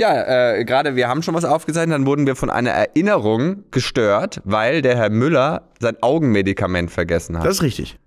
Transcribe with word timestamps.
Ja, 0.00 0.54
äh, 0.54 0.64
gerade 0.64 0.96
wir 0.96 1.08
haben 1.08 1.22
schon 1.22 1.34
was 1.34 1.44
aufgezeichnet, 1.44 1.94
dann 1.94 2.06
wurden 2.06 2.26
wir 2.26 2.34
von 2.34 2.48
einer 2.48 2.70
Erinnerung 2.70 3.64
gestört, 3.70 4.40
weil 4.44 4.80
der 4.80 4.96
Herr 4.96 5.10
Müller 5.10 5.68
sein 5.78 5.94
Augenmedikament 6.00 6.90
vergessen 6.90 7.36
hat. 7.38 7.44
Das 7.44 7.56
ist 7.56 7.62
richtig. 7.62 7.98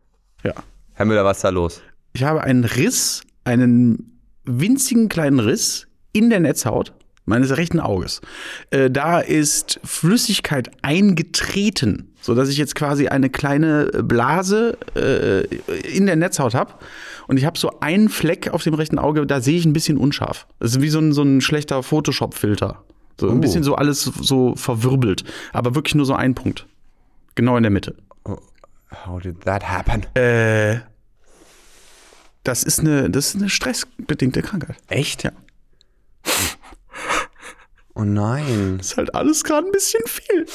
Ja. 0.42 0.54
Herr 0.94 1.06
Müller, 1.06 1.24
was 1.24 1.38
ist 1.38 1.44
da 1.44 1.50
los? 1.50 1.84
Ich 2.14 2.24
habe 2.24 2.42
einen 2.42 2.64
Riss, 2.64 3.22
einen 3.44 4.20
winzigen 4.44 5.08
kleinen 5.08 5.40
Riss 5.40 5.86
in 6.14 6.32
der 6.32 6.40
Netzhaut 6.40 6.94
meines 7.26 7.56
rechten 7.56 7.80
Auges. 7.80 8.22
Äh, 8.72 8.90
da 8.92 9.20
ist 9.20 9.80
Flüssigkeit 9.84 10.70
eingetreten, 10.82 12.14
sodass 12.22 12.50
ich 12.50 12.58
jetzt 12.58 12.76
quasi 12.76 13.08
eine 13.08 13.30
kleine 13.30 13.86
Blase 14.04 14.78
äh, 14.96 15.46
in 15.96 16.06
der 16.06 16.16
Netzhaut 16.18 16.54
habe. 16.54 16.74
Und 17.28 17.38
ich 17.38 17.46
habe 17.46 17.58
so 17.58 17.80
einen 17.80 18.10
Fleck 18.10 18.50
auf 18.50 18.64
dem 18.64 18.74
rechten 18.74 19.00
Auge, 19.00 19.26
da 19.26 19.40
sehe 19.42 19.58
ich 19.58 19.66
ein 19.66 19.74
bisschen 19.74 19.98
unscharf. 19.98 20.48
Das 20.60 20.72
ist 20.72 20.82
wie 20.82 20.90
so 20.90 21.00
ein, 21.00 21.14
so 21.14 21.24
ein 21.24 21.40
schlechter 21.42 21.82
Photoshop-Filter. 21.82 22.84
So 23.20 23.30
ein 23.30 23.38
Oh. 23.38 23.40
bisschen 23.40 23.64
so 23.64 23.76
alles 23.76 24.02
so 24.04 24.56
verwirbelt. 24.56 25.24
Aber 25.54 25.76
wirklich 25.76 25.96
nur 25.96 26.06
so 26.06 26.14
ein 26.16 26.36
Punkt. 26.36 26.68
Genau 27.36 27.56
in 27.58 27.64
der 27.64 27.72
Mitte. 27.72 27.96
How 29.06 29.22
did 29.22 29.42
that 29.46 29.64
happen? 29.70 30.04
Äh, 30.16 30.82
das 32.44 32.64
ist 32.64 32.80
eine, 32.82 33.10
das 33.10 33.30
ist 33.30 33.36
eine 33.38 33.50
stressbedingte 33.50 34.42
Krankheit. 34.42 34.76
Echt? 34.90 35.24
Ja. 35.24 35.32
Oh 37.96 38.04
nein. 38.04 38.78
ist 38.80 38.98
halt 38.98 39.14
alles 39.14 39.44
gerade 39.44 39.68
ein 39.68 39.72
bisschen 39.72 40.02
viel. 40.08 40.46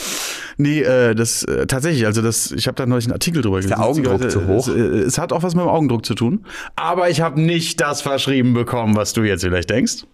Nee, 0.56 0.80
äh, 0.80 1.14
das 1.14 1.44
äh, 1.44 1.66
tatsächlich, 1.66 2.04
also 2.04 2.20
das, 2.20 2.50
ich 2.50 2.66
habe 2.66 2.74
da 2.74 2.84
neulich 2.84 3.04
einen 3.06 3.12
Artikel 3.12 3.42
drüber 3.42 3.58
gelesen. 3.58 3.76
der 3.76 3.86
Augendruck 3.86 4.28
zu 4.28 4.46
hoch? 4.48 4.66
Es, 4.66 4.74
äh, 4.74 4.80
es 4.80 5.18
hat 5.18 5.32
auch 5.32 5.44
was 5.44 5.54
mit 5.54 5.64
dem 5.64 5.68
Augendruck 5.68 6.04
zu 6.04 6.14
tun. 6.14 6.44
Aber 6.74 7.10
ich 7.10 7.20
habe 7.20 7.40
nicht 7.40 7.80
das 7.80 8.02
verschrieben 8.02 8.54
bekommen, 8.54 8.96
was 8.96 9.12
du 9.12 9.22
jetzt 9.22 9.42
vielleicht 9.42 9.70
denkst. 9.70 10.04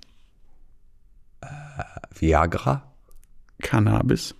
Viagra? 2.15 2.83
Cannabis. 3.63 4.35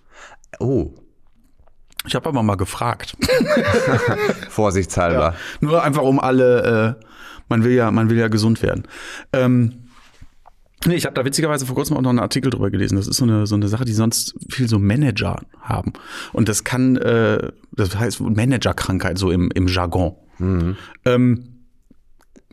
Oh. 0.59 0.91
Ich 2.07 2.13
habe 2.13 2.29
aber 2.29 2.43
mal 2.43 2.55
gefragt. 2.55 3.17
Vorsichtshalber. 4.49 5.33
Nur 5.59 5.83
einfach 5.83 6.03
um 6.03 6.19
alle, 6.19 6.97
äh, 6.99 7.05
man 7.49 7.63
will 7.63 7.73
ja, 7.73 7.89
man 7.89 8.09
will 8.09 8.17
ja 8.17 8.27
gesund 8.27 8.61
werden. 8.61 8.83
Ähm, 9.33 9.84
nee, 10.85 10.95
ich 10.95 11.05
habe 11.05 11.13
da 11.13 11.25
witzigerweise 11.25 11.65
vor 11.65 11.75
kurzem 11.75 11.97
auch 11.97 12.01
noch 12.01 12.09
einen 12.09 12.19
Artikel 12.19 12.49
drüber 12.49 12.71
gelesen. 12.71 12.95
Das 12.95 13.07
ist 13.07 13.17
so 13.17 13.25
eine, 13.25 13.47
so 13.47 13.55
eine 13.55 13.67
Sache, 13.67 13.85
die 13.85 13.93
sonst 13.93 14.35
viel 14.49 14.67
so 14.67 14.79
Manager 14.79 15.41
haben. 15.61 15.93
Und 16.33 16.49
das 16.49 16.63
kann, 16.63 16.95
äh, 16.97 17.51
das 17.71 17.97
heißt 17.97 18.21
Managerkrankheit, 18.21 19.17
so 19.17 19.31
im, 19.31 19.51
im 19.51 19.67
Jargon. 19.67 20.15
Ähm, 21.05 21.55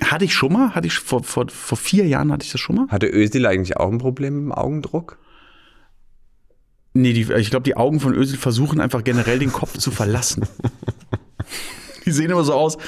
hatte 0.00 0.25
ich 0.25 0.34
schon 0.34 0.53
mal, 0.53 0.75
hatte 0.75 0.86
ich 0.86 0.94
vor, 0.94 1.22
vor, 1.22 1.48
vor 1.48 1.78
vier 1.78 2.06
Jahren 2.06 2.33
hatte 2.33 2.44
ich 2.44 2.53
das 2.53 2.60
schon 2.60 2.77
mal? 2.77 2.88
Hatte 2.88 3.08
Özil 3.08 3.47
eigentlich 3.47 3.77
auch 3.77 3.91
ein 3.91 3.98
Problem 3.98 4.34
mit 4.34 4.42
dem 4.44 4.53
Augendruck? 4.53 5.19
Nee, 6.94 7.12
die, 7.12 7.33
ich 7.33 7.50
glaube, 7.50 7.64
die 7.64 7.77
Augen 7.77 8.00
von 8.00 8.14
Özil 8.14 8.38
versuchen 8.38 8.80
einfach 8.80 9.03
generell 9.05 9.38
den 9.38 9.53
Kopf 9.53 9.78
zu 9.78 9.91
verlassen. 9.91 10.47
Die 12.06 12.11
sehen 12.11 12.31
immer 12.31 12.45
so 12.45 12.53
aus, 12.55 12.78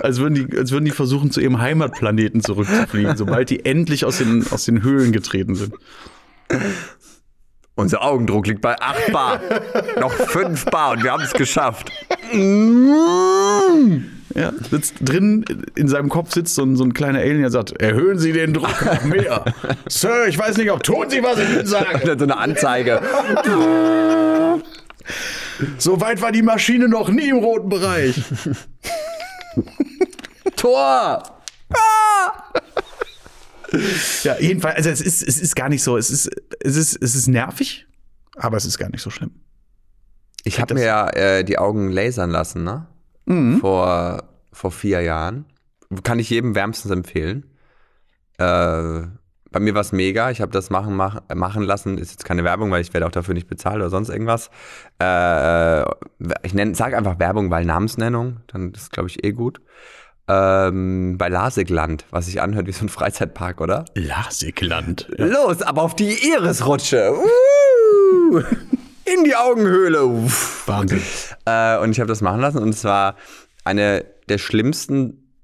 als 0.00 0.18
würden, 0.18 0.34
die, 0.34 0.58
als 0.58 0.70
würden 0.70 0.84
die 0.84 0.90
versuchen, 0.90 1.30
zu 1.30 1.40
ihrem 1.40 1.60
Heimatplaneten 1.60 2.40
zurückzufliegen, 2.40 3.16
sobald 3.16 3.50
die 3.50 3.64
endlich 3.64 4.04
aus 4.04 4.18
den, 4.18 4.46
aus 4.50 4.64
den 4.64 4.82
Höhlen 4.82 5.12
getreten 5.12 5.54
sind. 5.54 5.74
Unser 7.74 8.02
Augendruck 8.02 8.46
liegt 8.46 8.60
bei 8.60 8.78
8 8.80 9.12
Bar. 9.12 9.40
Noch 10.00 10.12
5 10.12 10.66
Bar 10.66 10.92
und 10.92 11.04
wir 11.04 11.12
haben 11.12 11.22
es 11.22 11.32
geschafft. 11.32 11.90
Ja, 14.34 14.52
sitzt 14.70 14.94
drin, 15.00 15.44
in 15.74 15.88
seinem 15.88 16.08
Kopf 16.08 16.32
sitzt 16.32 16.54
so 16.54 16.62
ein, 16.62 16.76
so 16.76 16.84
ein 16.84 16.94
kleiner 16.94 17.18
Alien, 17.18 17.40
der 17.40 17.50
sagt, 17.50 17.80
erhöhen 17.82 18.18
Sie 18.18 18.32
den 18.32 18.54
Druck 18.54 18.84
noch 18.84 19.04
mehr. 19.04 19.44
Sir, 19.88 20.26
ich 20.26 20.38
weiß 20.38 20.56
nicht, 20.56 20.70
ob 20.70 20.82
tun 20.82 21.10
Sie, 21.10 21.22
was 21.22 21.38
ich 21.38 21.50
Ihnen 21.50 21.66
sage. 21.66 21.94
Und 22.00 22.06
dann 22.06 22.18
so 22.18 22.24
eine 22.24 22.38
Anzeige. 22.38 23.00
So 25.78 26.00
weit 26.00 26.20
war 26.20 26.32
die 26.32 26.42
Maschine 26.42 26.88
noch 26.88 27.08
nie 27.08 27.28
im 27.28 27.38
roten 27.38 27.68
Bereich. 27.68 28.20
Tor! 30.56 31.22
Ja, 34.22 34.38
jedenfalls, 34.38 34.76
also 34.76 34.90
es 34.90 35.00
ist, 35.00 35.26
es 35.26 35.40
ist 35.40 35.56
gar 35.56 35.68
nicht 35.68 35.82
so, 35.82 35.96
es 35.96 36.10
ist, 36.10 36.30
es 36.60 36.76
ist, 36.76 37.02
es 37.02 37.14
ist 37.14 37.26
nervig, 37.26 37.86
aber 38.36 38.56
es 38.56 38.66
ist 38.66 38.78
gar 38.78 38.90
nicht 38.90 39.02
so 39.02 39.10
schlimm. 39.10 39.30
Ich 40.44 40.60
habe 40.60 40.74
mir 40.74 40.84
ja 40.84 41.08
äh, 41.10 41.44
die 41.44 41.58
Augen 41.58 41.90
lasern 41.90 42.30
lassen, 42.30 42.64
ne? 42.64 42.86
Vor, 43.60 44.24
vor 44.52 44.72
vier 44.72 45.00
Jahren. 45.00 45.46
Kann 46.02 46.18
ich 46.18 46.30
jedem 46.30 46.54
wärmstens 46.54 46.90
empfehlen. 46.90 47.46
Äh, 48.38 49.02
bei 49.52 49.60
mir 49.60 49.74
war 49.74 49.82
es 49.82 49.92
mega. 49.92 50.30
Ich 50.30 50.40
habe 50.40 50.50
das 50.50 50.70
machen, 50.70 50.96
mach, 50.96 51.20
machen 51.34 51.62
lassen. 51.62 51.98
Ist 51.98 52.10
jetzt 52.10 52.24
keine 52.24 52.44
Werbung, 52.44 52.70
weil 52.70 52.80
ich 52.80 52.92
werde 52.92 53.06
auch 53.06 53.12
dafür 53.12 53.34
nicht 53.34 53.46
bezahlt 53.46 53.76
oder 53.76 53.90
sonst 53.90 54.08
irgendwas. 54.08 54.50
Äh, 54.98 55.82
ich 56.42 56.52
sage 56.76 56.96
einfach 56.96 57.18
Werbung, 57.18 57.50
weil 57.50 57.64
Namensnennung. 57.64 58.38
Dann 58.48 58.72
ist, 58.72 58.90
glaube 58.92 59.08
ich, 59.08 59.24
eh 59.24 59.32
gut. 59.32 59.60
Ähm, 60.28 61.16
bei 61.18 61.28
Lasigland, 61.28 62.06
was 62.10 62.26
sich 62.26 62.40
anhört 62.40 62.66
wie 62.66 62.72
so 62.72 62.84
ein 62.84 62.88
Freizeitpark, 62.88 63.60
oder? 63.60 63.84
Lasigland. 63.94 65.08
Ja. 65.18 65.26
Los, 65.26 65.62
aber 65.62 65.82
auf 65.82 65.96
die 65.96 66.12
Irisrutsche. 66.12 67.12
Uh, 67.12 68.38
in 69.04 69.24
die 69.24 69.34
Augenhöhle. 69.34 70.06
Uff. 70.06 70.66
Wahnsinn. 70.66 71.02
Äh, 71.44 71.78
und 71.78 71.90
ich 71.90 72.00
habe 72.00 72.08
das 72.08 72.20
machen 72.20 72.40
lassen 72.40 72.58
und 72.58 72.70
es 72.70 72.84
war 72.84 73.16
eine 73.64 74.04
der 74.28 74.38
schlimmsten, 74.38 75.34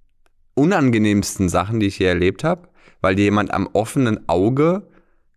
unangenehmsten 0.55 1.49
Sachen, 1.49 1.81
die 1.81 1.87
ich 1.87 1.99
je 1.99 2.07
erlebt 2.07 2.45
habe, 2.45 2.68
weil 3.01 3.15
dir 3.15 3.25
jemand 3.25 3.53
am 3.53 3.69
offenen 3.73 4.29
Auge 4.29 4.89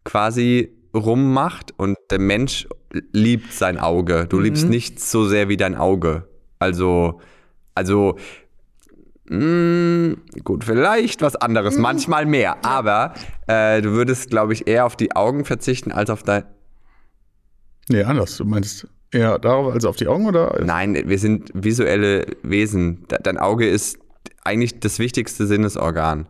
quasi 0.03 0.73
rummacht 0.93 1.73
und 1.77 1.97
der 2.09 2.19
Mensch 2.19 2.67
liebt 3.13 3.53
sein 3.53 3.79
Auge. 3.79 4.25
Du 4.27 4.39
liebst 4.39 4.67
nichts 4.67 5.11
so 5.11 5.25
sehr 5.25 5.47
wie 5.47 5.57
dein 5.57 5.75
Auge. 5.75 6.27
Also, 6.59 7.21
also, 7.75 8.17
mh, 9.25 10.15
gut, 10.43 10.63
vielleicht 10.63 11.21
was 11.21 11.35
anderes, 11.35 11.77
manchmal 11.77 12.25
mehr, 12.25 12.63
aber 12.65 13.13
äh, 13.47 13.81
du 13.81 13.91
würdest, 13.91 14.29
glaube 14.29 14.53
ich, 14.53 14.67
eher 14.67 14.85
auf 14.85 14.95
die 14.95 15.15
Augen 15.15 15.45
verzichten 15.45 15.91
als 15.91 16.09
auf 16.09 16.23
dein. 16.23 16.43
Nee, 17.89 18.03
anders. 18.03 18.37
Du 18.37 18.45
meinst 18.45 18.87
eher 19.11 19.39
darauf 19.39 19.73
als 19.73 19.85
auf 19.85 19.95
die 19.95 20.07
Augen 20.07 20.25
oder? 20.27 20.61
Nein, 20.63 20.95
wir 21.05 21.19
sind 21.19 21.51
visuelle 21.53 22.25
Wesen. 22.43 23.07
De- 23.09 23.19
Dein 23.21 23.37
Auge 23.37 23.67
ist 23.67 23.97
eigentlich 24.43 24.79
das 24.79 24.99
wichtigste 24.99 25.47
Sinnesorgan. 25.47 26.27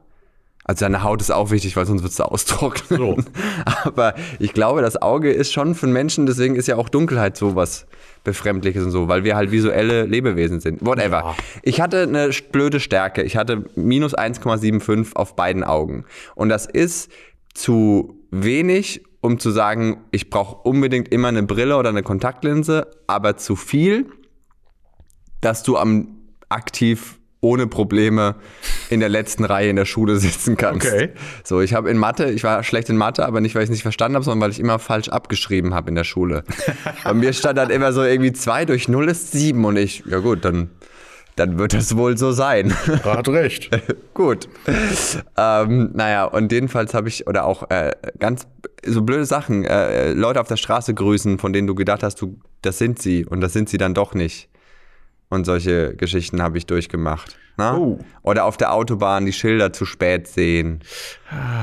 Also 0.63 0.85
deine 0.85 1.03
Haut 1.03 1.21
ist 1.21 1.31
auch 1.31 1.49
wichtig, 1.49 1.75
weil 1.75 1.85
sonst 1.85 2.03
würdest 2.03 2.19
du 2.19 2.23
austrocknen. 2.23 2.99
So. 2.99 3.17
Aber 3.83 4.13
ich 4.39 4.53
glaube, 4.53 4.81
das 4.81 5.01
Auge 5.01 5.31
ist 5.31 5.51
schon 5.51 5.73
für 5.75 5.87
Menschen, 5.87 6.25
deswegen 6.25 6.55
ist 6.55 6.67
ja 6.67 6.75
auch 6.77 6.89
Dunkelheit 6.89 7.35
sowas 7.35 7.87
Befremdliches 8.23 8.85
und 8.85 8.91
so, 8.91 9.07
weil 9.07 9.23
wir 9.23 9.35
halt 9.35 9.51
visuelle 9.51 10.05
Lebewesen 10.05 10.59
sind. 10.59 10.85
Whatever. 10.85 11.17
Ja. 11.17 11.35
Ich 11.63 11.81
hatte 11.81 12.03
eine 12.03 12.29
blöde 12.51 12.79
Stärke. 12.79 13.23
Ich 13.23 13.35
hatte 13.35 13.65
minus 13.75 14.15
1,75 14.15 15.15
auf 15.15 15.35
beiden 15.35 15.63
Augen. 15.63 16.05
Und 16.35 16.49
das 16.49 16.67
ist 16.67 17.11
zu 17.53 18.19
wenig, 18.29 19.03
um 19.21 19.39
zu 19.39 19.49
sagen, 19.49 20.03
ich 20.11 20.29
brauche 20.29 20.57
unbedingt 20.67 21.11
immer 21.11 21.29
eine 21.29 21.43
Brille 21.43 21.77
oder 21.77 21.89
eine 21.89 22.03
Kontaktlinse, 22.03 22.87
aber 23.07 23.37
zu 23.37 23.55
viel, 23.55 24.05
dass 25.41 25.63
du 25.63 25.77
am 25.77 26.19
aktiv 26.49 27.19
ohne 27.39 27.65
Probleme 27.65 28.35
in 28.91 28.99
der 28.99 29.09
letzten 29.09 29.45
Reihe 29.45 29.69
in 29.69 29.75
der 29.77 29.85
Schule 29.85 30.15
sitzen 30.17 30.57
kannst. 30.57 30.85
Okay. 30.85 31.09
So, 31.43 31.61
ich 31.61 31.73
habe 31.73 31.89
in 31.89 31.97
Mathe, 31.97 32.29
ich 32.29 32.43
war 32.43 32.63
schlecht 32.63 32.89
in 32.89 32.97
Mathe, 32.97 33.25
aber 33.25 33.41
nicht, 33.41 33.55
weil 33.55 33.63
ich 33.63 33.69
es 33.69 33.71
nicht 33.71 33.81
verstanden 33.83 34.15
habe, 34.15 34.25
sondern 34.25 34.41
weil 34.41 34.51
ich 34.51 34.59
immer 34.59 34.79
falsch 34.79 35.09
abgeschrieben 35.09 35.73
habe 35.73 35.89
in 35.89 35.95
der 35.95 36.03
Schule. 36.03 36.43
Bei 37.03 37.13
mir 37.13 37.33
stand 37.33 37.57
dann 37.57 37.69
immer 37.69 37.93
so 37.93 38.03
irgendwie 38.03 38.33
2 38.33 38.65
durch 38.65 38.87
0 38.87 39.09
ist 39.09 39.31
7 39.31 39.63
und 39.63 39.77
ich, 39.77 40.03
ja 40.05 40.19
gut, 40.19 40.43
dann, 40.43 40.69
dann 41.37 41.57
wird 41.57 41.73
das 41.73 41.95
wohl 41.95 42.17
so 42.17 42.31
sein. 42.31 42.73
Hat 43.03 43.27
recht. 43.29 43.69
Gut. 44.13 44.49
Ähm, 45.37 45.91
naja, 45.93 46.25
und 46.25 46.51
jedenfalls 46.51 46.93
habe 46.93 47.07
ich, 47.07 47.27
oder 47.27 47.45
auch 47.45 47.69
äh, 47.69 47.91
ganz 48.19 48.45
so 48.85 49.01
blöde 49.01 49.25
Sachen, 49.25 49.63
äh, 49.63 50.11
Leute 50.11 50.41
auf 50.41 50.47
der 50.47 50.57
Straße 50.57 50.93
grüßen, 50.93 51.39
von 51.39 51.53
denen 51.53 51.67
du 51.67 51.75
gedacht 51.75 52.03
hast, 52.03 52.21
du, 52.21 52.37
das 52.61 52.77
sind 52.77 53.01
sie 53.01 53.25
und 53.25 53.41
das 53.41 53.53
sind 53.53 53.69
sie 53.69 53.77
dann 53.77 53.93
doch 53.93 54.13
nicht. 54.13 54.50
Und 55.31 55.45
solche 55.45 55.95
Geschichten 55.95 56.41
habe 56.41 56.59
ich 56.59 56.67
durchgemacht. 56.67 57.37
Ne? 57.57 57.75
Oh. 57.75 57.99
Oder 58.21 58.45
auf 58.45 58.57
der 58.57 58.73
Autobahn 58.73 59.25
die 59.25 59.33
Schilder 59.33 59.73
zu 59.73 59.85
spät 59.85 60.27
sehen. 60.27 60.81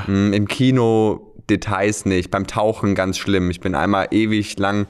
Mm, 0.07 0.33
Im 0.33 0.49
Kino 0.49 1.35
Details 1.49 2.05
nicht. 2.05 2.31
Beim 2.31 2.47
Tauchen 2.47 2.95
ganz 2.97 3.19
schlimm. 3.19 3.51
Ich 3.51 3.61
bin 3.61 3.75
einmal 3.77 4.09
ewig 4.11 4.59
lang 4.59 4.87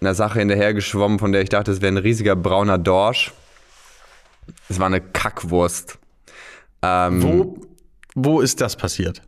einer 0.00 0.14
Sache 0.14 0.38
hinterhergeschwommen, 0.38 1.18
von 1.18 1.32
der 1.32 1.42
ich 1.42 1.50
dachte, 1.50 1.70
es 1.72 1.82
wäre 1.82 1.92
ein 1.92 1.98
riesiger 1.98 2.36
brauner 2.36 2.78
Dorsch. 2.78 3.32
Es 4.68 4.78
war 4.78 4.86
eine 4.86 5.00
Kackwurst. 5.00 5.98
Ähm, 6.82 7.22
Wo, 7.22 7.60
wo 8.14 8.40
ist 8.40 8.60
das 8.60 8.76
passiert? 8.76 9.22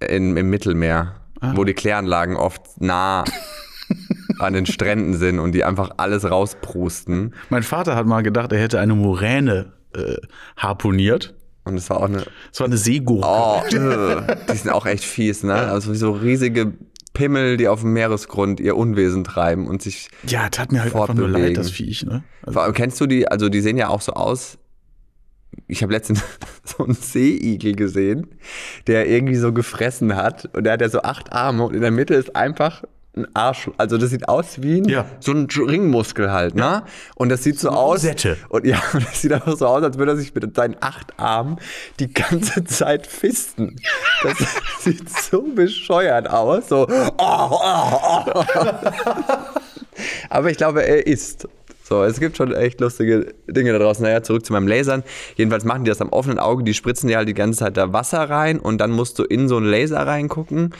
in, 0.00 0.36
im 0.36 0.50
Mittelmeer, 0.50 1.14
wo 1.54 1.64
die 1.64 1.74
Kläranlagen 1.74 2.36
oft 2.36 2.80
nah 2.80 3.24
an 4.38 4.52
den 4.52 4.66
Stränden 4.66 5.14
sind 5.14 5.38
und 5.38 5.52
die 5.52 5.64
einfach 5.64 5.90
alles 5.96 6.30
rausprusten. 6.30 7.34
Mein 7.50 7.62
Vater 7.62 7.96
hat 7.96 8.06
mal 8.06 8.22
gedacht, 8.22 8.52
er 8.52 8.58
hätte 8.58 8.80
eine 8.80 8.94
Moräne 8.94 9.72
äh, 9.94 10.16
harponiert. 10.56 11.34
Und 11.64 11.76
es 11.76 11.90
war 11.90 11.96
auch 11.98 12.04
eine. 12.04 12.24
Das 12.50 12.60
war 12.60 12.66
eine 12.66 12.76
Seegurke. 12.76 13.26
Oh, 13.26 13.60
äh, 13.66 14.36
die 14.52 14.56
sind 14.56 14.70
auch 14.70 14.86
echt 14.86 15.02
fies, 15.02 15.42
ne? 15.42 15.54
Also 15.54 15.92
so 15.94 16.12
riesige 16.12 16.74
Pimmel, 17.12 17.56
die 17.56 17.66
auf 17.66 17.80
dem 17.80 17.92
Meeresgrund 17.92 18.60
ihr 18.60 18.76
Unwesen 18.76 19.24
treiben 19.24 19.66
und 19.66 19.82
sich. 19.82 20.08
Ja, 20.26 20.48
tat 20.48 20.70
mir 20.70 20.82
halt 20.82 20.94
einfach 20.94 21.14
nur 21.14 21.24
Fortbewegen. 21.28 21.54
leid, 21.54 21.56
das 21.56 21.70
Viech, 21.70 22.04
ne? 22.04 22.22
Also, 22.42 22.52
Vor 22.52 22.62
allem, 22.62 22.74
kennst 22.74 23.00
du 23.00 23.06
die? 23.06 23.26
Also 23.26 23.48
die 23.48 23.60
sehen 23.60 23.76
ja 23.76 23.88
auch 23.88 24.00
so 24.00 24.12
aus. 24.12 24.58
Ich 25.66 25.82
habe 25.82 25.92
letztens 25.92 26.22
so 26.64 26.84
einen 26.84 26.94
Seeigel 26.94 27.74
gesehen, 27.74 28.28
der 28.86 29.08
irgendwie 29.08 29.36
so 29.36 29.52
gefressen 29.52 30.14
hat 30.14 30.48
und 30.54 30.64
der 30.64 30.74
hat 30.74 30.82
ja 30.82 30.88
so 30.88 31.02
acht 31.02 31.32
Arme 31.32 31.64
und 31.64 31.74
in 31.74 31.80
der 31.80 31.90
Mitte 31.90 32.14
ist 32.14 32.36
einfach 32.36 32.84
ein 33.16 33.26
Arsch. 33.34 33.70
Also 33.78 33.98
das 33.98 34.10
sieht 34.10 34.28
aus 34.28 34.62
wie 34.62 34.80
ein, 34.80 34.84
Ja. 34.88 35.06
so 35.20 35.32
ein 35.32 35.46
Ringmuskel 35.46 36.30
halt, 36.32 36.54
ne? 36.54 36.82
Und 37.14 37.30
das 37.30 37.42
sieht 37.42 37.58
so 37.58 37.70
aus. 37.70 38.04
Rosette. 38.04 38.36
Und 38.48 38.66
ja, 38.66 38.80
das 38.92 39.22
sieht 39.22 39.32
einfach 39.32 39.56
so 39.56 39.66
aus, 39.66 39.82
als 39.82 39.96
würde 39.98 40.12
er 40.12 40.16
sich 40.16 40.34
mit 40.34 40.54
seinen 40.54 40.76
acht 40.80 41.18
Armen 41.18 41.56
die 41.98 42.12
ganze 42.12 42.64
Zeit 42.64 43.06
fisten. 43.06 43.76
Das 44.22 44.36
sieht 44.80 45.08
so 45.08 45.42
bescheuert 45.42 46.28
aus. 46.30 46.68
So. 46.68 46.86
Oh, 46.88 47.10
oh, 47.18 48.24
oh. 48.34 48.42
Aber 50.30 50.50
ich 50.50 50.56
glaube, 50.56 50.84
er 50.84 51.06
isst. 51.06 51.48
So, 51.88 52.02
es 52.02 52.18
gibt 52.18 52.36
schon 52.36 52.52
echt 52.52 52.80
lustige 52.80 53.32
Dinge 53.46 53.72
da 53.72 53.78
draußen. 53.78 54.02
Naja, 54.02 54.20
zurück 54.22 54.44
zu 54.44 54.52
meinem 54.52 54.66
Lasern. 54.66 55.04
Jedenfalls 55.36 55.64
machen 55.64 55.84
die 55.84 55.88
das 55.88 56.00
am 56.00 56.08
offenen 56.08 56.40
Auge. 56.40 56.64
Die 56.64 56.74
spritzen 56.74 57.08
dir 57.08 57.16
halt 57.16 57.28
die 57.28 57.34
ganze 57.34 57.60
Zeit 57.60 57.76
da 57.76 57.92
Wasser 57.92 58.28
rein 58.28 58.58
und 58.58 58.78
dann 58.78 58.90
musst 58.90 59.18
du 59.20 59.22
in 59.22 59.48
so 59.48 59.56
einen 59.58 59.66
Laser 59.66 60.04
reingucken. 60.04 60.74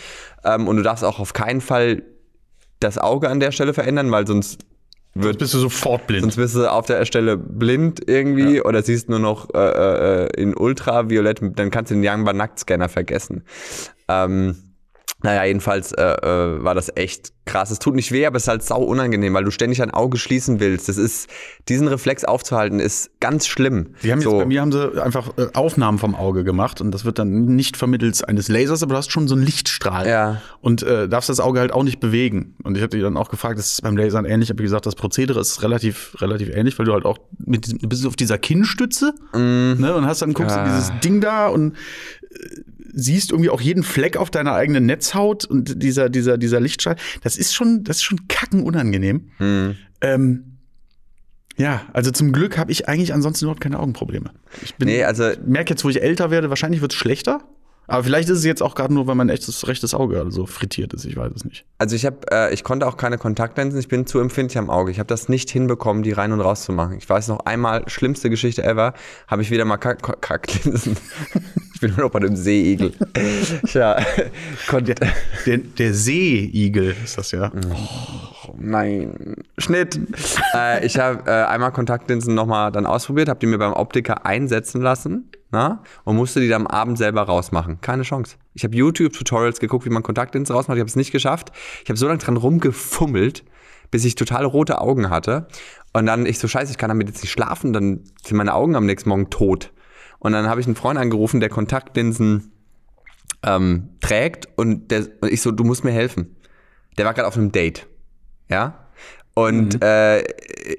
Ähm, 0.45 0.67
und 0.67 0.77
du 0.77 0.83
darfst 0.83 1.05
auch 1.05 1.21
auf 1.21 1.33
keinen 1.33 1.61
Fall 1.61 2.03
das 2.81 2.99
Auge 2.99 3.29
an 3.29 3.41
der 3.41 3.53
Stelle 3.53 3.75
verändern, 3.75 4.11
weil 4.11 4.27
sonst 4.27 4.65
wird 5.15 5.39
bist 5.39 5.55
du 5.55 5.59
sofort 5.59 6.07
blind. 6.07 6.23
Sonst 6.23 6.37
bist 6.37 6.57
du 6.57 6.71
auf 6.71 6.87
der 6.87 7.05
Stelle 7.07 7.39
blind 7.39 8.01
irgendwie 8.07 8.61
oder 8.61 8.83
siehst 8.83 9.09
nur 9.09 9.19
noch 9.19 9.49
äh, 9.55 10.25
äh, 10.25 10.41
in 10.41 10.55
Ultraviolett, 10.55 11.41
dann 11.55 11.71
kannst 11.71 11.91
du 11.91 11.95
den 11.95 12.05
Yangba 12.05 12.35
Nacktscanner 12.35 12.91
vergessen. 12.91 13.43
Ähm, 14.09 14.57
naja, 15.23 15.45
jedenfalls 15.45 15.93
äh, 15.93 16.03
äh, 16.03 16.63
war 16.63 16.75
das 16.75 16.93
echt 16.95 17.33
krass. 17.47 17.71
Es 17.71 17.79
tut 17.79 17.95
nicht 17.95 18.13
weh, 18.13 18.27
aber 18.27 18.37
es 18.37 18.43
ist 18.43 18.49
halt 18.49 18.63
sau 18.63 18.83
unangenehm, 18.83 19.33
weil 19.33 19.45
du 19.45 19.51
ständig 19.51 19.81
ein 19.81 19.91
Auge 19.91 20.19
schließen 20.19 20.61
willst. 20.61 20.89
Das 20.89 20.99
ist, 20.99 21.29
diesen 21.69 21.89
Reflex 21.89 22.25
aufzuhalten, 22.25 22.81
ist 22.81 23.19
ganz 23.21 23.47
schlimm. 23.47 23.95
Die 24.03 24.13
haben 24.13 24.21
jetzt, 24.21 24.29
so, 24.29 24.39
bei 24.39 24.45
mir 24.47 24.61
haben 24.61 24.73
sie 24.73 25.03
einfach 25.03 25.31
äh, 25.39 25.47
Aufnahmen 25.55 25.99
vom 25.99 26.15
Auge 26.15 26.45
gemacht 26.45 26.81
und 26.81 26.91
das 26.91 27.05
wird 27.05 27.19
dann 27.19 27.47
nicht 27.57 27.77
vermittels 27.77 28.23
eines 28.23 28.49
Lasers, 28.49 28.83
aber 28.83 28.95
du 28.95 28.99
hast 28.99 29.11
schon 29.11 29.27
so 29.27 29.35
einen 29.37 29.45
Lichtstrahl. 29.45 30.07
Ja. 30.07 30.43
Und 30.61 30.83
äh, 30.83 31.09
darfst 31.09 31.31
das 31.31 31.41
Auge 31.41 31.61
halt 31.61 31.73
auch 31.73 31.85
nicht 31.85 32.01
bewegen. 32.01 32.57
Und 32.63 32.77
ich 32.77 32.83
habe 32.83 32.95
die 32.95 33.01
dann 33.01 33.17
auch 33.17 33.31
gefragt, 33.31 33.59
das 33.59 33.73
ist 33.73 33.83
beim 33.83 33.97
Lasern 33.97 34.27
ähnlich. 34.27 34.49
Ich 34.49 34.55
habe 34.55 34.63
gesagt, 34.63 34.85
das 34.85 34.97
Prozedere 34.97 35.41
ist 35.41 35.63
relativ, 35.63 36.17
relativ 36.21 36.51
ähnlich, 36.55 36.79
weil 36.79 36.85
du 36.85 36.93
halt 36.93 37.07
auch 37.07 37.19
mit 37.39 37.89
bist 37.89 38.07
auf 38.07 38.17
dieser 38.17 38.39
Kinnstütze 38.39 39.15
ne, 39.33 39.95
und 39.95 40.07
hast 40.07 40.21
dann 40.21 40.35
guckst 40.35 40.57
du. 40.57 40.61
Ja. 40.61 40.67
dieses 40.67 40.93
Ding 41.03 41.21
da 41.21 41.47
und 41.49 41.75
siehst 42.93 43.31
irgendwie 43.31 43.51
auch 43.51 43.61
jeden 43.61 43.83
Fleck 43.83 44.17
auf 44.17 44.31
deiner 44.31 44.55
eigenen 44.55 44.87
Netzhaut 44.87 45.45
und 45.45 45.83
dieser, 45.83 46.09
dieser, 46.09 46.39
dieser 46.39 46.61
Lichtstrahl. 46.61 46.97
Das 47.23 47.37
ist 47.37 47.55
schon, 47.55 47.85
das 47.85 47.99
ist 47.99 48.03
schon 48.05 48.27
kacken 48.29 48.63
unangenehm. 48.63 49.31
Mhm. 49.39 49.77
Ähm, 50.01 50.45
ja, 51.59 51.83
also 51.93 52.11
zum 52.11 52.33
Glück 52.33 52.59
habe 52.59 52.71
ich 52.71 52.89
eigentlich 52.89 53.15
ansonsten 53.15 53.47
überhaupt 53.47 53.63
keine 53.63 53.79
Augenprobleme. 53.79 54.31
Ich 54.63 54.75
bin, 54.75 54.89
Nee, 54.89 55.05
also 55.05 55.31
merke 55.47 55.71
jetzt, 55.71 55.85
wo 55.85 55.89
ich 55.89 56.03
älter 56.03 56.31
werde, 56.31 56.51
wahrscheinlich 56.51 56.81
wird 56.81 56.93
es 56.93 56.99
schlechter. 56.99 57.43
Aber 57.89 58.03
vielleicht 58.03 58.29
ist 58.29 58.39
es 58.39 58.45
jetzt 58.45 58.63
auch 58.63 58.75
gerade 58.75 58.93
nur, 58.93 59.07
weil 59.07 59.15
mein 59.15 59.29
echtes 59.29 59.67
rechtes 59.69 59.95
Auge 59.95 60.25
so 60.31 60.47
frittiert 60.47 60.93
ist. 60.95 61.05
Ich 61.05 61.17
weiß 61.17 61.33
es 61.35 61.45
nicht. 61.45 61.65
Also 61.79 61.95
ich 61.95 62.05
habe, 62.05 62.19
äh, 62.33 62.53
ich 62.53 62.65
konnte 62.65 62.87
auch 62.87 62.97
keine 62.97 63.19
Kontaktlinsen. 63.19 63.79
Ich 63.79 63.89
bin 63.89 64.07
zu 64.07 64.19
empfindlich 64.19 64.59
am 64.59 64.71
Auge. 64.71 64.91
Ich 64.91 64.99
habe 64.99 65.07
das 65.07 65.29
nicht 65.29 65.51
hinbekommen, 65.51 66.03
die 66.03 66.13
rein 66.13 66.33
und 66.33 66.41
raus 66.41 66.65
zu 66.65 66.73
machen. 66.73 66.97
Ich 66.99 67.09
weiß 67.09 67.29
noch 67.29 67.41
einmal, 67.41 67.85
schlimmste 67.89 68.29
Geschichte 68.31 68.65
ever, 68.65 68.95
habe 69.29 69.43
ich 69.43 69.51
wieder 69.51 69.65
mal 69.65 69.77
Kack 69.77 70.03
Kack- 70.03 70.21
Kacklinsen. 70.21 70.97
ich 71.75 71.81
bin 71.81 71.91
nur 71.93 72.01
noch 72.07 72.11
bei 72.11 72.21
dem 72.21 72.35
Seeigel. 72.37 72.93
ja, 73.73 73.97
konnte. 74.69 74.95
Der, 75.47 75.59
der 75.59 75.95
Seeigel 75.95 76.95
ist 77.05 77.19
das 77.19 77.31
ja. 77.31 77.53
Nein. 78.59 79.37
Schnitt. 79.59 80.01
äh, 80.55 80.85
ich 80.85 80.99
habe 80.99 81.31
äh, 81.31 81.45
einmal 81.45 81.73
Kontaktlinsen 81.73 82.35
nochmal 82.35 82.73
dann 82.73 82.87
ausprobiert, 82.87 83.29
habe 83.29 83.39
die 83.41 83.47
mir 83.47 83.59
beim 83.59 83.73
Optiker 83.73 84.27
einsetzen 84.27 84.81
lassen 84.81 85.31
na, 85.51 85.83
und 86.05 86.17
musste 86.17 86.41
die 86.41 86.49
dann 86.49 86.63
am 86.63 86.67
Abend 86.67 86.99
selber 86.99 87.23
rausmachen. 87.23 87.81
Keine 87.81 88.03
Chance. 88.03 88.37
Ich 88.55 88.65
habe 88.65 88.75
YouTube-Tutorials 88.75 89.61
geguckt, 89.61 89.85
wie 89.85 89.91
man 89.91 90.03
Kontaktlinsen 90.03 90.55
rausmacht. 90.55 90.77
Ich 90.77 90.81
habe 90.81 90.89
es 90.89 90.97
nicht 90.97 91.13
geschafft. 91.13 91.53
Ich 91.85 91.89
habe 91.89 91.99
so 91.99 92.07
lange 92.07 92.19
dran 92.19 92.37
rumgefummelt, 92.37 93.45
bis 93.91 94.05
ich 94.05 94.17
total 94.17 94.45
rote 94.45 94.81
Augen 94.81 95.09
hatte. 95.09 95.47
Und 95.93 96.07
dann 96.07 96.27
ich 96.27 96.39
so, 96.39 96.49
scheiße, 96.49 96.73
ich 96.73 96.79
kann 96.79 96.89
damit 96.89 97.09
jetzt 97.09 97.23
nicht 97.23 97.33
schlafen, 97.33 97.73
dann 97.73 98.05
sind 98.25 98.37
meine 98.37 98.55
Augen 98.55 98.75
am 98.75 98.87
nächsten 98.87 99.09
Morgen 99.09 99.31
tot. 99.31 99.73
Und 100.19 100.33
dann 100.33 100.49
habe 100.49 100.61
ich 100.61 100.67
einen 100.67 100.77
Freund 100.77 100.99
angerufen, 100.99 101.41
der 101.41 101.49
Kontaktlinsen 101.49 102.53
ähm, 103.43 103.91
trägt 104.01 104.49
und, 104.57 104.91
der, 104.91 105.07
und 105.21 105.33
ich 105.33 105.43
so, 105.43 105.53
du 105.53 105.65
musst 105.65 105.85
mir 105.85 105.93
helfen. 105.93 106.37
Der 106.99 107.05
war 107.05 107.15
gerade 107.15 107.29
auf 107.29 107.37
einem 107.37 107.53
Date. 107.53 107.87
Ja? 108.49 108.87
Und 109.35 109.83
äh, 109.83 110.23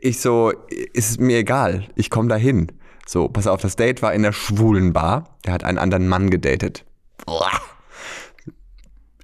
ich 0.01 0.19
so, 0.19 0.51
ist 0.93 1.21
mir 1.21 1.37
egal, 1.37 1.87
ich 1.95 2.09
komme 2.09 2.27
da 2.27 2.35
hin. 2.35 2.71
So, 3.07 3.30
pass 3.30 3.48
auf, 3.48 3.62
das 3.62 3.77
Date 3.77 4.01
war 4.01 4.13
in 4.13 4.24
der 4.24 4.33
schwulen 4.33 4.92
Bar. 4.92 5.38
Der 5.45 5.54
hat 5.54 5.63
einen 5.63 5.77
anderen 5.77 6.09
Mann 6.09 6.30
gedatet. 6.30 6.83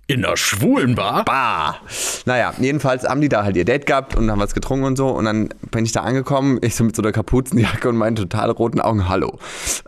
In 0.07 0.21
der 0.21 0.38
schwulen 0.38 0.95
Bar? 0.95 1.25
Bah. 1.25 1.77
Naja, 2.25 2.53
jedenfalls 2.59 3.03
haben 3.03 3.19
die 3.19 3.30
da 3.30 3.44
halt 3.44 3.57
ihr 3.57 3.65
Date 3.65 3.85
gehabt 3.85 4.15
und 4.15 4.31
haben 4.31 4.39
was 4.39 4.53
getrunken 4.53 4.85
und 4.85 4.95
so. 4.97 5.09
Und 5.09 5.25
dann 5.25 5.50
bin 5.71 5.83
ich 5.83 5.91
da 5.91 6.01
angekommen, 6.01 6.59
ich 6.62 6.75
so 6.75 6.85
mit 6.85 6.95
so 6.95 7.01
einer 7.01 7.12
Kapuzenjacke 7.12 7.89
und 7.89 7.97
meinen 7.97 8.15
total 8.15 8.51
roten 8.51 8.80
Augen, 8.80 9.09
hallo. 9.09 9.38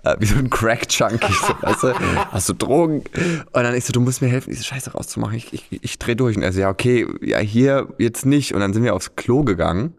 Äh, 0.04 0.16
wie 0.20 0.26
so 0.26 0.36
ein 0.36 0.50
Crack-Junkie, 0.50 1.34
so, 1.34 1.54
weißt 1.62 1.84
du, 1.84 1.94
hast 2.32 2.50
du 2.50 2.54
Drogen? 2.54 3.00
Und 3.00 3.64
dann 3.64 3.76
ich 3.76 3.86
so, 3.86 3.94
du 3.94 4.02
musst 4.02 4.22
mir 4.22 4.28
helfen, 4.28 4.52
diese 4.52 4.66
Scheiße 4.66 4.92
rauszumachen. 4.92 5.36
Ich, 5.36 5.54
ich, 5.54 5.84
ich 5.84 6.00
dreh 6.00 6.16
durch. 6.16 6.36
Und 6.36 6.44
er 6.44 6.52
so, 6.52 6.60
ja, 6.60 6.70
okay, 6.70 7.08
ja, 7.22 7.40
hier 7.40 7.94
jetzt 7.98 8.26
nicht. 8.26 8.54
Und 8.54 8.60
dann 8.60 8.74
sind 8.74 8.84
wir 8.84 8.94
aufs 8.94 9.16
Klo 9.16 9.44
gegangen, 9.44 9.94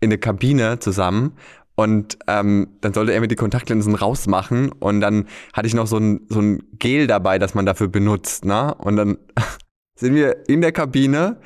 in 0.00 0.10
eine 0.10 0.18
Kabine 0.18 0.78
zusammen. 0.80 1.32
Und 1.76 2.18
ähm, 2.26 2.68
dann 2.80 2.94
sollte 2.94 3.12
er 3.12 3.20
mir 3.20 3.28
die 3.28 3.36
Kontaktlinsen 3.36 3.94
rausmachen 3.94 4.72
und 4.72 5.00
dann 5.02 5.26
hatte 5.52 5.68
ich 5.68 5.74
noch 5.74 5.86
so 5.86 5.98
ein, 5.98 6.22
so 6.30 6.40
ein 6.40 6.62
Gel 6.78 7.06
dabei, 7.06 7.38
das 7.38 7.54
man 7.54 7.66
dafür 7.66 7.88
benutzt. 7.88 8.46
Ne? 8.46 8.74
Und 8.76 8.96
dann 8.96 9.18
sind 9.94 10.14
wir 10.14 10.48
in 10.48 10.62
der 10.62 10.72
Kabine 10.72 11.36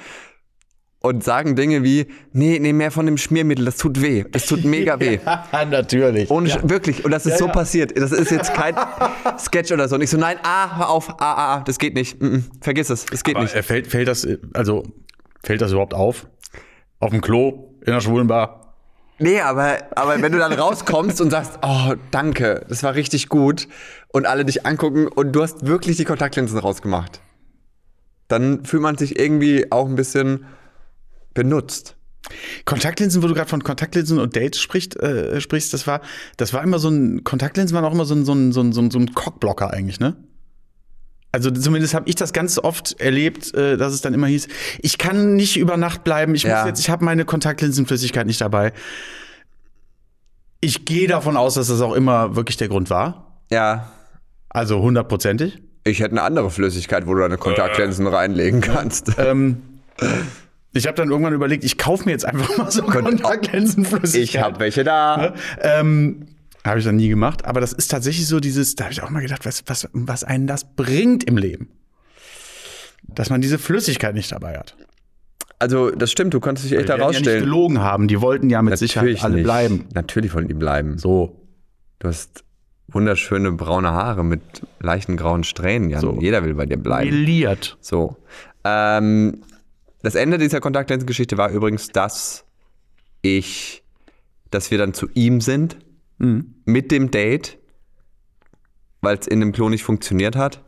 und 1.03 1.25
sagen 1.25 1.57
Dinge 1.57 1.83
wie, 1.83 2.07
nee, 2.33 2.59
nee, 2.61 2.73
mehr 2.73 2.91
von 2.93 3.07
dem 3.07 3.17
Schmiermittel, 3.17 3.65
das 3.65 3.77
tut 3.79 4.01
weh. 4.03 4.25
Das 4.31 4.47
tut 4.47 4.65
mega 4.65 5.01
weh. 5.01 5.19
Ja, 5.25 5.65
natürlich. 5.65 6.31
Ohne 6.31 6.49
Sch- 6.49 6.69
wirklich. 6.69 7.05
Und 7.05 7.11
das 7.11 7.27
ist 7.27 7.33
Ja, 7.33 7.39
so 7.39 7.47
ja. 7.47 7.53
passiert. 7.53 7.99
Das 7.99 8.13
ist 8.13 8.31
jetzt 8.31 8.55
kein 8.55 8.77
Sketch 9.39 9.73
oder 9.73 9.89
so. 9.89 9.97
Und 9.97 10.03
ich 10.03 10.11
so, 10.11 10.19
nein, 10.19 10.37
ah, 10.45 10.79
hör 10.79 10.91
auf, 10.91 11.09
ah, 11.11 11.15
ah, 11.21 11.55
ah, 11.57 11.61
das 11.65 11.79
geht 11.79 11.95
nicht. 11.95 12.21
Mm, 12.23 12.27
mm, 12.27 12.45
vergiss 12.61 12.91
es, 12.91 13.05
das 13.07 13.25
geht 13.25 13.35
Aber, 13.35 13.45
nicht. 13.47 13.57
fällt, 13.65 13.89
fällt 13.89 14.07
das, 14.07 14.25
äh, 14.25 14.39
also, 14.55 14.85
fällt 15.43 15.61
das 15.61 15.73
überhaupt 15.73 15.95
auf? 15.95 16.29
Auf 17.01 17.11
dem 17.11 17.21
Klo, 17.21 17.75
in 17.81 17.93
der 17.95 18.01
schwulen 18.01 18.27
Bar? 18.29 18.60
Nee, 19.23 19.41
aber, 19.43 19.79
aber 19.97 20.23
wenn 20.23 20.33
du 20.33 20.39
dann 20.39 20.55
rauskommst 20.55 21.21
und 21.21 21.31
sagst, 21.31 21.59
oh, 21.61 21.95
danke, 22.11 22.65
das 22.71 22.83
war 22.83 22.95
richtig 22.95 23.29
gut 23.29 23.69
und 24.09 24.27
alle 24.27 24.47
dich 24.47 24.65
angucken 24.65 25.09
und 25.09 25.33
du 25.33 25.43
hast 25.43 25.67
wirklich 25.67 25.99
die 25.99 26.07
Kontaktlinsen 26.07 26.59
rausgemacht, 26.59 27.21
dann 28.29 28.65
fühlt 28.65 28.83
man 28.83 28.97
sich 28.97 29.19
irgendwie 29.19 29.71
auch 29.71 29.87
ein 29.87 29.95
bisschen 29.95 30.47
benutzt. 31.35 31.97
Kontaktlinsen, 32.65 33.23
wo 33.23 33.27
du 33.27 33.35
gerade 33.35 33.51
von 33.51 33.63
Kontaktlinsen 33.63 34.19
und 34.19 34.37
Dates 34.37 34.59
sprichst, 34.59 34.99
äh, 35.01 35.39
sprichst, 35.39 35.75
das 35.75 35.87
war, 35.87 36.01
das 36.39 36.55
war 36.55 36.63
immer 36.63 36.79
so 36.79 36.89
ein, 36.89 37.23
Kontaktlinsen 37.23 37.75
waren 37.75 37.85
auch 37.85 37.93
immer 37.93 38.07
so 38.07 38.15
ein, 38.15 38.25
so 38.25 38.33
ein, 38.33 38.53
so 38.53 38.63
ein, 38.63 38.73
so 38.73 38.81
ein, 38.81 38.91
so 38.91 38.99
ein 38.99 39.13
Cockblocker 39.13 39.71
eigentlich, 39.71 40.01
ne? 40.01 40.17
Also 41.33 41.51
zumindest 41.51 41.95
habe 41.95 42.09
ich 42.09 42.17
das 42.17 42.33
ganz 42.33 42.59
oft 42.59 43.01
erlebt, 43.01 43.55
äh, 43.55 43.77
dass 43.77 43.93
es 43.93 44.01
dann 44.01 44.15
immer 44.15 44.27
hieß, 44.27 44.49
ich 44.81 44.99
kann 44.99 45.37
nicht 45.37 45.57
über 45.57 45.77
Nacht 45.77 46.03
bleiben, 46.05 46.35
ich 46.35 46.43
Ja. 46.43 46.59
muss 46.59 46.67
jetzt, 46.67 46.81
ich 46.81 46.91
habe 46.91 47.05
meine 47.05 47.25
Kontaktlinsenflüssigkeit 47.25 48.27
nicht 48.27 48.41
dabei. 48.41 48.73
Ich 50.61 50.85
gehe 50.85 51.09
davon 51.09 51.37
aus, 51.37 51.55
dass 51.55 51.69
das 51.69 51.81
auch 51.81 51.95
immer 51.95 52.37
wirklich 52.37 52.57
der 52.57 52.69
Grund 52.69 52.91
war. 52.91 53.41
Ja, 53.51 53.91
Also 54.49 54.81
hundertprozentig. 54.83 55.59
ich 55.85 56.01
hätte 56.01 56.11
eine 56.13 56.23
andere 56.23 56.51
Flüssigkeit, 56.51 57.07
wo 57.07 57.15
du 57.15 57.21
deine 57.21 57.39
Kontaktlinsen 57.39 58.07
reinlegen 58.07 58.61
kannst. 58.61 59.13
Ähm, 59.19 59.63
ich 60.73 60.87
habe 60.87 60.97
dann 60.97 61.11
irgendwann 61.11 61.35
überlegt, 61.35 61.63
ich 61.65 61.79
kaufe 61.79 62.05
mir 62.05 62.13
jetzt 62.13 62.25
einfach 62.25 62.57
mal 62.57 62.71
so 62.71 62.83
Kontaktlinsenflüssigkeit. 62.83 64.23
Ich 64.23 64.39
habe 64.41 64.61
welche 64.61 64.83
da. 64.85 65.35
Ähm, 65.61 66.27
habe 66.65 66.79
ich 66.79 66.85
dann 66.85 66.97
nie 66.97 67.09
gemacht, 67.09 67.45
aber 67.45 67.61
das 67.61 67.73
ist 67.73 67.89
tatsächlich 67.89 68.27
so 68.27 68.41
dieses, 68.41 68.75
da 68.75 68.85
habe 68.85 68.93
ich 68.93 69.03
auch 69.03 69.11
mal 69.11 69.21
gedacht, 69.23 69.47
was, 69.47 69.63
was, 69.67 69.89
was 69.93 70.25
einen 70.25 70.47
das 70.47 70.75
bringt 70.75 71.25
im 71.25 71.37
Leben. 71.37 71.71
Dass 73.03 73.31
man 73.31 73.41
diese 73.41 73.59
Flüssigkeit 73.59 74.15
nicht 74.15 74.31
dabei 74.31 74.59
hat. 74.59 74.77
Also, 75.59 75.91
das 75.91 76.11
stimmt, 76.11 76.33
du 76.33 76.41
konntest 76.41 76.67
dich 76.67 76.73
echt 76.73 76.85
Die 76.85 76.87
da 76.87 76.95
werden 76.95 77.01
ja 77.01 77.09
nicht 77.09 77.17
rausstellen. 77.19 77.45
gelogen 77.45 77.81
haben, 77.81 78.09
die 78.09 78.21
wollten 78.21 78.49
ja 78.51 78.63
mit 78.63 78.79
Sicherheit 78.79 79.23
alle 79.23 79.37
nicht. 79.37 79.45
bleiben. 79.45 79.87
Natürlich 79.95 80.33
wollen 80.35 80.49
die 80.49 80.55
bleiben. 80.55 80.97
So. 80.99 81.37
Du 81.99 82.09
hast 82.09 82.45
wunderschöne 82.89 83.53
braune 83.53 83.93
Haare 83.93 84.25
mit 84.25 84.41
leichten 84.81 85.17
grauen 85.17 85.45
Strähnen, 85.45 85.91
Jan. 85.91 86.01
So. 86.01 86.19
Jeder 86.21 86.45
will 86.45 86.55
bei 86.55 86.67
dir 86.67 86.79
bleiben. 86.79 87.11
Miliert. 87.11 87.77
So. 87.81 88.17
Ähm, 88.65 89.43
das 90.03 90.15
Ende 90.15 90.39
dieser 90.39 90.61
Kontaktlinsengeschichte 90.61 91.37
war 91.37 91.51
übrigens, 91.51 91.89
dass 91.89 92.45
ich, 93.23 93.83
dass 94.51 94.71
wir 94.71 94.79
dann 94.79 94.95
zu 94.95 95.09
ihm 95.13 95.41
sind 95.43 95.77
Mhm. 96.21 96.55
mit 96.65 96.93
dem 96.93 97.11
Date 97.11 97.61
weil 99.01 99.19
es 99.19 99.27
in 99.27 99.41
dem 99.41 99.53
Klo 99.53 99.69
nicht 99.69 99.85
funktioniert 99.85 100.37
hat. 100.37 100.63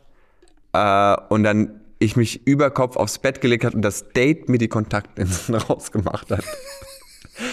Äh, 0.73 1.17
und 1.29 1.43
dann 1.45 1.81
ich 1.99 2.17
mich 2.17 2.47
über 2.47 2.71
Kopf 2.71 2.97
aufs 2.97 3.19
Bett 3.19 3.41
gelegt 3.41 3.65
hat 3.65 3.75
und 3.75 3.83
das 3.83 4.09
Date 4.11 4.49
mir 4.49 4.59
die 4.59 4.69
Kontaktlinsen 4.69 5.55
rausgemacht 5.69 6.31
hat. 6.31 6.45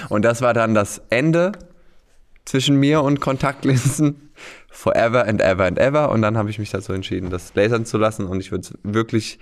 Und 0.10 0.25
das 0.25 0.41
war 0.41 0.53
dann 0.53 0.74
das 0.74 1.01
Ende 1.10 1.51
zwischen 2.46 2.77
mir 2.77 3.01
und 3.01 3.20
Kontaktlinsen. 3.20 4.32
Forever 4.72 5.27
and 5.27 5.41
ever 5.41 5.65
and 5.65 5.77
ever. 5.77 6.10
Und 6.12 6.22
dann 6.22 6.38
habe 6.38 6.50
ich 6.50 6.60
mich 6.60 6.72
dazu 6.72 6.94
entschieden, 6.94 7.29
das 7.29 7.53
lasern 7.53 7.86
zu 7.86 7.98
lassen. 7.98 8.25
Und 8.25 8.39
ich 8.39 8.51
würde 8.51 8.62
es 8.62 8.74
wirklich 8.84 9.39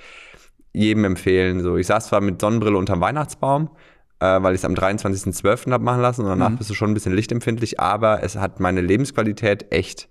jedem 0.74 1.06
empfehlen. 1.06 1.62
So, 1.62 1.78
ich 1.78 1.88
saß 1.88 2.08
zwar 2.08 2.22
mit 2.22 2.42
Sonnenbrille 2.42 2.78
unterm 2.78 3.02
Weihnachtsbaum, 3.02 3.70
äh, 4.20 4.42
weil 4.42 4.54
ich 4.54 4.62
es 4.62 4.66
am 4.66 4.74
23.12. 4.74 5.72
habe 5.72 5.84
machen 5.84 6.02
lassen 6.02 6.22
und 6.22 6.28
danach 6.28 6.52
bist 6.58 6.70
du 6.70 6.74
schon 6.74 6.92
ein 6.92 6.94
bisschen 6.94 7.14
lichtempfindlich, 7.14 7.80
aber 7.80 8.24
es 8.24 8.36
hat 8.36 8.60
meine 8.60 8.82
Lebensqualität 8.82 9.72
echt 9.72 10.10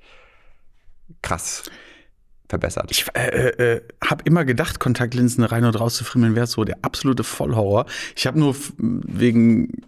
krass 1.23 1.65
verbessert. 2.49 2.91
Ich 2.91 3.07
äh, 3.15 3.49
äh, 3.49 3.83
habe 4.05 4.23
immer 4.25 4.45
gedacht, 4.45 4.79
Kontaktlinsen 4.79 5.45
rein 5.45 5.65
und 5.65 5.79
raus 5.79 5.97
zu 5.97 6.05
friemeln 6.05 6.37
wäre 6.37 6.47
so 6.47 6.65
der 6.65 6.79
absolute 6.83 7.25
Vollhorror. 7.25 7.87
Ich 8.15 8.27
habe 8.27 8.39
nur 8.39 8.55
wegen, 8.79 9.83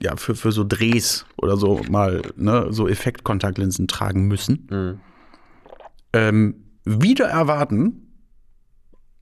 ja, 0.00 0.16
für, 0.16 0.36
für 0.36 0.52
so 0.52 0.64
Drehs 0.64 1.26
oder 1.36 1.56
so 1.56 1.80
mal, 1.90 2.22
ne, 2.36 2.68
so 2.70 2.88
Effektkontaktlinsen 2.88 3.88
tragen 3.88 4.26
müssen. 4.28 4.68
Ähm, 6.12 6.54
wieder 6.84 7.26
erwarten, 7.26 8.06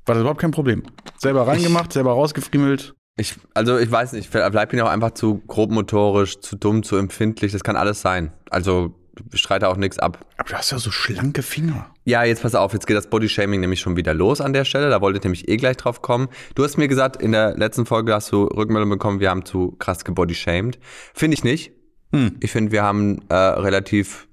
war 0.04 0.14
das 0.14 0.20
überhaupt 0.20 0.40
kein 0.40 0.50
Problem. 0.50 0.82
Selber 1.16 1.46
reingemacht, 1.46 1.92
selber 1.92 2.12
rausgefriemelt. 2.12 2.94
Ich, 3.16 3.36
also 3.54 3.78
ich 3.78 3.90
weiß 3.90 4.12
nicht, 4.12 4.28
vielleicht 4.28 4.70
bin 4.70 4.78
ich 4.78 4.82
auch 4.82 4.90
einfach 4.90 5.12
zu 5.12 5.38
grobmotorisch, 5.46 6.40
zu 6.40 6.56
dumm, 6.56 6.82
zu 6.82 6.96
empfindlich, 6.96 7.52
das 7.52 7.62
kann 7.62 7.76
alles 7.76 8.00
sein. 8.00 8.32
Also 8.50 8.94
ich 9.32 9.40
streite 9.40 9.68
auch 9.68 9.76
nichts 9.76 10.00
ab. 10.00 10.26
Aber 10.36 10.48
du 10.48 10.54
hast 10.56 10.72
ja 10.72 10.78
so 10.78 10.90
schlanke 10.90 11.42
Finger. 11.42 11.94
Ja, 12.04 12.24
jetzt 12.24 12.42
pass 12.42 12.56
auf, 12.56 12.72
jetzt 12.72 12.88
geht 12.88 12.96
das 12.96 13.08
Bodyshaming 13.08 13.60
nämlich 13.60 13.80
schon 13.80 13.96
wieder 13.96 14.14
los 14.14 14.40
an 14.40 14.52
der 14.52 14.64
Stelle. 14.64 14.90
Da 14.90 15.00
wollte 15.00 15.18
ich 15.18 15.24
nämlich 15.24 15.48
eh 15.48 15.56
gleich 15.56 15.76
drauf 15.76 16.02
kommen. 16.02 16.28
Du 16.56 16.64
hast 16.64 16.76
mir 16.76 16.88
gesagt, 16.88 17.22
in 17.22 17.30
der 17.30 17.56
letzten 17.56 17.86
Folge 17.86 18.12
hast 18.12 18.32
du 18.32 18.44
Rückmeldung 18.44 18.90
bekommen, 18.90 19.20
wir 19.20 19.30
haben 19.30 19.44
zu 19.44 19.76
krass 19.78 20.04
gebodyshamed. 20.04 20.80
Finde 21.14 21.36
ich 21.36 21.44
nicht. 21.44 21.72
Hm. 22.12 22.36
Ich 22.40 22.50
finde, 22.50 22.72
wir 22.72 22.82
haben 22.82 23.20
äh, 23.28 23.34
relativ 23.34 24.26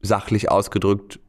sachlich 0.00 0.50
ausgedrückt 0.50 1.20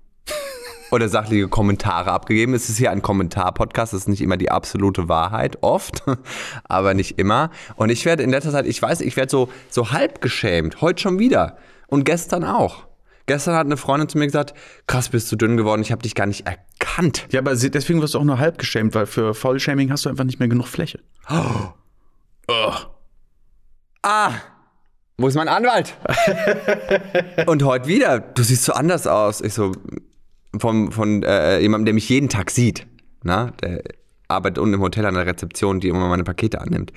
oder 0.91 1.09
sachliche 1.09 1.47
Kommentare 1.47 2.11
abgegeben. 2.11 2.53
Es 2.53 2.69
ist 2.69 2.77
hier 2.77 2.91
ein 2.91 3.01
Kommentar-Podcast, 3.01 3.93
das 3.93 4.01
ist 4.01 4.07
nicht 4.07 4.21
immer 4.21 4.37
die 4.37 4.51
absolute 4.51 5.09
Wahrheit, 5.09 5.57
oft, 5.61 6.03
aber 6.63 6.93
nicht 6.93 7.19
immer. 7.19 7.51
Und 7.75 7.89
ich 7.89 8.05
werde 8.05 8.23
in 8.23 8.29
letzter 8.29 8.51
Zeit, 8.51 8.65
ich 8.65 8.81
weiß, 8.81 9.01
ich 9.01 9.15
werde 9.17 9.29
so, 9.29 9.49
so 9.69 9.91
halb 9.91 10.21
geschämt, 10.21 10.81
heute 10.81 11.01
schon 11.01 11.19
wieder 11.19 11.57
und 11.87 12.03
gestern 12.03 12.43
auch. 12.43 12.87
Gestern 13.25 13.53
hat 13.53 13.67
eine 13.67 13.77
Freundin 13.77 14.09
zu 14.09 14.17
mir 14.17 14.25
gesagt, 14.25 14.55
krass, 14.87 15.09
bist 15.09 15.31
du 15.31 15.35
dünn 15.35 15.55
geworden, 15.55 15.83
ich 15.83 15.91
habe 15.91 16.01
dich 16.01 16.15
gar 16.15 16.25
nicht 16.25 16.47
erkannt. 16.47 17.27
Ja, 17.29 17.41
aber 17.41 17.55
deswegen 17.55 18.01
wirst 18.01 18.15
du 18.15 18.19
auch 18.19 18.23
nur 18.23 18.39
halb 18.39 18.57
geschämt, 18.57 18.95
weil 18.95 19.05
für 19.05 19.35
Vollshaming 19.35 19.91
hast 19.91 20.05
du 20.05 20.09
einfach 20.09 20.23
nicht 20.23 20.39
mehr 20.39 20.49
genug 20.49 20.67
Fläche. 20.67 20.99
Ah, 24.01 24.31
wo 25.17 25.27
ist 25.27 25.35
mein 25.35 25.49
Anwalt? 25.49 25.93
und 27.47 27.63
heute 27.63 27.87
wieder, 27.87 28.21
du 28.21 28.41
siehst 28.41 28.63
so 28.63 28.71
anders 28.71 29.05
aus. 29.05 29.41
Ich 29.41 29.53
so, 29.53 29.73
vom, 30.57 30.91
von 30.91 31.23
äh, 31.23 31.59
jemandem, 31.59 31.85
der 31.85 31.93
mich 31.93 32.09
jeden 32.09 32.29
Tag 32.29 32.49
sieht. 32.51 32.87
Na? 33.23 33.51
Der 33.61 33.83
arbeitet 34.27 34.59
unten 34.59 34.75
im 34.75 34.81
Hotel 34.81 35.05
an 35.05 35.15
der 35.15 35.25
Rezeption, 35.25 35.79
die 35.79 35.89
immer 35.89 36.07
meine 36.07 36.23
Pakete 36.23 36.61
annimmt. 36.61 36.91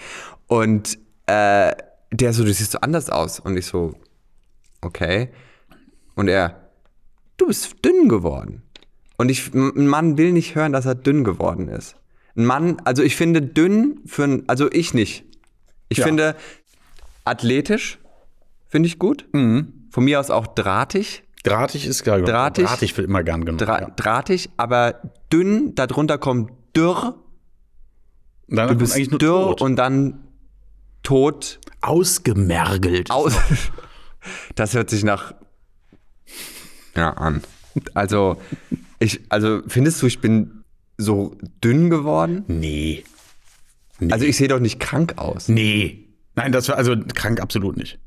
Und 0.46 0.98
äh, 1.26 1.72
der 2.10 2.32
so, 2.32 2.44
du 2.44 2.52
siehst 2.52 2.72
so 2.72 2.78
anders 2.80 3.10
aus. 3.10 3.40
Und 3.40 3.56
ich 3.56 3.66
so, 3.66 3.94
okay. 4.80 5.30
Und 6.14 6.28
er, 6.28 6.68
du 7.36 7.46
bist 7.46 7.84
dünn 7.84 8.08
geworden. 8.08 8.62
Und 9.16 9.30
ich, 9.30 9.52
ein 9.54 9.86
Mann 9.86 10.18
will 10.18 10.32
nicht 10.32 10.54
hören, 10.54 10.72
dass 10.72 10.84
er 10.86 10.94
dünn 10.94 11.24
geworden 11.24 11.68
ist. 11.68 11.96
Ein 12.36 12.44
Mann, 12.46 12.80
also 12.84 13.02
ich 13.02 13.16
finde 13.16 13.42
dünn 13.42 14.00
für 14.06 14.24
ein, 14.24 14.48
also 14.48 14.70
ich 14.70 14.94
nicht. 14.94 15.24
Ich 15.88 15.98
Ja. 15.98 16.04
finde 16.04 16.34
athletisch, 17.24 17.98
finde 18.68 18.86
ich 18.88 18.98
gut. 18.98 19.26
Von 19.32 20.04
mir 20.04 20.18
aus 20.18 20.30
auch 20.30 20.46
drahtig. 20.46 21.22
Drahtig 21.42 21.86
ist 21.86 22.04
geil. 22.04 22.22
Drahtig? 22.22 22.66
Drahtig 22.66 22.96
wird 22.96 23.08
immer 23.08 23.22
gern 23.24 23.44
genommen. 23.44 23.58
Dra 23.58 23.80
ja. 23.80 23.90
Drahtig, 23.90 24.50
aber 24.56 25.00
dünn, 25.32 25.74
darunter 25.74 26.18
kommt 26.18 26.52
dürr. 26.76 27.16
Dann 28.48 28.68
Du 28.68 28.76
bist 28.76 28.94
eigentlich 28.94 29.10
nur 29.10 29.18
dürr 29.18 29.42
tot. 29.48 29.62
und 29.62 29.76
dann 29.76 30.26
tot 31.02 31.58
ausgemergelt. 31.80 33.10
aus. 33.10 33.34
Das 34.54 34.72
hört 34.74 34.88
sich 34.88 35.02
nach 35.02 35.34
ja 36.94 37.10
an. 37.10 37.42
Also 37.92 38.36
ich, 39.00 39.20
also 39.30 39.62
findest 39.66 40.00
du, 40.00 40.06
ich 40.06 40.20
bin 40.20 40.62
so 40.96 41.36
dünn 41.64 41.90
geworden? 41.90 42.44
Nee. 42.46 43.02
nee. 43.98 44.12
Also 44.12 44.24
ich 44.24 44.36
sehe 44.36 44.46
doch 44.46 44.60
nicht 44.60 44.78
krank 44.78 45.14
aus. 45.18 45.48
nee. 45.48 46.06
Nein, 46.36 46.52
das 46.52 46.68
war 46.68 46.76
also 46.76 46.94
krank 47.14 47.40
absolut 47.42 47.76
nicht. 47.76 47.98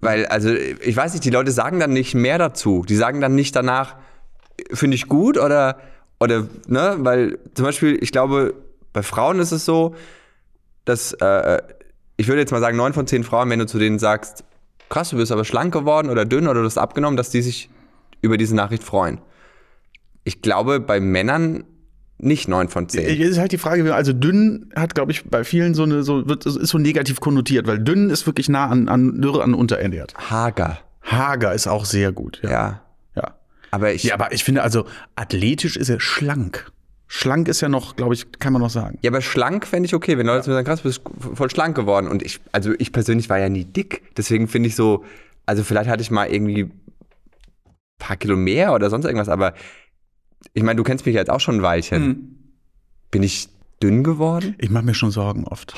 Weil, 0.00 0.26
also, 0.26 0.50
ich 0.50 0.96
weiß 0.96 1.12
nicht, 1.12 1.24
die 1.24 1.30
Leute 1.30 1.52
sagen 1.52 1.78
dann 1.78 1.92
nicht 1.92 2.14
mehr 2.14 2.38
dazu. 2.38 2.84
Die 2.88 2.96
sagen 2.96 3.20
dann 3.20 3.34
nicht 3.34 3.54
danach, 3.54 3.96
finde 4.72 4.94
ich 4.94 5.08
gut 5.08 5.38
oder, 5.38 5.78
oder, 6.18 6.46
ne, 6.66 6.96
weil 6.98 7.38
zum 7.54 7.66
Beispiel, 7.66 7.98
ich 8.02 8.12
glaube, 8.12 8.54
bei 8.92 9.02
Frauen 9.02 9.38
ist 9.38 9.52
es 9.52 9.64
so, 9.64 9.94
dass, 10.84 11.12
äh, 11.14 11.62
ich 12.16 12.28
würde 12.28 12.40
jetzt 12.40 12.50
mal 12.50 12.60
sagen, 12.60 12.76
neun 12.76 12.92
von 12.92 13.06
zehn 13.06 13.24
Frauen, 13.24 13.48
wenn 13.50 13.58
du 13.58 13.66
zu 13.66 13.78
denen 13.78 13.98
sagst, 13.98 14.44
krass, 14.88 15.10
du 15.10 15.16
bist 15.16 15.32
aber 15.32 15.44
schlank 15.44 15.72
geworden 15.72 16.10
oder 16.10 16.24
dünn 16.24 16.48
oder 16.48 16.60
du 16.60 16.66
hast 16.66 16.78
abgenommen, 16.78 17.16
dass 17.16 17.30
die 17.30 17.42
sich 17.42 17.70
über 18.22 18.36
diese 18.36 18.54
Nachricht 18.54 18.82
freuen. 18.82 19.20
Ich 20.24 20.42
glaube, 20.42 20.80
bei 20.80 21.00
Männern 21.00 21.64
nicht 22.22 22.48
neun 22.48 22.68
von 22.68 22.88
zehn. 22.88 23.20
Es 23.20 23.30
ist 23.30 23.38
halt 23.38 23.52
die 23.52 23.58
Frage, 23.58 23.94
also 23.94 24.12
dünn 24.12 24.70
hat, 24.74 24.94
glaube 24.94 25.12
ich, 25.12 25.24
bei 25.24 25.44
vielen 25.44 25.74
so 25.74 25.82
eine, 25.82 26.02
so, 26.02 26.28
wird, 26.28 26.46
ist 26.46 26.68
so 26.68 26.78
negativ 26.78 27.20
konnotiert, 27.20 27.66
weil 27.66 27.78
dünn 27.78 28.10
ist 28.10 28.26
wirklich 28.26 28.48
nah 28.48 28.66
an, 28.66 28.88
an 28.88 29.20
Dürre, 29.20 29.42
an 29.42 29.54
unterernährt. 29.54 30.14
Hager, 30.30 30.78
Hager 31.02 31.54
ist 31.54 31.66
auch 31.66 31.84
sehr 31.84 32.12
gut. 32.12 32.40
Ja. 32.42 32.50
ja. 32.50 32.80
Ja, 33.16 33.34
Aber 33.70 33.92
ich, 33.92 34.04
ja 34.04 34.14
aber 34.14 34.32
ich 34.32 34.44
finde 34.44 34.62
also, 34.62 34.86
athletisch 35.16 35.76
ist 35.76 35.88
er 35.88 36.00
schlank. 36.00 36.70
Schlank 37.12 37.48
ist 37.48 37.60
ja 37.60 37.68
noch, 37.68 37.96
glaube 37.96 38.14
ich, 38.14 38.30
kann 38.38 38.52
man 38.52 38.62
noch 38.62 38.70
sagen. 38.70 38.98
Ja, 39.02 39.10
aber 39.10 39.20
schlank 39.20 39.66
fände 39.66 39.86
ich 39.86 39.94
okay, 39.94 40.16
wenn 40.16 40.26
Leute 40.26 40.48
mir 40.48 40.54
sagen, 40.54 40.66
krass, 40.66 40.82
du 40.82 40.88
bist 40.88 41.02
voll 41.34 41.50
schlank 41.50 41.74
geworden. 41.74 42.06
Und 42.06 42.22
ich, 42.22 42.40
also 42.52 42.72
ich 42.78 42.92
persönlich 42.92 43.28
war 43.28 43.38
ja 43.38 43.48
nie 43.48 43.64
dick. 43.64 44.02
Deswegen 44.16 44.46
finde 44.46 44.68
ich 44.68 44.76
so, 44.76 45.04
also 45.44 45.64
vielleicht 45.64 45.90
hatte 45.90 46.02
ich 46.02 46.12
mal 46.12 46.26
irgendwie 46.26 46.64
ein 46.64 46.70
paar 47.98 48.16
Kilo 48.16 48.36
mehr 48.36 48.72
oder 48.74 48.90
sonst 48.90 49.06
irgendwas, 49.06 49.28
aber 49.28 49.54
ich 50.54 50.62
meine, 50.62 50.76
du 50.76 50.82
kennst 50.82 51.06
mich 51.06 51.14
jetzt 51.14 51.30
auch 51.30 51.40
schon 51.40 51.56
ein 51.56 51.62
Weilchen. 51.62 52.52
Bin 53.10 53.22
ich 53.22 53.48
dünn 53.82 54.04
geworden? 54.04 54.54
Ich 54.58 54.70
mache 54.70 54.84
mir 54.84 54.94
schon 54.94 55.10
Sorgen 55.10 55.44
oft. 55.44 55.74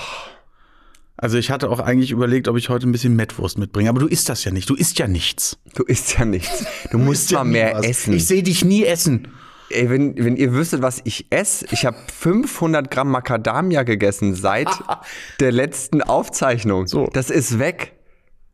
Also 1.16 1.38
ich 1.38 1.50
hatte 1.50 1.71
auch 1.71 1.78
eigentlich 1.78 2.11
überlegt, 2.11 2.49
ob 2.49 2.57
ich 2.57 2.69
heute 2.69 2.88
ein 2.88 2.92
bisschen 2.92 3.14
Mettwurst 3.14 3.57
mitbringe, 3.59 3.88
aber 3.88 4.00
du 4.00 4.07
isst 4.09 4.28
das 4.28 4.45
ja 4.45 4.50
nicht. 4.50 4.69
Du 4.69 4.75
isst 4.75 4.99
ja 4.99 5.07
nichts. 5.07 5.59
Du 5.75 5.85
isst 5.85 6.19
ja 6.19 6.25
nichts. 6.25 6.64
Du 6.90 6.99
musst 6.99 7.31
ja 7.31 7.38
mal 7.45 7.50
mehr 7.50 7.75
was. 7.76 7.87
essen. 7.87 8.14
Ich 8.14 8.26
sehe 8.26 8.42
dich 8.42 8.64
nie 8.64 8.85
essen. 8.85 9.28
Ey, 9.71 9.88
wenn, 9.88 10.16
wenn 10.23 10.37
ihr 10.37 10.52
wüsstet, 10.52 10.83
was 10.83 11.00
ich 11.04 11.26
esse, 11.31 11.66
ich 11.71 11.87
habe 11.87 11.97
500 12.12 12.90
Gramm 12.90 13.11
Macadamia 13.11 13.85
gegessen 13.85 14.35
seit 14.35 14.69
der 15.40 15.52
letzten 15.52 16.02
Aufzeichnung. 16.02 16.87
So. 16.87 17.09
Das 17.12 17.31
ist 17.31 17.59
weg. 17.59 17.92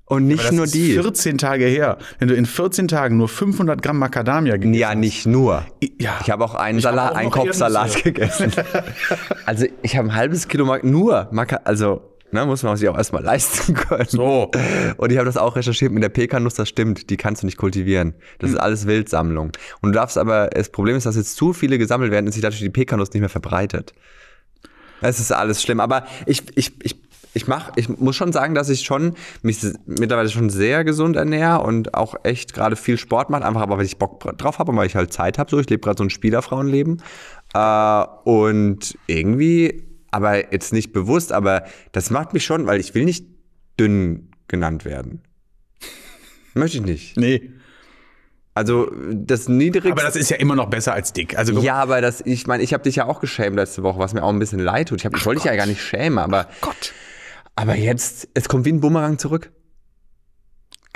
Und 0.09 0.27
nicht 0.27 0.45
Das 0.45 0.53
nur 0.53 0.65
ist 0.65 0.75
die. 0.75 0.95
14 0.95 1.37
Tage 1.39 1.67
her. 1.67 1.99
Wenn 2.19 2.29
du 2.29 2.35
in 2.35 2.47
14 2.47 2.89
Tagen 2.89 3.17
nur 3.19 3.29
500 3.29 3.83
Gramm 3.83 3.99
Macadamia 3.99 4.55
gegessen 4.57 4.75
Ja, 4.75 4.95
nicht 4.95 5.27
nur. 5.27 5.67
Ja. 6.01 6.19
Ich 6.23 6.31
habe 6.31 6.45
auch 6.45 6.55
einen 6.55 6.79
Ich 6.79 6.85
Salat, 6.85 7.13
auch 7.13 7.17
einen 7.17 7.29
noch 7.29 7.35
Kopf 7.37 7.53
Salat 7.53 7.89
Erdnüsse. 8.05 8.13
gegessen. 8.13 8.53
also 9.47 9.67
ich 9.83 9.97
habe 9.97 10.09
ein 10.09 10.15
halbes 10.15 10.49
Kilo 10.49 10.65
Mac 10.65 10.83
nur 10.85 11.29
Maca 11.31 11.61
also 11.65 12.01
ne, 12.31 12.45
muss 12.47 12.63
man 12.63 12.77
sich 12.77 12.89
auch 12.89 12.97
erstmal 12.97 13.23
leisten 13.23 13.75
können. 13.75 14.07
So. 14.09 14.51
Und 14.97 15.11
ich 15.13 15.19
habe 15.19 15.27
das 15.27 15.37
auch 15.37 15.57
recherchiert 15.57 15.93
mit 15.93 16.03
der 16.03 16.09
Pekanuss, 16.11 16.55
das 16.55 16.69
stimmt, 16.69 17.11
die 17.11 17.17
kannst 17.17 17.43
du 17.43 17.47
nicht 17.47 17.57
kultivieren. 17.59 18.15
Das 18.39 18.49
Hm. 18.51 18.57
ist 18.57 18.63
alles 18.63 18.87
Wildsammlung. 18.87 19.53
Und 19.81 19.93
du 19.93 19.99
darfst 19.99 20.17
aber, 20.19 20.49
das 20.49 20.71
Problem 20.71 20.97
ist, 20.97 21.07
dass 21.07 21.17
jetzt 21.17 21.37
zu 21.37 21.53
viele 21.53 21.79
gesammelt 21.79 22.11
werden 22.13 22.27
und 22.27 22.33
sich 22.33 22.43
dadurch 22.43 22.61
die 22.61 22.71
Pekanuss 22.71 23.13
nicht 23.13 23.21
mehr 23.21 23.29
verbreitet. 23.29 23.93
Es 25.01 25.21
ist 25.21 25.33
alles 25.33 25.63
schlimm. 25.63 25.81
Aber 25.81 26.07
ich, 26.27 26.43
ich, 26.57 26.73
ich, 26.83 26.97
ich 27.39 27.47
mach, 27.47 27.71
ich 27.77 27.89
muss 27.89 28.17
schon 28.17 28.33
sagen, 28.33 28.55
dass 28.55 28.69
ich 28.69 28.83
schon 28.83 29.15
mich 29.43 29.65
mittlerweile 29.87 30.29
schon 30.29 30.51
sehr 30.51 30.83
gesund 30.83 31.17
ernähre 31.17 31.61
und 31.61 31.95
auch 31.95 32.17
echt 32.25 32.53
gerade 32.53 32.75
viel 32.75 32.99
Sport 32.99 33.31
mache, 33.31 33.45
einfach 33.45 33.63
aber 33.63 33.79
weil 33.79 33.85
ich 33.85 33.97
Bock 33.97 34.37
drauf 34.37 34.59
habe 34.59 34.73
und 34.73 34.77
weil 34.77 34.87
ich 34.89 34.97
halt 34.97 35.13
Zeit 35.13 35.39
habe. 35.39 35.49
So, 35.51 35.61
ich 35.61 35.71
lebe 35.71 35.81
gerade 35.81 35.99
so 35.99 36.05
ein 36.05 36.11
Spielerfrauenleben. 36.11 37.01
Äh, 37.55 38.05
und 38.25 38.99
irgendwie, 39.07 39.85
aber 40.11 40.53
jetzt 40.53 40.73
nicht 40.73 40.93
bewusst, 40.93 41.33
aber 41.33 41.65
das 41.93 42.11
macht 42.11 42.35
mich 42.35 42.45
schon, 42.45 42.67
weil 42.67 42.81
ich 42.81 42.95
will 42.95 43.05
nicht 43.05 43.25
dünn 43.79 44.31
genannt 44.49 44.85
werden. 44.85 45.23
Möchte 46.55 46.79
ich 46.79 46.85
nicht. 46.85 47.17
Nee. 47.17 47.53
Also 48.59 48.91
das 49.13 49.49
niedrigste. 49.49 49.93
Aber 49.93 50.03
das 50.03 50.17
ist 50.17 50.31
ja 50.31 50.37
immer 50.37 50.57
noch 50.57 50.69
besser 50.69 50.93
als 50.93 51.13
dick. 51.13 51.39
Also 51.39 51.61
Ja, 51.61 51.77
aber 51.77 52.01
das, 52.01 52.21
ich 52.27 52.49
meine, 52.49 52.65
ich 52.65 52.75
habe 52.75 52.83
dich 52.83 52.97
ja 52.97 53.07
auch 53.07 53.21
geschämt 53.21 53.55
letzte 53.55 53.85
Woche, 53.85 54.01
was 54.01 54.15
mir 54.15 54.25
auch 54.25 54.31
ein 54.31 54.41
bisschen 54.41 54.59
leid 54.59 54.89
tut. 54.89 54.99
Ich, 54.99 55.07
hab, 55.07 55.17
ich 55.17 55.25
wollte 55.25 55.43
dich 55.43 55.49
ja 55.49 55.55
gar 55.55 55.67
nicht 55.67 55.81
schämen, 55.81 56.19
aber, 56.19 56.49
Gott. 56.61 56.93
Aber 57.59 57.75
jetzt, 57.75 58.29
es 58.35 58.49
kommt 58.49 58.67
wie 58.67 58.73
ein 58.73 58.81
Bumerang 58.81 59.19
zurück. 59.19 59.51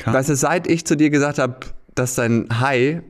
Weißt 0.05 0.29
du, 0.29 0.37
seit 0.37 0.69
ich 0.69 0.85
zu 0.87 0.97
dir 0.97 1.11
gesagt 1.11 1.39
habe, 1.39 1.57
dass 1.97 2.15
dein 2.15 2.61
Hai 2.61 3.03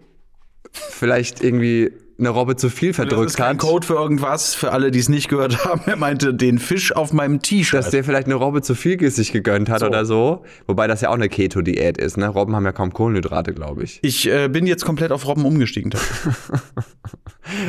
vielleicht 0.72 1.44
irgendwie 1.44 1.92
eine 2.18 2.28
Robbe 2.28 2.56
zu 2.56 2.68
viel 2.70 2.90
Das 2.90 2.96
verdrückt 2.96 3.30
ist 3.30 3.36
kein 3.36 3.50
hat. 3.56 3.58
Code 3.58 3.86
für 3.86 3.94
irgendwas, 3.94 4.54
für 4.54 4.72
alle, 4.72 4.90
die 4.90 4.98
es 4.98 5.08
nicht 5.08 5.28
gehört 5.28 5.64
haben. 5.64 5.80
Er 5.86 5.96
meinte 5.96 6.32
den 6.34 6.58
Fisch 6.58 6.94
auf 6.94 7.12
meinem 7.12 7.38
Dass 7.38 7.48
T-Shirt. 7.48 7.92
der 7.92 8.04
vielleicht 8.04 8.26
eine 8.26 8.34
Robbe 8.36 8.62
zu 8.62 8.74
viel 8.74 9.10
sich 9.10 9.32
gegönnt 9.32 9.68
hat 9.68 9.80
So. 9.80 9.86
oder 9.86 10.04
so. 10.04 10.44
Wobei 10.66 10.86
das 10.86 11.00
ja 11.00 11.08
auch 11.08 11.14
eine 11.14 11.28
Keto-Diät 11.28 11.98
ist, 11.98 12.16
ne? 12.16 12.28
Robben 12.28 12.54
haben 12.54 12.64
ja 12.64 12.72
kaum 12.72 12.92
Kohlenhydrate, 12.92 13.52
glaube 13.54 13.82
ich. 13.84 13.98
Ich 14.02 14.28
äh, 14.28 14.48
bin 14.48 14.66
jetzt 14.66 14.84
komplett 14.84 15.10
auf 15.12 15.26
Robben 15.26 15.44
umgestiegen. 15.44 15.92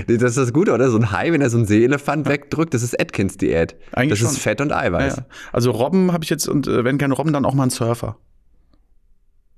Das 0.07 0.21
ist 0.21 0.37
das 0.37 0.53
Gute, 0.53 0.71
oder? 0.71 0.89
So 0.91 0.97
ein 0.97 1.11
Hai, 1.11 1.31
wenn 1.31 1.41
er 1.41 1.49
so 1.49 1.57
einen 1.57 1.65
Seeelefant 1.65 2.27
wegdrückt, 2.29 2.73
das 2.75 2.83
ist 2.83 2.99
Atkins-Diät. 2.99 3.75
Eigentlich 3.91 4.19
Das 4.19 4.29
ist 4.29 4.35
schon. 4.35 4.41
Fett 4.43 4.61
und 4.61 4.71
Eiweiß. 4.71 5.15
Ja. 5.17 5.25
Also 5.51 5.71
Robben 5.71 6.11
habe 6.13 6.23
ich 6.23 6.29
jetzt, 6.29 6.47
und 6.47 6.67
äh, 6.67 6.83
wenn 6.83 6.97
keine 6.99 7.15
Robben, 7.15 7.33
dann 7.33 7.43
auch 7.43 7.53
mal 7.55 7.63
einen 7.63 7.71
Surfer. 7.71 8.17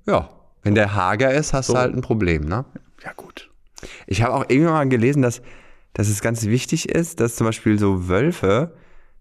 Ja. 0.06 0.30
Wenn 0.62 0.74
der 0.74 0.94
hager 0.94 1.32
ist, 1.32 1.52
hast 1.52 1.66
So. 1.66 1.74
du 1.74 1.78
halt 1.78 1.94
ein 1.94 2.00
Problem, 2.00 2.44
ne? 2.46 2.64
Ja, 3.04 3.12
gut. 3.14 3.45
Ich 4.06 4.22
habe 4.22 4.34
auch 4.34 4.44
irgendwann 4.48 4.74
mal 4.74 4.88
gelesen, 4.88 5.22
dass, 5.22 5.42
dass 5.92 6.08
es 6.08 6.20
ganz 6.20 6.46
wichtig 6.46 6.88
ist, 6.88 7.20
dass 7.20 7.36
zum 7.36 7.46
Beispiel 7.46 7.78
so 7.78 8.08
Wölfe, 8.08 8.74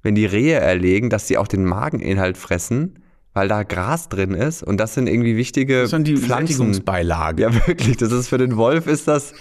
wenn 0.03 0.15
die 0.15 0.25
Rehe 0.25 0.55
erlegen, 0.59 1.09
dass 1.09 1.27
sie 1.27 1.37
auch 1.37 1.47
den 1.47 1.65
Mageninhalt 1.65 2.37
fressen, 2.37 2.99
weil 3.33 3.47
da 3.47 3.63
Gras 3.63 4.07
drin 4.07 4.33
ist. 4.33 4.63
Und 4.63 4.77
das 4.77 4.93
sind 4.93 5.07
irgendwie 5.07 5.35
wichtige 5.35 5.81
Das 5.81 5.91
dann 5.91 6.03
die 6.03 6.15
Pflanzen. 6.15 6.47
Sättigungsbeilage. 6.47 7.43
Ja, 7.43 7.67
wirklich. 7.67 7.97
Das 7.97 8.11
ist 8.11 8.29
für 8.29 8.37
den 8.37 8.55
Wolf 8.55 8.87
ist 8.87 9.07
das 9.07 9.33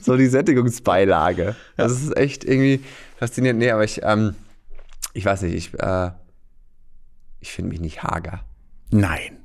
so 0.00 0.16
die 0.16 0.26
Sättigungsbeilage. 0.26 1.54
Das 1.76 1.92
ist 1.92 2.16
echt 2.16 2.44
irgendwie 2.44 2.80
faszinierend. 3.16 3.58
Nee, 3.58 3.70
aber 3.70 3.84
ich, 3.84 4.00
ähm, 4.02 4.34
ich 5.12 5.24
weiß 5.24 5.42
nicht, 5.42 5.54
ich, 5.54 5.80
äh, 5.80 6.10
ich 7.40 7.52
finde 7.52 7.70
mich 7.70 7.80
nicht 7.80 8.02
hager. 8.02 8.40
Nein. 8.90 9.38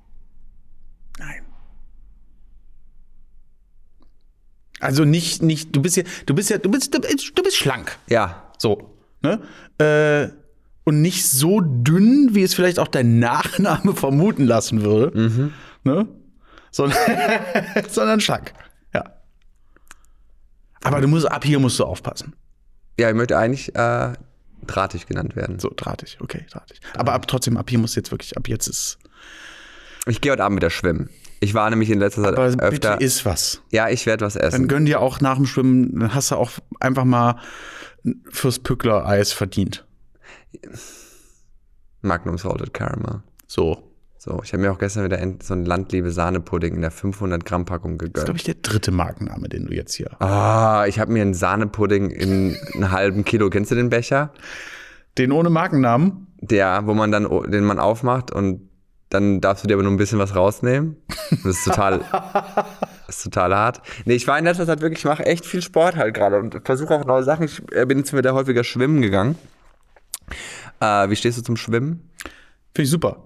Nein. 1.17 1.41
Also 4.79 5.05
nicht, 5.05 5.41
nicht, 5.41 5.75
du 5.75 5.81
bist 5.81 5.97
ja, 5.97 6.03
du 6.25 6.33
bist 6.35 6.49
ja, 6.49 6.57
du 6.57 6.69
bist, 6.69 6.93
du 6.93 6.99
bist, 6.99 7.31
du 7.35 7.43
bist 7.43 7.57
schlank. 7.57 7.97
Ja. 8.09 8.51
So. 8.57 8.93
Ne? 9.21 9.41
Äh, 9.79 10.29
und 10.83 11.01
nicht 11.01 11.27
so 11.27 11.61
dünn, 11.61 12.29
wie 12.31 12.43
es 12.43 12.53
vielleicht 12.53 12.79
auch 12.79 12.87
dein 12.87 13.19
Nachname 13.19 13.93
vermuten 13.95 14.45
lassen 14.45 14.83
würde. 14.83 15.51
Ne? 15.83 16.07
Sondern, 16.71 16.97
sondern 17.89 18.21
schlank. 18.21 18.53
Ja. 18.93 19.03
Aber 20.83 21.01
du 21.01 21.07
musst, 21.07 21.29
ab 21.29 21.43
hier 21.43 21.59
musst 21.59 21.79
du 21.79 21.83
aufpassen. 21.83 22.35
Ja, 22.99 23.09
ich 23.09 23.15
möchte 23.15 23.37
eigentlich 23.37 23.75
äh, 23.75 24.13
drahtig 24.65 25.07
genannt 25.07 25.35
werden. 25.35 25.59
So, 25.59 25.71
drahtig, 25.75 26.17
okay, 26.21 26.45
drahtig. 26.49 26.79
Aber 26.95 27.13
ab, 27.13 27.27
trotzdem, 27.27 27.57
ab 27.57 27.69
hier 27.69 27.79
muss 27.79 27.95
jetzt 27.95 28.11
wirklich, 28.11 28.37
ab 28.37 28.47
jetzt 28.47 28.67
ist. 28.67 28.97
Ich 30.07 30.21
gehe 30.21 30.31
heute 30.31 30.43
Abend 30.43 30.57
wieder 30.57 30.69
schwimmen. 30.69 31.09
Ich 31.39 31.53
war 31.53 31.69
nämlich 31.69 31.89
in 31.89 31.99
letzter 31.99 32.23
Zeit 32.23 32.33
Aber 32.33 32.49
bitte 32.49 32.63
öfter. 32.91 33.01
isst 33.01 33.25
was. 33.25 33.61
ja, 33.71 33.89
ich 33.89 34.05
werde 34.05 34.25
was 34.25 34.33
Dann 34.33 34.43
essen. 34.43 34.67
gönn 34.67 34.85
dir 34.85 34.99
auch 35.01 35.21
nach 35.21 35.35
dem 35.35 35.45
Schwimmen, 35.45 35.99
dann 35.99 36.13
hast 36.15 36.31
du 36.31 36.35
auch 36.35 36.51
einfach 36.79 37.05
mal 37.05 37.39
fürs 38.29 38.59
Pückler-Eis 38.59 39.33
verdient. 39.33 39.85
Magnum 42.01 42.37
Salted 42.37 42.73
Caramel. 42.73 43.21
So. 43.47 43.83
So, 44.19 44.41
ich 44.43 44.51
habe 44.51 44.63
mir 44.63 44.71
auch 44.73 44.79
gestern 44.79 45.05
wieder 45.05 45.19
so 45.41 45.53
einen 45.53 45.65
Landliebe 45.65 46.11
Sahnepudding 46.11 46.73
in 46.73 46.81
der 46.81 46.91
500 46.91 47.45
Gramm 47.45 47.65
Packung 47.65 47.97
Das 47.97 48.07
ist, 48.07 48.13
gegönnt. 48.13 48.25
glaube 48.25 48.37
ich, 48.39 48.43
der 48.43 48.55
dritte 48.55 48.91
Markenname, 48.91 49.47
den 49.47 49.67
du 49.67 49.73
jetzt 49.73 49.93
hier. 49.93 50.19
Ah, 50.21 50.85
ich 50.87 50.99
habe 50.99 51.13
mir 51.13 51.21
einen 51.21 51.33
Sahnepudding 51.35 52.09
in 52.09 52.57
einem 52.73 52.91
halben 52.91 53.23
Kilo. 53.23 53.49
Kennst 53.49 53.71
du 53.71 53.75
den 53.75 53.89
Becher? 53.89 54.33
Den 55.17 55.31
ohne 55.31 55.49
Markennamen? 55.49 56.27
Der, 56.41 56.85
wo 56.87 56.93
man 56.93 57.11
dann, 57.11 57.27
den 57.49 57.63
man 57.63 57.79
aufmacht 57.79 58.31
und 58.31 58.67
dann 59.09 59.39
darfst 59.39 59.63
du 59.63 59.67
dir 59.67 59.75
aber 59.75 59.83
nur 59.83 59.91
ein 59.91 59.97
bisschen 59.97 60.19
was 60.19 60.35
rausnehmen. 60.35 60.97
Das 61.29 61.45
ist 61.45 61.63
total, 61.63 61.99
das 63.07 63.17
ist 63.17 63.23
total 63.23 63.55
hart. 63.55 63.81
Nee, 64.05 64.15
ich 64.15 64.27
war 64.27 64.37
in 64.37 64.45
letzter 64.45 64.65
Zeit 64.65 64.81
wirklich, 64.81 64.99
ich 64.99 65.05
mache 65.05 65.25
echt 65.25 65.45
viel 65.45 65.61
Sport 65.61 65.95
halt 65.95 66.13
gerade 66.13 66.39
und 66.39 66.61
versuche 66.65 66.95
auch 66.95 67.05
neue 67.05 67.23
Sachen. 67.23 67.45
Ich 67.45 67.61
äh, 67.71 67.85
bin 67.85 67.99
jetzt 67.99 68.15
wieder 68.15 68.33
häufiger 68.33 68.63
schwimmen 68.63 69.01
gegangen. 69.01 69.37
Äh, 70.79 71.09
wie 71.09 71.15
stehst 71.15 71.37
du 71.37 71.41
zum 71.41 71.57
Schwimmen? 71.57 72.09
Finde 72.75 72.83
ich 72.83 72.89
super. 72.89 73.23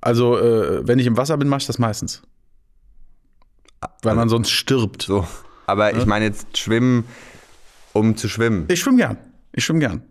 Also, 0.00 0.38
äh, 0.38 0.86
wenn 0.86 0.98
ich 0.98 1.06
im 1.06 1.16
Wasser 1.16 1.36
bin, 1.36 1.48
mache 1.48 1.60
ich 1.60 1.66
das 1.66 1.78
meistens. 1.78 2.22
Weil 4.02 4.14
man 4.14 4.28
sonst 4.28 4.50
stirbt. 4.50 5.02
So. 5.02 5.26
Aber 5.66 5.94
ich 5.96 6.06
meine 6.06 6.24
jetzt 6.24 6.56
Schwimmen, 6.56 7.04
um 7.92 8.16
zu 8.16 8.28
schwimmen. 8.28 8.66
Ich 8.68 8.80
schwimme 8.80 8.98
gern. 8.98 9.18
Ich 9.52 9.64
schwimme 9.64 9.80
gern. 9.80 10.02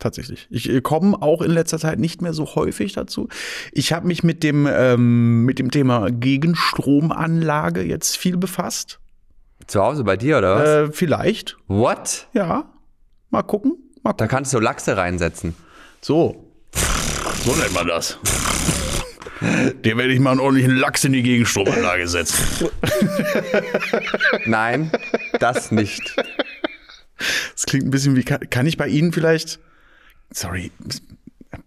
Tatsächlich. 0.00 0.46
Ich 0.50 0.68
äh, 0.68 0.80
komme 0.80 1.20
auch 1.22 1.40
in 1.40 1.50
letzter 1.52 1.78
Zeit 1.78 1.98
nicht 1.98 2.20
mehr 2.20 2.32
so 2.32 2.54
häufig 2.56 2.92
dazu. 2.92 3.28
Ich 3.72 3.92
habe 3.92 4.06
mich 4.06 4.22
mit 4.24 4.42
dem, 4.42 4.66
ähm, 4.70 5.44
mit 5.44 5.58
dem 5.58 5.70
Thema 5.70 6.10
Gegenstromanlage 6.10 7.82
jetzt 7.82 8.16
viel 8.16 8.36
befasst. 8.36 8.98
Zu 9.66 9.80
Hause 9.82 10.04
bei 10.04 10.16
dir 10.16 10.38
oder 10.38 10.56
was? 10.56 10.68
Äh, 10.90 10.92
vielleicht. 10.92 11.56
What? 11.68 12.28
Ja. 12.34 12.70
Mal 13.30 13.42
gucken. 13.42 13.72
Mal 14.02 14.10
Da 14.12 14.24
gucken. 14.24 14.28
kannst 14.28 14.52
du 14.52 14.58
Lachse 14.58 14.96
reinsetzen. 14.96 15.54
So. 16.00 16.44
So 17.44 17.54
nennt 17.54 17.72
man 17.72 17.86
das. 17.86 18.18
Dir 19.84 19.96
werde 19.96 20.12
ich 20.12 20.20
mal 20.20 20.32
einen 20.32 20.40
ordentlichen 20.40 20.76
Lachs 20.76 21.04
in 21.04 21.12
die 21.12 21.22
Gegenstromanlage 21.22 22.08
setzen. 22.08 22.68
Nein, 24.46 24.90
das 25.40 25.70
nicht. 25.70 26.16
Das 27.54 27.66
klingt 27.66 27.84
ein 27.86 27.90
bisschen 27.90 28.16
wie, 28.16 28.24
kann, 28.24 28.40
kann 28.50 28.66
ich 28.66 28.76
bei 28.76 28.88
Ihnen 28.88 29.12
vielleicht, 29.12 29.60
sorry, 30.34 30.70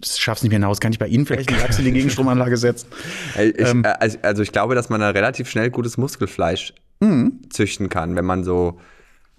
ich 0.02 0.12
schaff's 0.22 0.44
nicht 0.44 0.52
mehr 0.52 0.58
hinaus, 0.60 0.80
kann 0.80 0.92
ich 0.92 1.00
bei 1.00 1.08
Ihnen 1.08 1.26
vielleicht 1.26 1.50
einen 1.50 1.60
Lachs 1.62 1.80
in 1.80 1.86
die 1.86 1.92
Gegenstromanlage 1.94 2.58
setzen? 2.58 2.88
Ich, 3.36 3.58
Ähm. 3.58 3.84
äh, 3.84 3.94
also, 4.22 4.44
ich 4.44 4.52
glaube, 4.52 4.76
dass 4.76 4.90
man 4.90 5.00
da 5.00 5.10
relativ 5.10 5.50
schnell 5.50 5.70
gutes 5.72 5.98
Muskelfleisch 5.98 6.74
Mhm. 7.00 7.42
züchten 7.50 7.90
kann, 7.90 8.16
wenn 8.16 8.26
man 8.26 8.44
so 8.44 8.80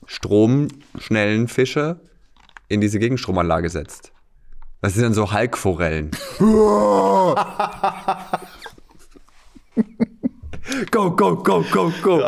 stromschnellen 0.07 1.49
Fische 1.49 2.01
in 2.69 2.81
diese 2.81 2.99
Gegenstromanlage 2.99 3.69
setzt. 3.69 4.13
Das 4.81 4.95
sind 4.95 5.03
dann 5.03 5.13
so 5.15 5.33
Halkforellen. 5.33 6.11
go, 10.91 11.11
go, 11.11 11.37
go, 11.37 11.63
go, 11.71 11.93
go. 12.03 12.25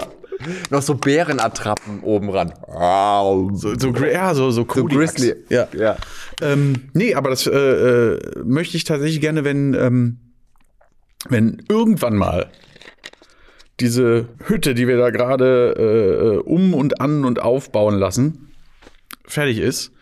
Noch 0.70 0.80
so 0.82 0.94
Bärenattrappen 0.94 2.00
oben 2.00 2.30
ran. 2.30 2.52
So, 3.54 3.74
so, 3.78 3.90
ja, 4.04 4.34
so, 4.34 4.50
so, 4.50 4.66
So. 4.72 4.84
Grizzly. 4.86 5.34
Ja. 5.50 5.68
ja. 5.76 5.96
Ähm, 6.40 6.90
nee, 6.92 7.14
aber 7.14 7.30
das 7.30 7.46
äh, 7.46 7.52
äh, 7.52 8.42
möchte 8.44 8.76
ich 8.76 8.84
tatsächlich 8.84 9.20
gerne, 9.20 9.44
wenn, 9.44 9.74
ähm, 9.74 10.18
wenn 11.28 11.62
irgendwann 11.68 12.16
mal 12.16 12.50
diese 13.80 14.28
Hütte, 14.46 14.74
die 14.74 14.86
wir 14.86 14.98
da 14.98 15.10
gerade 15.10 15.74
äh, 15.78 16.36
äh, 16.36 16.38
um 16.38 16.74
und 16.74 17.00
an 17.00 17.24
und 17.24 17.40
aufbauen 17.40 17.98
lassen, 17.98 18.50
fertig 19.26 19.58
ist, 19.58 19.92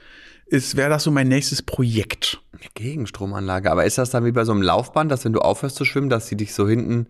ist 0.47 0.77
wäre 0.77 0.91
das 0.91 1.05
so 1.05 1.11
mein 1.11 1.29
nächstes 1.29 1.63
Projekt. 1.63 2.41
Gegenstromanlage. 2.75 3.71
Aber 3.71 3.85
ist 3.85 3.99
das 3.99 4.11
dann 4.11 4.25
wie 4.25 4.33
bei 4.33 4.45
so 4.45 4.53
einem 4.53 4.63
Laufband, 4.63 5.13
dass 5.13 5.25
wenn 5.25 5.33
du 5.33 5.41
aufhörst 5.41 5.77
zu 5.77 5.85
schwimmen, 5.85 6.09
dass 6.09 6.27
sie 6.27 6.37
dich 6.37 6.55
so 6.55 6.69
hinten 6.69 7.07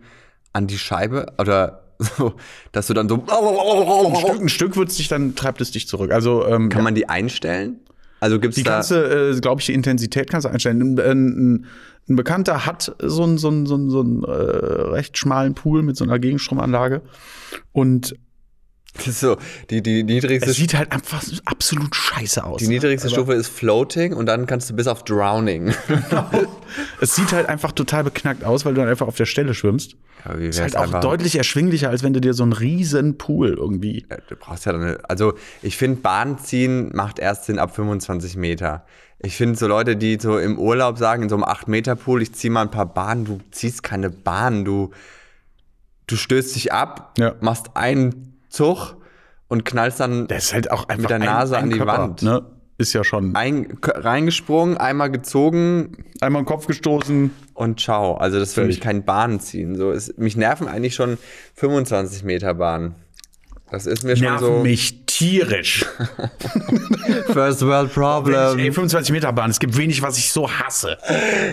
an 0.53 0.67
die 0.67 0.77
Scheibe 0.77 1.33
oder 1.37 1.83
so, 1.99 2.33
dass 2.71 2.87
du 2.87 2.93
dann 2.93 3.09
so. 3.09 3.23
Ein 3.25 4.15
Stück, 4.15 4.41
ein 4.41 4.49
Stück 4.49 4.75
wird's 4.75 4.97
dich 4.97 5.07
dann, 5.07 5.35
treibt 5.35 5.61
es 5.61 5.71
dich 5.71 5.87
zurück. 5.87 6.11
Also 6.11 6.45
ähm, 6.47 6.69
Kann 6.69 6.83
man 6.83 6.95
die 6.95 7.09
einstellen? 7.09 7.79
Also 8.19 8.39
gibt 8.39 8.51
es 8.53 8.55
Die 8.55 8.63
da. 8.63 8.73
kannst 8.75 8.91
du, 8.91 8.95
äh, 8.95 9.39
glaube 9.39 9.61
ich, 9.61 9.67
die 9.67 9.73
Intensität 9.73 10.29
kannst 10.29 10.45
du 10.45 10.49
einstellen. 10.49 10.81
Ein, 10.81 10.99
ein, 10.99 11.65
ein 12.09 12.15
Bekannter 12.15 12.65
hat 12.65 12.95
so 13.01 13.23
einen 13.23 13.37
so 13.37 13.47
einen- 13.49 13.65
so 13.65 13.75
einen- 13.75 13.89
so 13.89 14.01
einen, 14.01 14.23
äh, 14.23 14.27
recht 14.27 15.17
schmalen 15.17 15.53
Pool 15.53 15.83
mit 15.83 15.95
so 15.95 16.03
einer 16.03 16.19
Gegenstromanlage. 16.19 17.01
Und 17.71 18.15
so, 19.11 19.37
die, 19.69 19.81
die 19.81 20.03
niedrigste, 20.03 20.49
es 20.49 20.57
sieht 20.57 20.73
halt 20.73 20.91
einfach 20.91 21.21
so 21.21 21.37
absolut 21.45 21.95
scheiße 21.95 22.43
aus. 22.43 22.59
die 22.59 22.67
niedrigste 22.67 23.09
Stufe 23.09 23.33
ist 23.33 23.47
Floating 23.47 24.13
und 24.13 24.25
dann 24.25 24.45
kannst 24.45 24.69
du 24.69 24.75
bis 24.75 24.87
auf 24.87 25.03
Drowning. 25.03 25.73
Es 27.01 27.15
sieht 27.15 27.31
halt 27.31 27.49
einfach 27.49 27.71
total 27.71 28.03
beknackt 28.03 28.43
aus, 28.43 28.63
weil 28.63 28.73
du 28.75 28.81
dann 28.81 28.89
einfach 28.89 29.07
auf 29.07 29.15
der 29.15 29.25
Stelle 29.25 29.53
schwimmst. 29.55 29.95
Ja, 30.25 30.37
wie 30.39 30.47
Ist 30.47 30.59
halt 30.61 30.75
auch 30.77 30.99
deutlich 31.01 31.35
erschwinglicher, 31.35 31.89
als 31.89 32.03
wenn 32.03 32.13
du 32.13 32.21
dir 32.21 32.33
so 32.33 32.43
einen 32.43 32.53
riesen 32.53 33.17
Pool 33.17 33.55
irgendwie. 33.57 34.05
Ja, 34.09 34.17
Du 34.27 34.35
brauchst 34.35 34.65
ja 34.65 34.73
dann 34.73 34.97
also 35.07 35.33
ich 35.61 35.77
finde, 35.77 36.01
Bahn 36.01 36.37
ziehen 36.37 36.91
macht 36.93 37.17
erst 37.19 37.45
Sinn 37.45 37.57
ab 37.57 37.73
25 37.75 38.35
Meter. 38.35 38.85
Ich 39.19 39.35
finde 39.35 39.57
so 39.57 39.67
Leute, 39.67 39.95
die 39.97 40.17
so 40.21 40.37
im 40.37 40.59
Urlaub 40.59 40.97
sagen, 40.97 41.23
in 41.23 41.29
so 41.29 41.35
einem 41.35 41.43
8-Meter-Pool, 41.45 42.21
ich 42.21 42.33
ziehe 42.33 42.51
mal 42.51 42.61
ein 42.61 42.71
paar 42.71 42.85
Bahnen, 42.93 43.25
du 43.25 43.39
ziehst 43.51 43.81
keine 43.81 44.09
Bahn, 44.09 44.63
du, 44.63 44.91
du 46.07 46.15
stößt 46.15 46.55
dich 46.55 46.71
ab, 46.71 47.13
Ja. 47.17 47.35
machst 47.41 47.75
einen 47.75 48.28
Zug 48.49 48.97
und 49.47 49.65
knallst 49.65 49.99
dann 49.99 50.27
Das 50.27 50.45
ist 50.45 50.53
halt 50.53 50.71
auch 50.71 50.87
einfach 50.89 51.07
der 51.07 51.19
Nase 51.19 51.57
an 51.57 51.69
die 51.69 51.79
Wand. 51.79 52.21
Ne? 52.21 52.45
Ist 52.77 52.93
ja 52.93 53.03
schon 53.03 53.35
ein, 53.35 53.77
reingesprungen, 53.83 54.77
einmal 54.77 55.11
gezogen 55.11 55.97
einmal 56.21 56.41
im 56.41 56.45
Kopf 56.45 56.65
gestoßen. 56.65 57.31
und 57.53 57.79
ciao. 57.79 58.15
Also 58.15 58.39
das 58.39 58.49
ist 58.49 58.55
für 58.55 58.65
mich 58.65 58.79
kein 58.79 59.03
Bahnziehen. 59.03 59.75
So 59.75 59.91
ist, 59.91 60.17
mich 60.17 60.37
nerven 60.37 60.67
eigentlich 60.67 60.95
schon 60.95 61.17
25 61.55 62.23
Meter 62.23 62.53
Bahnen. 62.53 62.95
Das 63.71 63.85
ist 63.85 64.03
mir 64.03 64.15
schon 64.15 64.27
Nerven 64.27 64.45
so 64.45 64.59
mich 64.59 65.05
tierisch. 65.19 65.85
First 67.27 67.61
World 67.61 67.93
Problem. 67.93 68.57
Ey, 68.57 68.71
25 68.71 69.11
Meter 69.11 69.33
Bahn. 69.33 69.49
Es 69.49 69.59
gibt 69.59 69.75
wenig, 69.77 70.01
was 70.01 70.17
ich 70.17 70.31
so 70.31 70.49
hasse. 70.49 70.97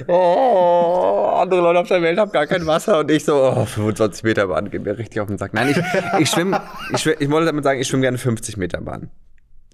Oh, 0.07 1.37
andere 1.41 1.61
Leute 1.61 1.81
auf 1.81 1.89
der 1.89 2.01
Welt 2.01 2.17
haben 2.17 2.31
gar 2.31 2.47
kein 2.47 2.65
Wasser 2.67 3.01
und 3.01 3.11
ich 3.11 3.25
so, 3.25 3.43
oh, 3.43 3.65
25 3.65 4.23
Meter 4.23 4.47
Bahn 4.47 4.71
geht 4.71 4.85
mir 4.85 4.97
richtig 4.97 5.21
auf 5.21 5.27
den 5.27 5.37
Sack. 5.37 5.53
Nein, 5.53 5.71
ich, 5.71 6.21
ich 6.21 6.31
schwimme, 6.31 6.63
ich, 6.93 7.01
schwimm, 7.01 7.17
ich 7.19 7.29
wollte 7.29 7.47
damit 7.47 7.65
sagen, 7.65 7.81
ich 7.81 7.89
schwimme 7.89 8.03
gerne 8.03 8.19
50 8.19 8.57
Meter 8.57 8.81
Bahn. 8.81 9.11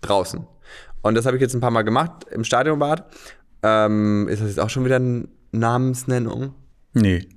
Draußen. 0.00 0.46
Und 1.02 1.14
das 1.14 1.26
habe 1.26 1.36
ich 1.36 1.42
jetzt 1.42 1.54
ein 1.54 1.60
paar 1.60 1.70
Mal 1.70 1.82
gemacht 1.82 2.24
im 2.30 2.44
Stadionbad. 2.44 3.04
Ähm, 3.62 4.26
ist 4.28 4.40
das 4.40 4.48
jetzt 4.48 4.60
auch 4.60 4.70
schon 4.70 4.86
wieder 4.86 4.96
eine 4.96 5.28
Namensnennung? 5.50 6.54
Nee. 6.94 7.28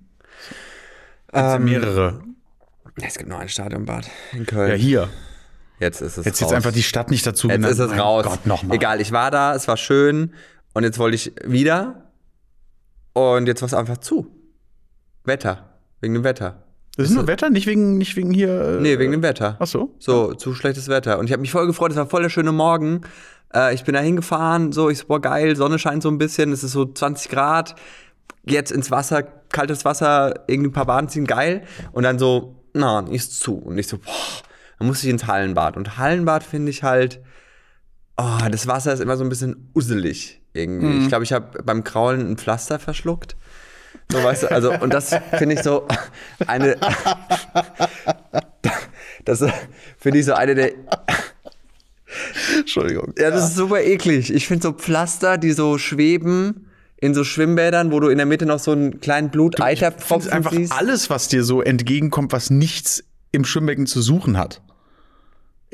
Ähm, 1.34 1.66
mehrere. 1.66 2.22
Es 3.02 3.18
gibt 3.18 3.30
nur 3.30 3.40
ein 3.40 3.50
Stadionbad 3.50 4.10
in 4.32 4.46
Köln. 4.46 4.70
Ja, 4.70 4.76
hier. 4.76 5.10
Jetzt 5.80 6.02
ist 6.02 6.18
es 6.18 6.26
Jetzt 6.26 6.42
raus. 6.42 6.50
jetzt 6.52 6.56
einfach 6.56 6.72
die 6.72 6.84
Stadt 6.84 7.12
nicht 7.12 7.26
dazu 7.28 7.48
Jetzt 7.48 7.56
genannt. 7.58 7.74
ist 7.74 7.80
es 7.80 7.90
Mein 7.90 8.00
raus. 8.00 8.26
Gott, 8.26 8.46
nochmal. 8.46 8.76
Egal, 8.76 9.02
ich 9.02 9.12
war 9.12 9.32
da, 9.32 9.54
es 9.56 9.68
war 9.68 9.78
schön 9.78 10.34
und 10.74 10.84
jetzt 10.84 11.00
wollte 11.00 11.16
ich 11.16 11.34
wieder 11.44 12.10
und 13.14 13.48
jetzt 13.48 13.62
war 13.62 13.68
es 13.68 13.74
einfach 13.74 13.98
zu. 13.98 14.28
Wetter. 15.24 15.70
Wegen 16.02 16.14
dem 16.14 16.24
Wetter. 16.24 16.64
Das 16.98 17.10
ist 17.10 17.16
nur 17.16 17.28
Wetter, 17.28 17.50
nicht 17.50 17.68
wegen, 17.68 17.98
nicht 17.98 18.16
wegen 18.16 18.32
hier. 18.32 18.78
Äh, 18.78 18.82
Nee, 18.82 19.00
wegen 19.00 19.12
dem 19.12 19.22
Wetter. 19.22 19.58
Ach 19.60 19.68
so. 19.68 19.94
So, 20.00 20.34
zu 20.34 20.54
schlechtes 20.54 20.88
Wetter. 20.88 21.20
Und 21.20 21.26
ich 21.26 21.34
habe 21.34 21.42
mich 21.42 21.52
voll 21.52 21.68
gefreut, 21.68 21.92
es 21.92 21.98
war 21.98 22.08
voll 22.08 22.22
der 22.22 22.30
schöne 22.30 22.54
Morgen. 22.54 23.02
Äh, 23.54 23.74
ich 23.76 23.84
bin 23.84 23.96
da 23.96 24.00
hingefahren, 24.00 24.72
so, 24.72 24.90
ich 24.90 25.00
so, 25.00 25.06
boah, 25.08 25.20
geil, 25.20 25.56
Sonne 25.58 25.78
scheint 25.78 26.04
so 26.04 26.10
ein 26.10 26.18
bisschen, 26.18 26.54
es 26.54 26.64
ist 26.64 26.72
so 26.72 26.86
20 26.86 27.30
Grad. 27.30 27.76
Jetzt 28.46 28.72
ins 28.72 28.92
Wasser, 28.92 29.24
kaltes 29.24 29.84
Wasser, 29.84 30.46
irgendwie 30.48 30.70
ein 30.70 30.74
paar 30.74 30.86
Baden 30.86 31.10
ziehen, 31.10 31.26
geil. 31.26 31.64
Und 31.92 32.04
dann 32.04 32.18
so, 32.18 32.64
na, 32.74 33.00
ist 33.10 33.40
zu. 33.42 33.56
Und 33.56 33.78
ich 33.78 33.88
so, 33.88 33.98
boah, 33.98 34.14
dann 34.80 34.88
muss 34.88 35.04
ich 35.04 35.10
ins 35.10 35.28
Hallenbad. 35.28 35.78
Und 35.78 35.98
Hallenbad 35.98 36.44
finde 36.44 36.70
ich 36.70 36.84
halt, 36.84 37.22
oh, 38.18 38.38
das 38.50 38.68
Wasser 38.68 38.94
ist 38.94 39.00
immer 39.00 39.18
so 39.18 39.24
ein 39.24 39.30
bisschen 39.30 39.70
usselig 39.74 40.42
irgendwie. 40.54 41.04
Ich 41.04 41.08
glaube, 41.08 41.24
ich 41.24 41.34
habe 41.34 41.64
beim 41.64 41.84
Kraulen 41.84 42.32
ein 42.32 42.38
Pflaster 42.38 42.80
verschluckt. 42.80 43.36
So, 44.12 44.24
weißt 44.24 44.44
du, 44.44 44.52
also, 44.52 44.74
und 44.74 44.94
das 44.94 45.16
finde 45.38 45.56
ich 45.56 45.64
so 45.64 45.88
eine, 46.46 46.76
das 49.26 49.44
finde 49.98 50.20
ich 50.20 50.26
so 50.26 50.34
eine 50.34 50.56
der, 50.56 50.72
Entschuldigung. 52.58 53.14
ja, 53.18 53.32
das 53.32 53.50
ist 53.50 53.56
super 53.56 53.82
eklig. 53.82 54.34
Ich 54.34 54.48
finde 54.48 54.64
so 54.64 54.74
Pflaster, 54.74 55.38
die 55.38 55.52
so 55.52 55.78
schweben 55.78 56.68
in 56.98 57.14
so 57.14 57.24
Schwimmbädern, 57.24 57.92
wo 57.92 58.00
du 58.00 58.10
in 58.10 58.18
der 58.18 58.26
Mitte 58.26 58.46
noch 58.46 58.60
so 58.60 58.72
einen 58.72 59.00
kleinen 59.00 59.30
Blut-Eiterpfropfen 59.30 60.28
ist 60.28 60.34
einfach 60.34 60.52
siehst. 60.52 60.72
alles, 60.72 61.10
was 61.10 61.28
dir 61.28 61.44
so 61.44 61.62
entgegenkommt, 61.62 62.32
was 62.32 62.50
nichts 62.50 63.04
im 63.32 63.44
Schwimmbecken 63.44 63.86
zu 63.86 64.02
suchen 64.02 64.38
hat, 64.38 64.62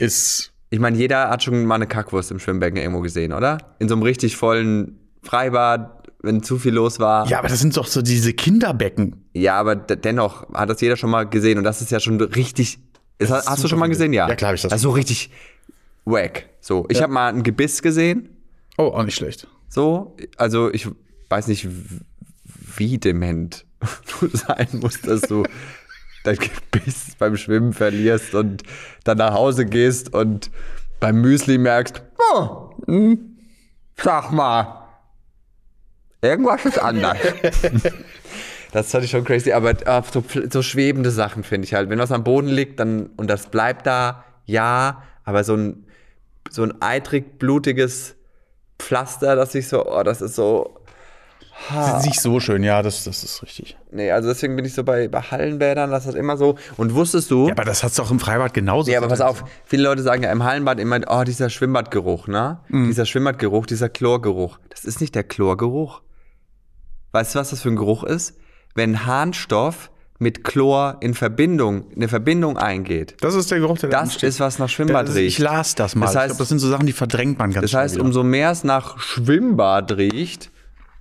ist. 0.01 0.51
Ich 0.69 0.79
meine, 0.79 0.97
jeder 0.97 1.29
hat 1.29 1.43
schon 1.43 1.65
mal 1.65 1.75
eine 1.75 1.87
Kackwurst 1.87 2.31
im 2.31 2.39
Schwimmbecken 2.39 2.77
irgendwo 2.77 3.01
gesehen, 3.01 3.33
oder? 3.33 3.57
In 3.79 3.89
so 3.89 3.95
einem 3.95 4.03
richtig 4.03 4.37
vollen 4.37 4.99
Freibad, 5.21 6.07
wenn 6.21 6.43
zu 6.43 6.57
viel 6.57 6.73
los 6.73 6.99
war. 6.99 7.27
Ja, 7.27 7.39
aber 7.39 7.49
das 7.49 7.59
sind 7.59 7.75
doch 7.75 7.87
so 7.87 8.01
diese 8.01 8.33
Kinderbecken. 8.33 9.25
Ja, 9.33 9.59
aber 9.59 9.75
dennoch 9.75 10.47
hat 10.53 10.69
das 10.69 10.79
jeder 10.81 10.95
schon 10.95 11.09
mal 11.09 11.27
gesehen 11.27 11.57
und 11.57 11.63
das 11.63 11.81
ist 11.81 11.91
ja 11.91 11.99
schon 11.99 12.21
richtig. 12.21 12.79
Ist, 13.17 13.31
hast 13.31 13.63
du 13.63 13.67
schon 13.67 13.79
mal 13.79 13.87
gesehen? 13.87 14.13
Ja. 14.13 14.27
Ja, 14.27 14.35
klar 14.35 14.49
hab 14.49 14.55
ich 14.55 14.61
das 14.61 14.71
Also 14.71 14.89
so 14.89 14.95
richtig 14.95 15.29
wack. 16.05 16.45
So, 16.59 16.85
ich 16.89 17.01
habe 17.01 17.11
mal 17.11 17.29
ein 17.33 17.43
Gebiss 17.43 17.81
gesehen. 17.81 18.29
Oh, 18.77 18.85
auch 18.85 19.03
nicht 19.03 19.15
schlecht. 19.15 19.47
So, 19.67 20.15
also 20.37 20.71
ich 20.71 20.87
weiß 21.29 21.47
nicht, 21.47 21.67
wie 22.77 22.97
dement 22.97 23.65
du 24.19 24.27
sein 24.27 24.67
musst, 24.73 25.07
dass 25.07 25.21
du 25.21 25.43
dein 26.23 26.37
Gebiss 26.37 27.15
beim 27.19 27.37
Schwimmen 27.37 27.73
verlierst 27.73 28.35
und 28.35 28.63
dann 29.03 29.17
nach 29.17 29.33
Hause 29.33 29.65
gehst 29.65 30.13
und 30.13 30.51
beim 30.99 31.21
Müsli 31.21 31.57
merkst, 31.57 32.01
oh, 32.33 32.69
hm, 32.85 33.37
sag 33.97 34.31
mal, 34.31 34.87
irgendwas 36.21 36.65
ist 36.65 36.79
anders. 36.79 37.17
Das 38.71 38.91
fand 38.91 39.03
ich 39.03 39.11
schon 39.11 39.25
crazy, 39.25 39.51
aber 39.51 39.71
äh, 39.85 40.01
so, 40.11 40.23
so 40.49 40.61
schwebende 40.61 41.11
Sachen 41.11 41.43
finde 41.43 41.65
ich 41.65 41.73
halt. 41.73 41.89
Wenn 41.89 41.99
was 41.99 42.11
am 42.11 42.23
Boden 42.23 42.47
liegt 42.47 42.79
dann, 42.79 43.09
und 43.17 43.29
das 43.29 43.47
bleibt 43.47 43.85
da, 43.85 44.23
ja, 44.45 45.03
aber 45.25 45.43
so 45.43 45.55
ein, 45.55 45.85
so 46.49 46.63
ein 46.63 46.81
eitrig 46.81 47.37
blutiges 47.37 48.15
Pflaster, 48.79 49.35
das 49.35 49.51
sich 49.51 49.67
so, 49.67 49.85
oh, 49.85 50.03
das 50.03 50.21
ist 50.21 50.35
so, 50.35 50.79
Das 51.69 51.99
ist 51.99 52.05
nicht 52.07 52.19
so 52.19 52.39
schön, 52.39 52.63
ja, 52.63 52.81
das, 52.81 53.03
das 53.03 53.23
ist 53.23 53.43
richtig. 53.43 53.77
nee, 53.91 54.11
also 54.11 54.29
deswegen 54.29 54.55
bin 54.55 54.65
ich 54.65 54.73
so 54.73 54.83
bei, 54.83 55.07
bei 55.07 55.21
Hallenbädern, 55.21 55.91
das 55.91 56.05
ist 56.05 56.15
immer 56.15 56.37
so. 56.37 56.55
Und 56.77 56.93
wusstest 56.95 57.29
du, 57.31 57.47
Ja, 57.47 57.53
aber 57.53 57.63
das 57.65 57.83
hat's 57.83 57.95
doch 57.95 58.09
im 58.11 58.19
Freibad 58.19 58.53
genauso. 58.53 58.89
ja, 58.91 58.97
aber 58.97 59.07
pass 59.07 59.21
auf, 59.21 59.43
viele 59.65 59.83
Leute 59.83 60.01
sagen 60.01 60.23
ja 60.23 60.31
im 60.31 60.43
Hallenbad 60.43 60.79
immer, 60.79 60.99
oh, 61.07 61.23
dieser 61.23 61.49
Schwimmbadgeruch, 61.49 62.27
ne? 62.27 62.59
Dieser 62.69 63.05
Schwimmbadgeruch, 63.05 63.65
dieser 63.65 63.89
Chlorgeruch. 63.89 64.59
Das 64.69 64.85
ist 64.85 65.01
nicht 65.01 65.13
der 65.15 65.23
Chlorgeruch. 65.23 66.01
Weißt 67.11 67.35
du, 67.35 67.39
was 67.39 67.49
das 67.49 67.61
für 67.61 67.69
ein 67.69 67.75
Geruch 67.75 68.03
ist? 68.03 68.37
Wenn 68.73 69.05
Harnstoff 69.05 69.91
mit 70.17 70.43
Chlor 70.43 70.97
in 71.01 71.13
Verbindung, 71.15 71.89
in 71.89 71.95
eine 71.97 72.07
Verbindung 72.07 72.55
eingeht. 72.57 73.15
Das 73.21 73.33
ist 73.33 73.49
der 73.49 73.59
Geruch, 73.59 73.79
der 73.79 73.89
da 73.89 74.01
Das 74.01 74.09
entsteht. 74.11 74.29
ist, 74.29 74.39
was 74.39 74.59
nach 74.59 74.69
Schwimmbad 74.69 75.09
ist- 75.09 75.15
riecht. 75.15 75.27
Ich 75.27 75.39
las 75.39 75.73
das 75.73 75.95
mal. 75.95 76.05
Das 76.05 76.13
ich 76.13 76.19
heißt- 76.21 76.25
glaube, 76.27 76.37
das 76.39 76.49
sind 76.49 76.59
so 76.59 76.69
Sachen, 76.69 76.85
die 76.85 76.93
verdrängt 76.93 77.39
man 77.39 77.51
ganz 77.51 77.63
Das 77.71 77.73
heißt, 77.79 77.97
umso 77.99 78.23
mehr 78.23 78.51
es 78.51 78.63
nach 78.63 78.99
Schwimmbad 78.99 79.91
riecht, 79.97 80.50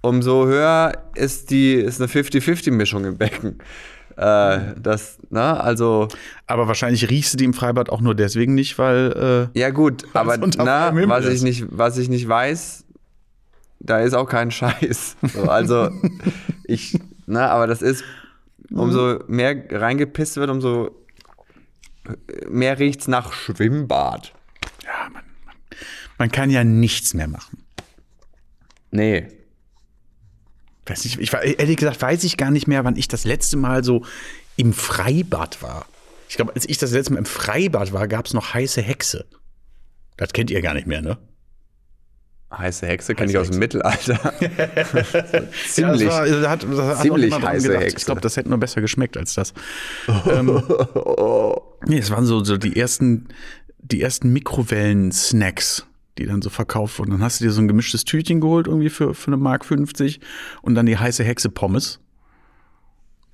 umso 0.02 0.46
höher 0.46 0.92
ist 1.14 1.50
die 1.50 1.74
ist 1.74 2.00
eine 2.00 2.10
50-50-Mischung 2.10 3.04
im 3.04 3.18
Becken. 3.18 3.58
Äh, 4.16 4.74
das, 4.78 5.18
ne, 5.30 5.60
also, 5.60 6.08
Aber 6.46 6.68
wahrscheinlich 6.68 7.08
riechst 7.08 7.32
du 7.32 7.36
die 7.38 7.44
im 7.44 7.54
Freibad 7.54 7.88
auch 7.88 8.00
nur 8.00 8.14
deswegen 8.14 8.54
nicht, 8.54 8.78
weil. 8.78 9.50
Äh, 9.54 9.58
ja 9.58 9.70
gut, 9.70 10.04
aber 10.12 10.36
na, 10.36 10.92
was 11.08 11.26
ich 11.26 11.42
nicht, 11.42 11.64
was 11.70 11.96
ich 11.96 12.08
nicht 12.10 12.28
weiß, 12.28 12.84
da 13.78 14.00
ist 14.00 14.14
auch 14.14 14.28
kein 14.28 14.50
Scheiß. 14.50 15.16
So, 15.32 15.42
also, 15.44 15.90
ich, 16.64 16.98
na, 17.26 17.48
aber 17.48 17.66
das 17.66 17.80
ist, 17.80 18.04
umso 18.70 19.20
mehr 19.26 19.64
reingepisst 19.70 20.36
wird, 20.36 20.50
umso 20.50 20.90
mehr 22.48 22.78
riecht's 22.78 23.08
nach 23.08 23.32
Schwimmbad. 23.32 24.34
ja, 24.84 25.04
man, 25.04 25.22
man, 25.46 25.54
man 26.18 26.30
kann 26.30 26.50
ja 26.50 26.62
nichts 26.62 27.14
mehr 27.14 27.28
machen. 27.28 27.62
Nee. 28.90 29.28
Weiß 30.90 31.04
nicht, 31.04 31.20
ich, 31.20 31.32
ehrlich 31.32 31.76
gesagt 31.76 32.02
weiß 32.02 32.24
ich 32.24 32.36
gar 32.36 32.50
nicht 32.50 32.66
mehr, 32.66 32.84
wann 32.84 32.96
ich 32.96 33.06
das 33.06 33.24
letzte 33.24 33.56
Mal 33.56 33.84
so 33.84 34.04
im 34.56 34.72
Freibad 34.72 35.62
war. 35.62 35.86
Ich 36.28 36.36
glaube, 36.36 36.52
als 36.54 36.68
ich 36.68 36.78
das 36.78 36.90
letzte 36.90 37.12
Mal 37.12 37.20
im 37.20 37.26
Freibad 37.26 37.92
war, 37.92 38.08
gab 38.08 38.26
es 38.26 38.34
noch 38.34 38.54
heiße 38.54 38.82
Hexe. 38.82 39.24
Das 40.16 40.32
kennt 40.32 40.50
ihr 40.50 40.60
gar 40.62 40.74
nicht 40.74 40.88
mehr, 40.88 41.00
ne? 41.00 41.16
Heiße 42.52 42.86
Hexe 42.86 43.14
kenne 43.14 43.30
ich 43.30 43.38
aus 43.38 43.50
dem 43.50 43.60
Mittelalter. 43.60 44.34
Ziemlich. 45.68 46.00
Ja, 46.10 46.26
das 46.26 46.26
war, 46.26 46.26
das 46.26 46.48
hat, 46.48 46.66
das 46.68 47.00
ziemlich 47.02 47.32
heiße. 47.32 47.78
Hexe. 47.78 47.96
Ich 47.96 48.04
glaube, 48.04 48.20
das 48.20 48.36
hätte 48.36 48.48
nur 48.48 48.58
besser 48.58 48.80
geschmeckt 48.80 49.16
als 49.16 49.34
das. 49.34 49.54
ähm, 50.26 50.60
nee, 51.86 51.98
es 51.98 52.10
waren 52.10 52.26
so, 52.26 52.42
so 52.42 52.56
die 52.56 52.76
ersten, 52.76 53.28
die 53.78 54.02
ersten 54.02 54.32
Mikrowellen-Snacks, 54.32 55.86
die 56.20 56.26
dann 56.26 56.42
so 56.42 56.50
verkauft 56.50 56.98
wurden. 56.98 57.10
Dann 57.10 57.22
hast 57.22 57.40
du 57.40 57.44
dir 57.44 57.50
so 57.50 57.60
ein 57.60 57.68
gemischtes 57.68 58.04
Tütchen 58.04 58.40
geholt, 58.40 58.66
irgendwie 58.66 58.90
für, 58.90 59.14
für 59.14 59.28
eine 59.28 59.36
Mark 59.36 59.64
50 59.64 60.20
und 60.62 60.74
dann 60.74 60.86
die 60.86 60.98
heiße 60.98 61.24
Hexe 61.24 61.48
Pommes, 61.48 62.00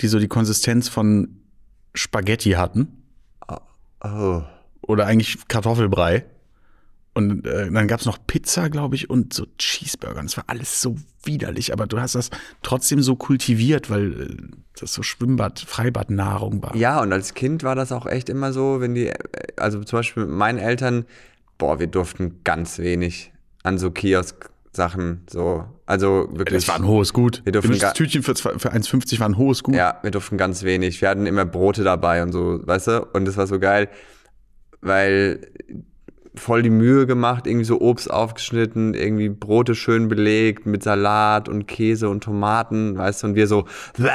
die 0.00 0.08
so 0.08 0.18
die 0.18 0.28
Konsistenz 0.28 0.88
von 0.88 1.40
Spaghetti 1.94 2.52
hatten. 2.52 3.02
Oh. 4.02 4.42
Oder 4.82 5.06
eigentlich 5.06 5.48
Kartoffelbrei. 5.48 6.24
Und 7.14 7.46
äh, 7.46 7.70
dann 7.70 7.88
gab's 7.88 8.04
noch 8.04 8.18
Pizza, 8.26 8.68
glaube 8.68 8.94
ich, 8.94 9.08
und 9.08 9.32
so 9.32 9.46
Cheeseburger. 9.56 10.20
Und 10.20 10.26
es 10.26 10.36
war 10.36 10.44
alles 10.48 10.82
so 10.82 10.96
widerlich, 11.24 11.72
aber 11.72 11.86
du 11.86 11.98
hast 11.98 12.14
das 12.14 12.28
trotzdem 12.62 13.00
so 13.00 13.16
kultiviert, 13.16 13.88
weil 13.88 14.20
äh, 14.20 14.36
das 14.78 14.92
so 14.92 15.02
Schwimmbad, 15.02 15.60
Freibadnahrung 15.60 16.62
war. 16.62 16.76
Ja, 16.76 17.00
und 17.00 17.12
als 17.14 17.32
Kind 17.32 17.62
war 17.62 17.74
das 17.74 17.90
auch 17.90 18.04
echt 18.04 18.28
immer 18.28 18.52
so, 18.52 18.82
wenn 18.82 18.94
die, 18.94 19.12
also 19.56 19.82
zum 19.82 20.00
Beispiel 20.00 20.26
mit 20.26 20.36
meinen 20.36 20.58
Eltern, 20.58 21.06
boah, 21.58 21.78
wir 21.78 21.86
durften 21.86 22.40
ganz 22.44 22.78
wenig 22.78 23.32
an 23.62 23.78
so 23.78 23.90
Kiosk-Sachen, 23.90 25.22
so, 25.28 25.64
also 25.86 26.28
wirklich. 26.32 26.64
Das 26.64 26.68
war 26.68 26.76
ein 26.76 26.86
hohes 26.86 27.12
Gut. 27.12 27.42
Wir 27.44 27.52
dürfen 27.52 27.78
das 27.78 27.92
Tütchen 27.94 28.22
für, 28.22 28.34
zwei- 28.34 28.58
für 28.58 28.72
1,50 28.72 29.18
war 29.20 29.28
ein 29.28 29.36
hohes 29.38 29.62
Gut. 29.62 29.74
Ja, 29.74 29.98
wir 30.02 30.10
durften 30.10 30.36
ganz 30.36 30.62
wenig. 30.62 31.00
Wir 31.00 31.08
hatten 31.08 31.26
immer 31.26 31.44
Brote 31.44 31.82
dabei 31.84 32.22
und 32.22 32.32
so, 32.32 32.60
weißt 32.64 32.86
du? 32.88 33.06
Und 33.12 33.24
das 33.26 33.36
war 33.36 33.46
so 33.46 33.58
geil, 33.58 33.88
weil 34.80 35.46
voll 36.34 36.62
die 36.62 36.70
Mühe 36.70 37.06
gemacht, 37.06 37.46
irgendwie 37.46 37.64
so 37.64 37.80
Obst 37.80 38.10
aufgeschnitten, 38.10 38.92
irgendwie 38.94 39.30
Brote 39.30 39.74
schön 39.74 40.08
belegt 40.08 40.66
mit 40.66 40.82
Salat 40.82 41.48
und 41.48 41.66
Käse 41.66 42.08
und 42.10 42.22
Tomaten, 42.22 42.98
weißt 42.98 43.22
du? 43.22 43.28
Und 43.28 43.34
wir 43.36 43.46
so, 43.46 43.64
"Bäh, 43.96 44.10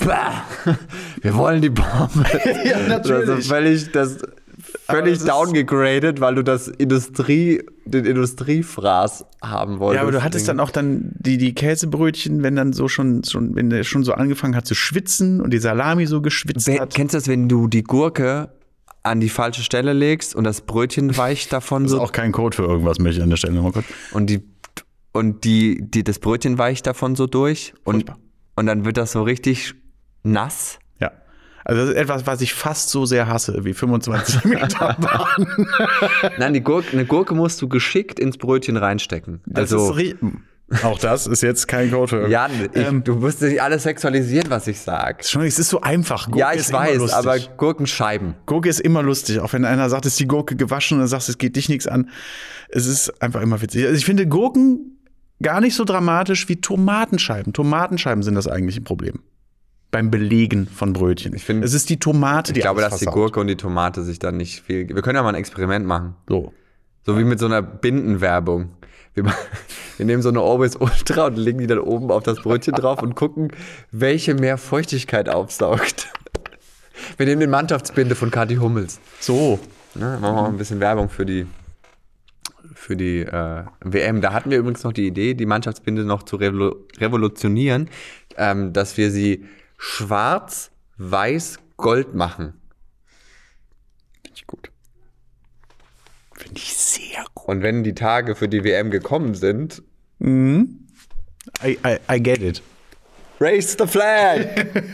bäh, 0.00 0.72
wir 1.22 1.34
wollen 1.34 1.62
die 1.62 1.70
Pommes. 1.70 2.12
Ja, 2.64 2.78
natürlich. 2.88 3.28
Also 3.30 3.48
völlig, 3.48 3.90
das, 3.92 4.18
völlig 4.86 5.18
downgegradet, 5.24 6.20
weil 6.20 6.34
du 6.34 6.42
das 6.44 6.68
Industrie, 6.68 7.62
den 7.84 8.04
Industriefraß 8.04 9.24
haben 9.42 9.78
wolltest. 9.78 9.96
Ja, 9.96 10.02
aber 10.02 10.12
du 10.12 10.22
hattest 10.22 10.48
dann 10.48 10.60
auch 10.60 10.70
dann 10.70 11.12
die, 11.18 11.38
die 11.38 11.54
Käsebrötchen, 11.54 12.42
wenn 12.42 12.56
dann 12.56 12.72
so 12.72 12.88
schon, 12.88 13.24
schon, 13.24 13.54
wenn 13.56 13.70
der 13.70 13.84
schon 13.84 14.04
so 14.04 14.12
angefangen 14.14 14.56
hat 14.56 14.66
zu 14.66 14.74
schwitzen 14.74 15.40
und 15.40 15.50
die 15.52 15.58
Salami 15.58 16.06
so 16.06 16.20
geschwitzt 16.20 16.66
Wer- 16.66 16.80
hat. 16.80 16.94
Kennst 16.94 17.14
du 17.14 17.18
das, 17.18 17.28
wenn 17.28 17.48
du 17.48 17.66
die 17.68 17.82
Gurke 17.82 18.50
an 19.02 19.20
die 19.20 19.28
falsche 19.28 19.62
Stelle 19.62 19.92
legst 19.92 20.34
und 20.34 20.44
das 20.44 20.62
Brötchen 20.62 21.16
weicht 21.16 21.52
davon 21.52 21.84
Das 21.84 21.92
ist 21.92 21.98
so 21.98 22.02
auch 22.02 22.12
kein 22.12 22.32
Code 22.32 22.56
für 22.56 22.62
irgendwas, 22.64 22.98
möchte 22.98 23.18
ich 23.18 23.22
an 23.22 23.30
der 23.30 23.36
Stelle 23.36 23.54
nochmal 23.54 23.72
kurz. 23.72 23.86
und 24.12 24.28
die 24.30 24.42
und 25.12 25.44
die, 25.44 25.78
die 25.80 26.02
das 26.02 26.18
Brötchen 26.18 26.58
weicht 26.58 26.86
davon 26.88 27.14
so 27.14 27.26
durch 27.28 27.72
und 27.84 27.94
Furchtbar. 27.94 28.18
und 28.56 28.66
dann 28.66 28.84
wird 28.84 28.96
das 28.96 29.12
so 29.12 29.22
richtig 29.22 29.74
nass. 30.24 30.78
Also 31.64 31.80
das 31.80 31.90
ist 31.90 31.96
etwas, 31.96 32.26
was 32.26 32.40
ich 32.40 32.54
fast 32.54 32.90
so 32.90 33.06
sehr 33.06 33.26
hasse 33.26 33.64
wie 33.64 33.72
25 33.72 34.44
Meter 34.44 34.96
Bahn. 35.00 35.66
Nein, 36.38 36.52
die 36.52 36.62
Gurke, 36.62 36.92
eine 36.92 37.06
Gurke 37.06 37.34
musst 37.34 37.60
du 37.62 37.68
geschickt 37.68 38.20
ins 38.20 38.36
Brötchen 38.36 38.76
reinstecken. 38.76 39.40
Das 39.46 39.72
also, 39.72 39.94
ist 39.94 40.16
auch 40.82 40.98
das 40.98 41.26
ist 41.26 41.42
jetzt 41.42 41.68
kein 41.68 41.90
Code. 41.90 42.26
Jan, 42.28 42.50
ich, 42.72 42.74
Ähm, 42.74 43.04
du 43.04 43.16
musst 43.16 43.42
nicht 43.42 43.60
alles 43.62 43.82
sexualisieren, 43.82 44.50
was 44.50 44.66
ich 44.66 44.80
sag. 44.80 45.24
Schon, 45.24 45.42
es 45.42 45.58
ist 45.58 45.68
so 45.68 45.80
einfach. 45.82 46.26
Gurke 46.26 46.38
Ja, 46.38 46.52
ich 46.52 46.72
weiß, 46.72 47.12
aber 47.12 47.38
Gurkenscheiben. 47.38 48.34
Gurke 48.46 48.68
ist 48.68 48.80
immer 48.80 49.02
lustig, 49.02 49.40
auch 49.40 49.52
wenn 49.52 49.64
einer 49.64 49.88
sagt, 49.90 50.06
ist 50.06 50.18
die 50.18 50.26
Gurke 50.26 50.56
gewaschen 50.56 50.96
und 50.96 51.00
dann 51.00 51.08
sagst, 51.08 51.28
es 51.28 51.38
geht 51.38 51.56
dich 51.56 51.68
nichts 51.68 51.86
an. 51.86 52.08
Es 52.70 52.86
ist 52.86 53.22
einfach 53.22 53.42
immer 53.42 53.60
witzig. 53.60 53.84
Also 53.84 53.96
ich 53.96 54.06
finde 54.06 54.26
Gurken 54.26 54.98
gar 55.42 55.60
nicht 55.60 55.74
so 55.74 55.84
dramatisch 55.84 56.48
wie 56.48 56.56
Tomatenscheiben. 56.56 57.52
Tomatenscheiben 57.52 58.22
sind 58.22 58.34
das 58.34 58.48
eigentliche 58.48 58.80
Problem. 58.80 59.20
Beim 59.94 60.10
Belegen 60.10 60.66
von 60.66 60.92
Brötchen. 60.92 61.34
Ich 61.36 61.44
finde- 61.44 61.64
es 61.64 61.72
ist 61.72 61.88
die 61.88 61.98
Tomate, 62.00 62.52
die 62.52 62.58
Ich 62.58 62.64
glaube, 62.64 62.80
dass 62.80 62.94
die 62.98 63.04
versaut. 63.04 63.14
Gurke 63.14 63.38
und 63.38 63.46
die 63.46 63.54
Tomate 63.54 64.02
sich 64.02 64.18
dann 64.18 64.36
nicht 64.36 64.60
viel. 64.62 64.88
Wir 64.88 65.02
können 65.02 65.14
ja 65.14 65.22
mal 65.22 65.28
ein 65.28 65.34
Experiment 65.36 65.86
machen. 65.86 66.16
So. 66.28 66.52
So 67.06 67.16
wie 67.16 67.22
mit 67.22 67.38
so 67.38 67.46
einer 67.46 67.62
Bindenwerbung. 67.62 68.70
Wir, 69.14 69.24
wir 69.96 70.04
nehmen 70.04 70.20
so 70.20 70.30
eine 70.30 70.42
Orbis 70.42 70.74
Ultra 70.74 71.26
und 71.26 71.36
legen 71.36 71.58
die 71.58 71.68
dann 71.68 71.78
oben 71.78 72.10
auf 72.10 72.24
das 72.24 72.40
Brötchen 72.42 72.74
drauf 72.74 73.02
und 73.02 73.14
gucken, 73.14 73.52
welche 73.92 74.34
mehr 74.34 74.58
Feuchtigkeit 74.58 75.28
aufsaugt. 75.28 76.08
Wir 77.16 77.26
nehmen 77.26 77.40
den 77.40 77.50
Mannschaftsbinde 77.50 78.16
von 78.16 78.32
Kathi 78.32 78.56
Hummels. 78.56 78.98
So. 79.20 79.60
Ne, 79.94 80.18
machen 80.20 80.22
wir 80.22 80.42
mal 80.42 80.48
ein 80.48 80.56
bisschen 80.56 80.80
Werbung 80.80 81.08
für 81.08 81.24
die, 81.26 81.46
für 82.74 82.96
die 82.96 83.20
äh, 83.20 83.62
WM. 83.84 84.20
Da 84.20 84.32
hatten 84.32 84.50
wir 84.50 84.58
übrigens 84.58 84.82
noch 84.82 84.92
die 84.92 85.06
Idee, 85.06 85.34
die 85.34 85.46
Mannschaftsbinde 85.46 86.04
noch 86.04 86.24
zu 86.24 86.34
revolu 86.36 86.74
revolutionieren, 86.98 87.90
ähm, 88.36 88.72
dass 88.72 88.96
wir 88.96 89.10
sie 89.12 89.44
schwarz, 89.84 90.70
weiß, 90.96 91.58
gold 91.76 92.14
machen. 92.14 92.54
Finde 94.22 94.34
ich 94.34 94.46
gut. 94.46 94.70
Finde 96.34 96.58
ich 96.58 96.74
sehr 96.74 97.24
gut. 97.34 97.48
Und 97.48 97.62
wenn 97.62 97.84
die 97.84 97.94
Tage 97.94 98.34
für 98.34 98.48
die 98.48 98.64
WM 98.64 98.90
gekommen 98.90 99.34
sind, 99.34 99.82
I, 100.22 100.66
I, 101.62 101.98
I 102.10 102.22
get 102.22 102.40
it. 102.40 102.62
raise 103.40 103.76
the 103.78 103.86
flag! 103.86 104.66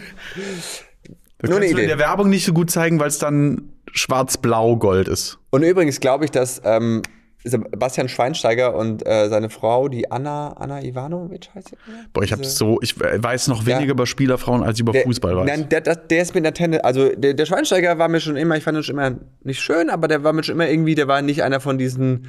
Das 1.42 1.48
Nur 1.48 1.58
kannst 1.58 1.72
du 1.72 1.80
in 1.80 1.88
der 1.88 1.98
Werbung 1.98 2.28
nicht 2.28 2.44
so 2.44 2.52
gut 2.52 2.70
zeigen, 2.70 3.00
weil 3.00 3.08
es 3.08 3.16
dann 3.18 3.72
schwarz-blau-gold 3.92 5.08
ist. 5.08 5.38
Und 5.48 5.62
übrigens 5.62 5.98
glaube 5.98 6.26
ich, 6.26 6.30
dass 6.30 6.60
ähm, 6.66 7.00
Sebastian 7.42 8.08
Schweinsteiger 8.08 8.74
und 8.74 9.06
äh, 9.06 9.28
seine 9.30 9.48
Frau, 9.48 9.88
die 9.88 10.10
Anna, 10.10 10.52
Anna 10.52 10.82
Ivanovic 10.82 11.48
heißt 11.54 11.68
sie? 11.70 11.76
Boah, 12.12 12.22
ich 12.22 12.32
habe 12.32 12.44
so, 12.44 12.78
ich 12.82 12.98
weiß 13.00 13.48
noch 13.48 13.64
weniger 13.64 13.92
über 13.92 14.06
Spielerfrauen 14.06 14.62
als 14.62 14.76
ich 14.76 14.82
über 14.82 14.92
Der- 14.92 15.04
Fußball 15.04 15.36
weiß. 15.36 15.46
Nein, 15.46 15.68
der, 15.70 15.80
der, 15.80 15.96
der 15.96 16.20
ist 16.22 16.34
mit 16.34 16.44
der 16.44 16.52
Tennis, 16.52 16.80
also 16.80 17.08
der, 17.14 17.32
der 17.34 17.46
Schweinsteiger 17.46 17.98
war 17.98 18.08
mir 18.08 18.20
schon 18.20 18.36
immer, 18.36 18.56
ich 18.56 18.64
fand 18.64 18.76
ihn 18.76 18.82
schon 18.82 18.98
immer 18.98 19.16
nicht 19.42 19.60
schön, 19.60 19.88
aber 19.88 20.06
der 20.06 20.22
war 20.22 20.32
mir 20.34 20.42
schon 20.42 20.54
immer 20.56 20.68
irgendwie, 20.68 20.94
der 20.94 21.08
war 21.08 21.22
nicht 21.22 21.42
einer 21.42 21.60
von 21.60 21.78
diesen 21.78 22.28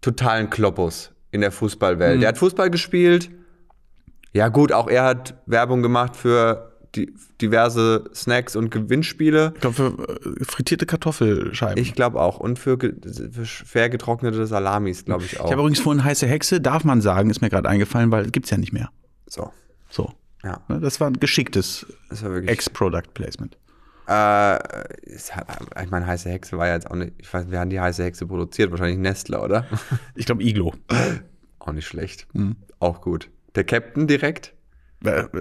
totalen 0.00 0.50
Kloppos 0.50 1.12
in 1.30 1.40
der 1.40 1.52
Fußballwelt. 1.52 2.16
Mhm. 2.16 2.20
Der 2.20 2.28
hat 2.30 2.38
Fußball 2.38 2.70
gespielt. 2.70 3.30
Ja, 4.32 4.48
gut, 4.48 4.72
auch 4.72 4.88
er 4.88 5.04
hat 5.04 5.34
Werbung 5.46 5.82
gemacht 5.82 6.16
für 6.16 6.67
die, 6.94 7.12
diverse 7.40 8.04
Snacks 8.14 8.56
und 8.56 8.70
Gewinnspiele. 8.70 9.52
Ich 9.54 9.60
glaube, 9.60 9.74
für 9.76 10.40
äh, 10.40 10.44
frittierte 10.44 10.86
Kartoffelscheiben. 10.86 11.82
Ich 11.82 11.94
glaube 11.94 12.20
auch. 12.20 12.38
Und 12.40 12.58
für, 12.58 12.78
für 12.78 13.44
fair 13.44 13.88
getrocknete 13.90 14.46
Salamis, 14.46 15.04
glaube 15.04 15.24
ich 15.24 15.38
auch. 15.40 15.46
Ich 15.46 15.52
habe 15.52 15.60
übrigens 15.62 15.80
vorhin 15.80 16.02
heiße 16.04 16.26
Hexe, 16.26 16.60
darf 16.60 16.84
man 16.84 17.00
sagen, 17.00 17.30
ist 17.30 17.40
mir 17.40 17.50
gerade 17.50 17.68
eingefallen, 17.68 18.10
weil 18.10 18.30
gibt's 18.30 18.50
ja 18.50 18.56
nicht 18.58 18.72
mehr. 18.72 18.90
so, 19.26 19.52
So. 19.90 20.12
ja, 20.42 20.60
Ne, 20.68 20.80
Das 20.80 21.00
war 21.00 21.08
ein 21.08 21.20
geschicktes 21.20 21.86
das 22.10 22.22
war 22.22 22.30
wirklich. 22.32 22.50
Ex-Product 22.50 23.12
Placement. 23.14 23.56
Äh, 24.06 24.58
es 25.06 25.36
hat- 25.36 25.46
ich 25.84 25.90
meine, 25.90 26.06
heiße 26.06 26.30
Hexe 26.30 26.56
war 26.56 26.66
ja 26.68 26.74
jetzt 26.74 26.90
auch 26.90 26.94
nicht. 26.96 27.12
Ich 27.18 27.32
weiß, 27.32 27.46
wer 27.48 27.60
hat 27.60 27.70
die 27.70 27.78
heiße 27.80 28.02
Hexe 28.02 28.26
produziert? 28.26 28.70
Wahrscheinlich 28.70 28.98
Nestle, 28.98 29.40
oder? 29.40 29.66
Ich 30.14 30.24
glaube, 30.26 30.42
Iglo. 30.42 30.72
auch 31.58 31.72
nicht 31.72 31.86
schlecht. 31.86 32.26
Mhm. 32.32 32.56
Auch 32.80 33.02
gut. 33.02 33.28
Der 33.54 33.64
Captain 33.64 34.06
direkt 34.06 34.48
Äh, 34.48 34.52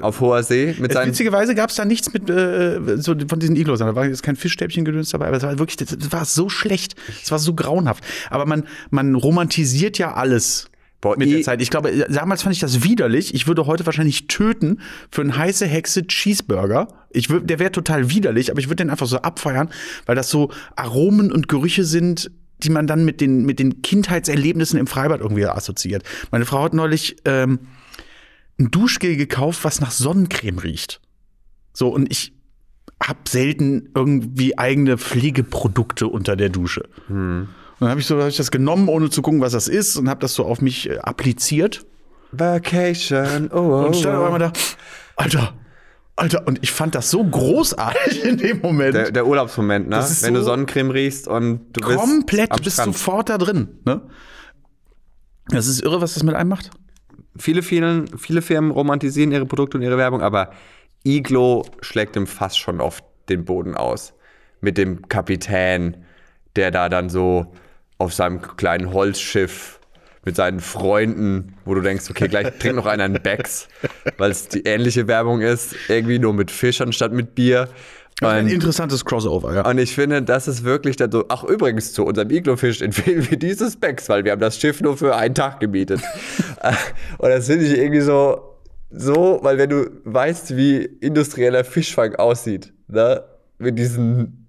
auf 0.02 0.20
hoher 0.20 0.44
See 0.44 0.76
mit 0.80 0.94
seinen. 0.94 1.10
Witzigerweise 1.10 1.56
gab 1.56 1.70
es 1.72 1.76
da 1.78 1.86
nichts 1.86 2.14
mit 2.14 2.30
äh, 2.30 2.80
so 2.98 3.16
von 3.28 3.40
diesen 3.40 3.56
Iglos. 3.56 3.80
Da 3.80 3.96
war 3.96 4.06
jetzt 4.06 4.22
kein 4.24 4.36
Fischstäbchen 4.36 4.86
gedöns 4.86 5.10
dabei, 5.10 5.28
aber 5.28 5.38
es 5.38 5.44
war 5.44 5.58
wirklich, 5.58 5.78
das 5.78 6.12
war 6.12 6.26
so 6.26 6.48
schlecht. 6.50 6.96
Es 7.24 7.32
war 7.32 7.40
so 7.40 7.54
grauenhaft. 7.56 8.04
Aber 8.30 8.46
man, 8.46 8.66
man 8.92 9.16
romantisiert 9.16 9.98
ja 9.98 10.14
alles. 10.14 10.70
Boah, 11.02 11.16
mit 11.18 11.30
der 11.30 11.40
i- 11.40 11.44
Zeit. 11.44 11.62
Ich 11.62 11.70
glaube, 11.70 11.92
damals 12.10 12.42
fand 12.44 12.56
ich 12.56 12.60
das 12.60 12.84
widerlich. 12.84 13.34
Ich 13.36 13.48
würde 13.48 13.66
heute 13.68 13.86
wahrscheinlich 13.86 14.28
töten 14.28 14.80
für 15.12 15.22
einen 15.22 15.38
heiße 15.38 15.66
Hexe 15.68 16.08
Cheeseburger. 16.08 16.88
Ich 17.12 17.30
würd, 17.30 17.48
der 17.50 17.60
wäre 17.60 17.72
total 17.72 18.10
widerlich, 18.10 18.50
aber 18.52 18.60
ich 18.60 18.68
würde 18.68 18.78
den 18.84 18.90
einfach 18.90 19.06
so 19.08 19.18
abfeiern, 19.18 19.70
weil 20.08 20.16
das 20.16 20.30
so 20.30 20.52
Aromen 20.76 21.32
und 21.32 21.48
Gerüche 21.48 21.84
sind, 21.84 22.32
die 22.64 22.70
man 22.72 22.88
dann 22.88 23.06
mit 23.06 23.22
den, 23.22 23.46
mit 23.46 23.60
den 23.60 23.84
Kindheitserlebnissen 23.84 24.80
im 24.80 24.88
Freibad 24.88 25.22
irgendwie 25.22 25.46
assoziiert. 25.46 26.02
Meine 26.32 26.46
Frau 26.46 26.64
hat 26.64 26.74
neulich 26.74 27.18
ähm, 27.26 27.60
ein 28.60 28.72
Duschgel 28.72 29.16
gekauft, 29.16 29.64
was 29.64 29.82
nach 29.82 29.92
Sonnencreme 29.92 30.60
riecht. 30.60 31.02
So, 31.74 31.90
und 31.90 32.12
ich 32.12 32.34
habe 33.02 33.20
selten 33.28 33.90
irgendwie 33.94 34.58
eigene 34.58 34.98
Pflegeprodukte 34.98 36.08
unter 36.08 36.36
der 36.36 36.50
Dusche. 36.50 36.90
Und 37.10 37.50
dann 37.80 37.90
habe 37.90 38.00
ich, 38.00 38.08
so, 38.08 38.20
hab 38.20 38.30
ich 38.30 38.38
das 38.38 38.50
genommen, 38.50 38.88
ohne 38.88 39.10
zu 39.10 39.22
gucken, 39.22 39.42
was 39.42 39.52
das 39.52 39.68
ist, 39.68 39.98
und 39.98 40.10
habe 40.10 40.20
das 40.22 40.34
so 40.34 40.46
auf 40.46 40.62
mich 40.62 40.90
äh, 40.90 40.98
appliziert. 40.98 41.86
Vacation. 42.32 43.50
Oh, 43.52 43.58
oh, 43.58 43.86
Und 43.86 43.96
stand 43.96 44.16
auf 44.16 44.24
oh. 44.24 44.26
einmal 44.26 44.40
da, 44.40 44.54
Alter, 45.16 45.54
Alter, 46.16 46.48
und 46.48 46.58
ich 46.64 46.72
fand 46.72 46.96
das 46.96 47.12
so 47.12 47.24
großartig 47.24 48.24
in 48.26 48.38
dem 48.38 48.62
Moment. 48.62 48.96
Der, 48.96 49.12
der 49.12 49.28
Urlaubsmoment, 49.28 49.88
ne? 49.88 50.04
Wenn 50.22 50.34
du 50.34 50.40
so 50.40 50.48
Sonnencreme 50.48 50.90
riechst 50.90 51.28
und 51.28 51.74
du 51.74 51.88
bist. 51.88 52.00
Komplett, 52.00 52.52
am 52.52 52.58
du 52.58 52.64
bist 52.64 52.78
sofort 52.78 53.30
da 53.30 53.38
drin. 53.38 53.68
Ne? 53.86 54.02
Das 55.50 55.68
ist 55.68 55.82
irre, 55.82 56.02
was 56.02 56.16
das 56.16 56.24
mit 56.24 56.34
einem 56.34 56.50
macht. 56.50 56.72
Viele, 57.40 57.62
vielen, 57.62 58.08
viele 58.18 58.42
Firmen 58.42 58.72
romantisieren 58.72 59.32
ihre 59.32 59.46
Produkte 59.46 59.78
und 59.78 59.84
ihre 59.84 59.98
Werbung, 59.98 60.22
aber 60.22 60.52
Iglo 61.04 61.66
schlägt 61.82 62.16
im 62.16 62.28
Fass 62.28 62.58
schon 62.58 62.82
oft 62.82 63.04
den 63.30 63.46
Boden 63.46 63.76
aus. 63.76 64.14
Mit 64.62 64.78
dem 64.78 65.08
Kapitän, 65.08 66.06
der 66.56 66.72
da 66.72 66.90
dann 66.90 67.10
so 67.10 67.54
auf 67.98 68.14
seinem 68.14 68.42
kleinen 68.42 68.94
Holzschiff 68.94 69.78
mit 70.28 70.36
seinen 70.36 70.60
Freunden, 70.60 71.56
wo 71.64 71.74
du 71.74 71.80
denkst, 71.80 72.10
okay, 72.10 72.28
gleich 72.28 72.60
trinkt 72.60 72.76
noch 72.76 72.86
einer 72.86 73.06
einen 73.06 73.24
Becks, 73.24 73.70
weil 74.18 74.30
es 74.30 74.50
die 74.50 74.64
ähnliche 74.64 75.08
Werbung 75.08 75.40
ist, 75.40 75.74
irgendwie 75.88 76.20
nur 76.20 76.34
mit 76.34 76.52
Fisch 76.52 76.82
anstatt 76.82 77.14
mit 77.14 77.34
Bier. 77.34 77.70
Ein 78.22 78.46
Und, 78.46 78.52
interessantes 78.52 79.06
Crossover, 79.06 79.54
ja. 79.54 79.70
und 79.70 79.78
ich 79.78 79.94
finde, 79.94 80.24
das 80.24 80.48
ist 80.48 80.64
wirklich 80.64 80.96
dann 80.96 81.12
so. 81.12 81.26
Ach, 81.30 81.44
übrigens, 81.44 81.94
zu 81.94 82.04
unserem 82.04 82.32
Iglo-Fisch 82.32 82.82
empfehlen 82.82 83.26
wir 83.30 83.38
dieses 83.38 83.76
Becks, 83.76 84.10
weil 84.10 84.24
wir 84.24 84.32
haben 84.32 84.42
das 84.42 84.60
Schiff 84.60 84.82
nur 84.82 84.98
für 84.98 85.16
einen 85.16 85.36
Tag 85.36 85.60
gemietet. 85.60 86.02
Und 87.20 87.30
das 87.30 87.46
finde 87.46 87.66
ich 87.66 87.78
irgendwie 87.78 88.02
so, 88.02 88.58
so, 88.90 89.40
weil 89.44 89.60
wenn 89.60 89.70
du 89.70 89.92
weißt, 90.06 90.58
wie 90.58 90.78
industrieller 90.78 91.64
Fischfang 91.64 92.16
aussieht, 92.16 92.74
ne? 92.88 93.24
Mit 93.60 93.78
diesen 93.78 94.48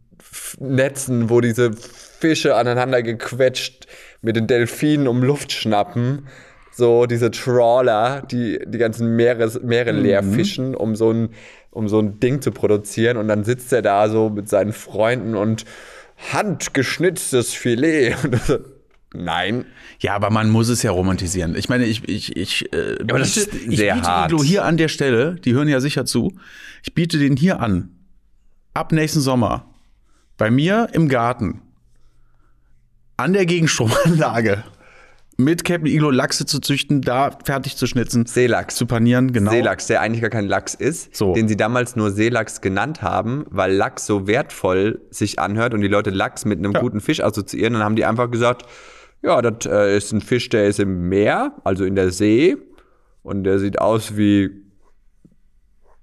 Netzen, 0.58 1.30
wo 1.30 1.40
diese 1.40 1.72
Fische 1.72 2.56
aneinander 2.56 3.02
gequetscht 3.02 3.86
mit 4.20 4.36
den 4.36 4.46
Delfinen 4.46 5.08
um 5.08 5.22
Luft 5.22 5.52
schnappen. 5.52 6.26
So 6.72 7.06
diese 7.06 7.30
Trawler, 7.30 8.22
die 8.30 8.60
die 8.66 8.78
ganzen 8.78 9.16
Meeres, 9.16 9.60
Meere 9.62 9.92
leer 9.92 10.22
fischen, 10.22 10.74
um 10.76 10.94
so, 10.94 11.10
ein, 11.10 11.30
um 11.70 11.88
so 11.88 12.00
ein 12.00 12.20
Ding 12.20 12.42
zu 12.42 12.50
produzieren. 12.50 13.16
Und 13.16 13.28
dann 13.28 13.44
sitzt 13.44 13.72
er 13.72 13.82
da 13.82 14.08
so 14.08 14.30
mit 14.30 14.48
seinen 14.48 14.72
Freunden 14.72 15.34
und 15.34 15.64
handgeschnitztes 16.32 17.54
Filet. 17.54 18.14
Nein. 19.14 19.64
Ja, 20.00 20.14
aber 20.14 20.30
man 20.30 20.50
muss 20.50 20.68
es 20.68 20.82
ja 20.82 20.90
romantisieren. 20.90 21.56
Ich 21.56 21.68
meine, 21.68 21.86
ich, 21.86 22.06
ich, 22.08 22.36
ich, 22.36 22.72
äh, 22.72 22.98
aber 23.00 23.18
das 23.18 23.34
biete, 23.34 23.56
ist 23.56 23.68
ich 23.68 23.76
sehr 23.78 23.94
biete 23.94 24.06
hart. 24.06 24.30
Iglo 24.30 24.42
hier 24.42 24.64
an 24.64 24.76
der 24.76 24.88
Stelle, 24.88 25.36
die 25.36 25.54
hören 25.54 25.68
ja 25.68 25.80
sicher 25.80 26.04
zu, 26.04 26.36
ich 26.82 26.94
biete 26.94 27.18
den 27.18 27.36
hier 27.36 27.60
an. 27.60 27.90
Ab 28.74 28.92
nächsten 28.92 29.20
Sommer. 29.20 29.64
Bei 30.36 30.50
mir 30.50 30.88
im 30.92 31.08
Garten. 31.08 31.62
An 33.16 33.32
der 33.32 33.46
Gegenstromanlage. 33.46 34.62
Mit 35.40 35.64
Captain 35.64 35.86
Iglo 35.86 36.10
Lachse 36.10 36.46
zu 36.46 36.58
züchten, 36.58 37.00
da 37.00 37.30
fertig 37.44 37.76
zu 37.76 37.86
schnitzen. 37.86 38.26
Seelachs. 38.26 38.74
Zu 38.74 38.86
panieren, 38.86 39.32
genau. 39.32 39.52
Seelachs, 39.52 39.86
der 39.86 40.00
eigentlich 40.00 40.20
gar 40.20 40.30
kein 40.30 40.48
Lachs 40.48 40.74
ist, 40.74 41.14
So. 41.14 41.32
den 41.32 41.46
sie 41.46 41.56
damals 41.56 41.94
nur 41.94 42.10
Seelachs 42.10 42.60
genannt 42.60 43.02
haben, 43.02 43.46
weil 43.48 43.72
Lachs 43.72 44.04
so 44.04 44.26
wertvoll 44.26 45.00
sich 45.10 45.38
anhört 45.38 45.74
und 45.74 45.80
die 45.80 45.86
Leute 45.86 46.10
Lachs 46.10 46.44
mit 46.44 46.58
einem 46.58 46.72
Ja. 46.72 46.80
guten 46.80 47.00
Fisch 47.00 47.22
assoziieren. 47.22 47.74
Dann 47.74 47.84
haben 47.84 47.94
die 47.94 48.04
einfach 48.04 48.28
gesagt, 48.32 48.64
ja, 49.22 49.40
das 49.40 49.64
äh, 49.66 49.96
ist 49.96 50.10
ein 50.12 50.20
Fisch, 50.22 50.48
der 50.48 50.66
ist 50.66 50.80
im 50.80 51.08
Meer, 51.08 51.52
also 51.62 51.84
in 51.84 51.94
der 51.94 52.10
See 52.10 52.56
und 53.22 53.44
der 53.44 53.60
sieht 53.60 53.80
aus 53.80 54.16
wie 54.16 54.50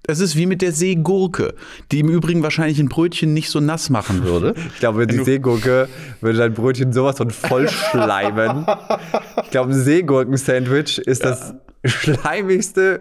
Es 0.08 0.20
ist 0.20 0.36
wie 0.36 0.46
mit 0.46 0.62
der 0.62 0.72
Seegurke, 0.72 1.54
die 1.90 2.00
im 2.00 2.08
Übrigen 2.08 2.42
wahrscheinlich 2.42 2.78
ein 2.78 2.88
Brötchen 2.88 3.34
nicht 3.34 3.50
so 3.50 3.60
nass 3.60 3.90
machen 3.90 4.22
würde. 4.22 4.54
Ich 4.72 4.78
glaube, 4.78 5.06
die 5.06 5.22
Seegurke 5.24 5.88
würde 6.20 6.38
dein 6.38 6.54
Brötchen 6.54 6.92
sowas 6.92 7.16
von 7.16 7.30
voll 7.30 7.68
schleimen. 7.68 8.66
ich 9.42 9.50
glaube, 9.50 9.72
ein 9.72 9.78
Seegurken-Sandwich 9.78 10.98
ist 10.98 11.24
das 11.24 11.54
schleimigste 11.84 13.00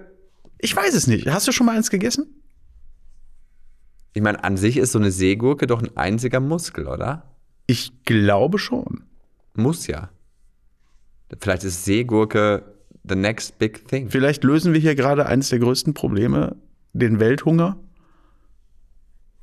Ich 0.60 0.76
weiß 0.76 0.96
es 0.96 1.06
nicht. 1.06 1.28
Hast 1.28 1.48
du 1.48 1.52
schon 1.52 1.68
mal 1.68 1.76
eins 1.76 1.92
gegessen? 1.92 2.26
Ich 4.14 4.22
meine, 4.22 4.44
an 4.44 4.58
sich 4.58 4.78
ist 4.78 4.94
so 4.94 5.00
eine 5.00 5.12
Seegurke 5.12 5.68
doch 5.68 5.84
ein 5.84 5.96
einziger 5.96 6.40
Muskel, 6.40 6.88
oder? 6.88 7.36
Ich 7.68 8.04
glaube 8.06 8.58
schon. 8.58 9.04
Muss 9.54 9.88
ja. 9.88 10.10
Vielleicht 11.40 11.66
ist 11.66 11.86
Seegurke 11.86 12.64
the 13.08 13.16
next 13.16 13.60
big 13.60 13.88
thing. 13.88 14.10
Vielleicht 14.10 14.44
lösen 14.44 14.74
wir 14.74 14.80
hier 14.80 14.96
gerade 14.96 15.26
eines 15.26 15.50
der 15.50 15.60
größten 15.60 15.94
Probleme, 15.94 16.56
den 16.96 17.20
Welthunger 17.20 17.78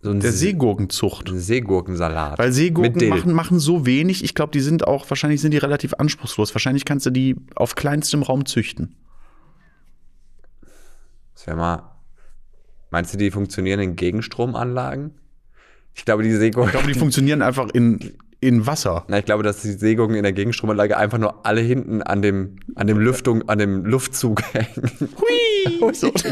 So 0.01 0.13
der 0.15 0.33
See 0.33 0.47
Seegurkenzucht. 0.49 1.31
Seegurkensalat. 1.33 2.39
Weil 2.39 2.53
Seegurken 2.53 3.09
machen, 3.09 3.33
machen 3.33 3.59
so 3.61 3.87
wenig. 3.87 4.25
Ich 4.25 4.35
glaube, 4.35 4.53
die 4.53 4.61
sind 4.61 4.87
auch, 4.87 5.09
wahrscheinlich 5.11 5.41
sind 5.41 5.53
die 5.53 5.59
relativ 5.59 5.95
anspruchslos. 5.95 6.55
Wahrscheinlich 6.55 6.85
kannst 6.85 7.07
du 7.07 7.11
die 7.11 7.37
auf 7.55 7.75
kleinstem 7.75 8.23
Raum 8.23 8.47
züchten. 8.47 8.97
Das 11.35 11.47
wäre 11.47 11.57
mal. 11.57 11.83
Meinst 12.91 13.15
du, 13.15 13.19
die 13.19 13.31
funktionieren 13.31 13.81
in 13.81 13.97
Gegenstromanlagen? 13.97 15.13
Ich 15.95 16.05
glaube, 16.05 16.23
die 16.23 16.31
Ich 16.31 16.37
Seegurken. 16.37 16.73
glaube, 16.73 16.89
die 16.89 16.99
funktionieren 16.99 17.43
einfach 17.43 17.69
in, 17.71 18.15
in 18.43 18.67
Wasser. 18.67 19.05
Na, 19.07 19.19
ich 19.19 19.25
glaube, 19.25 19.45
dass 19.45 19.63
die 19.63 19.71
Seegurken 19.71 20.17
in 20.17 20.25
der 20.25 20.33
Gegenstromanlage 20.33 20.97
einfach 20.97 21.17
nur 21.17 21.47
alle 21.47 21.61
hinten 21.61 22.03
an 22.03 22.23
dem, 22.23 22.57
an 22.75 22.89
dem 22.89 22.99
Lüftung, 22.99 23.49
an 23.49 23.59
dem 23.59 23.87
Luftzug 23.87 24.43
hängen. 24.53 24.91
Hui! 25.17 25.95
So. 25.95 26.13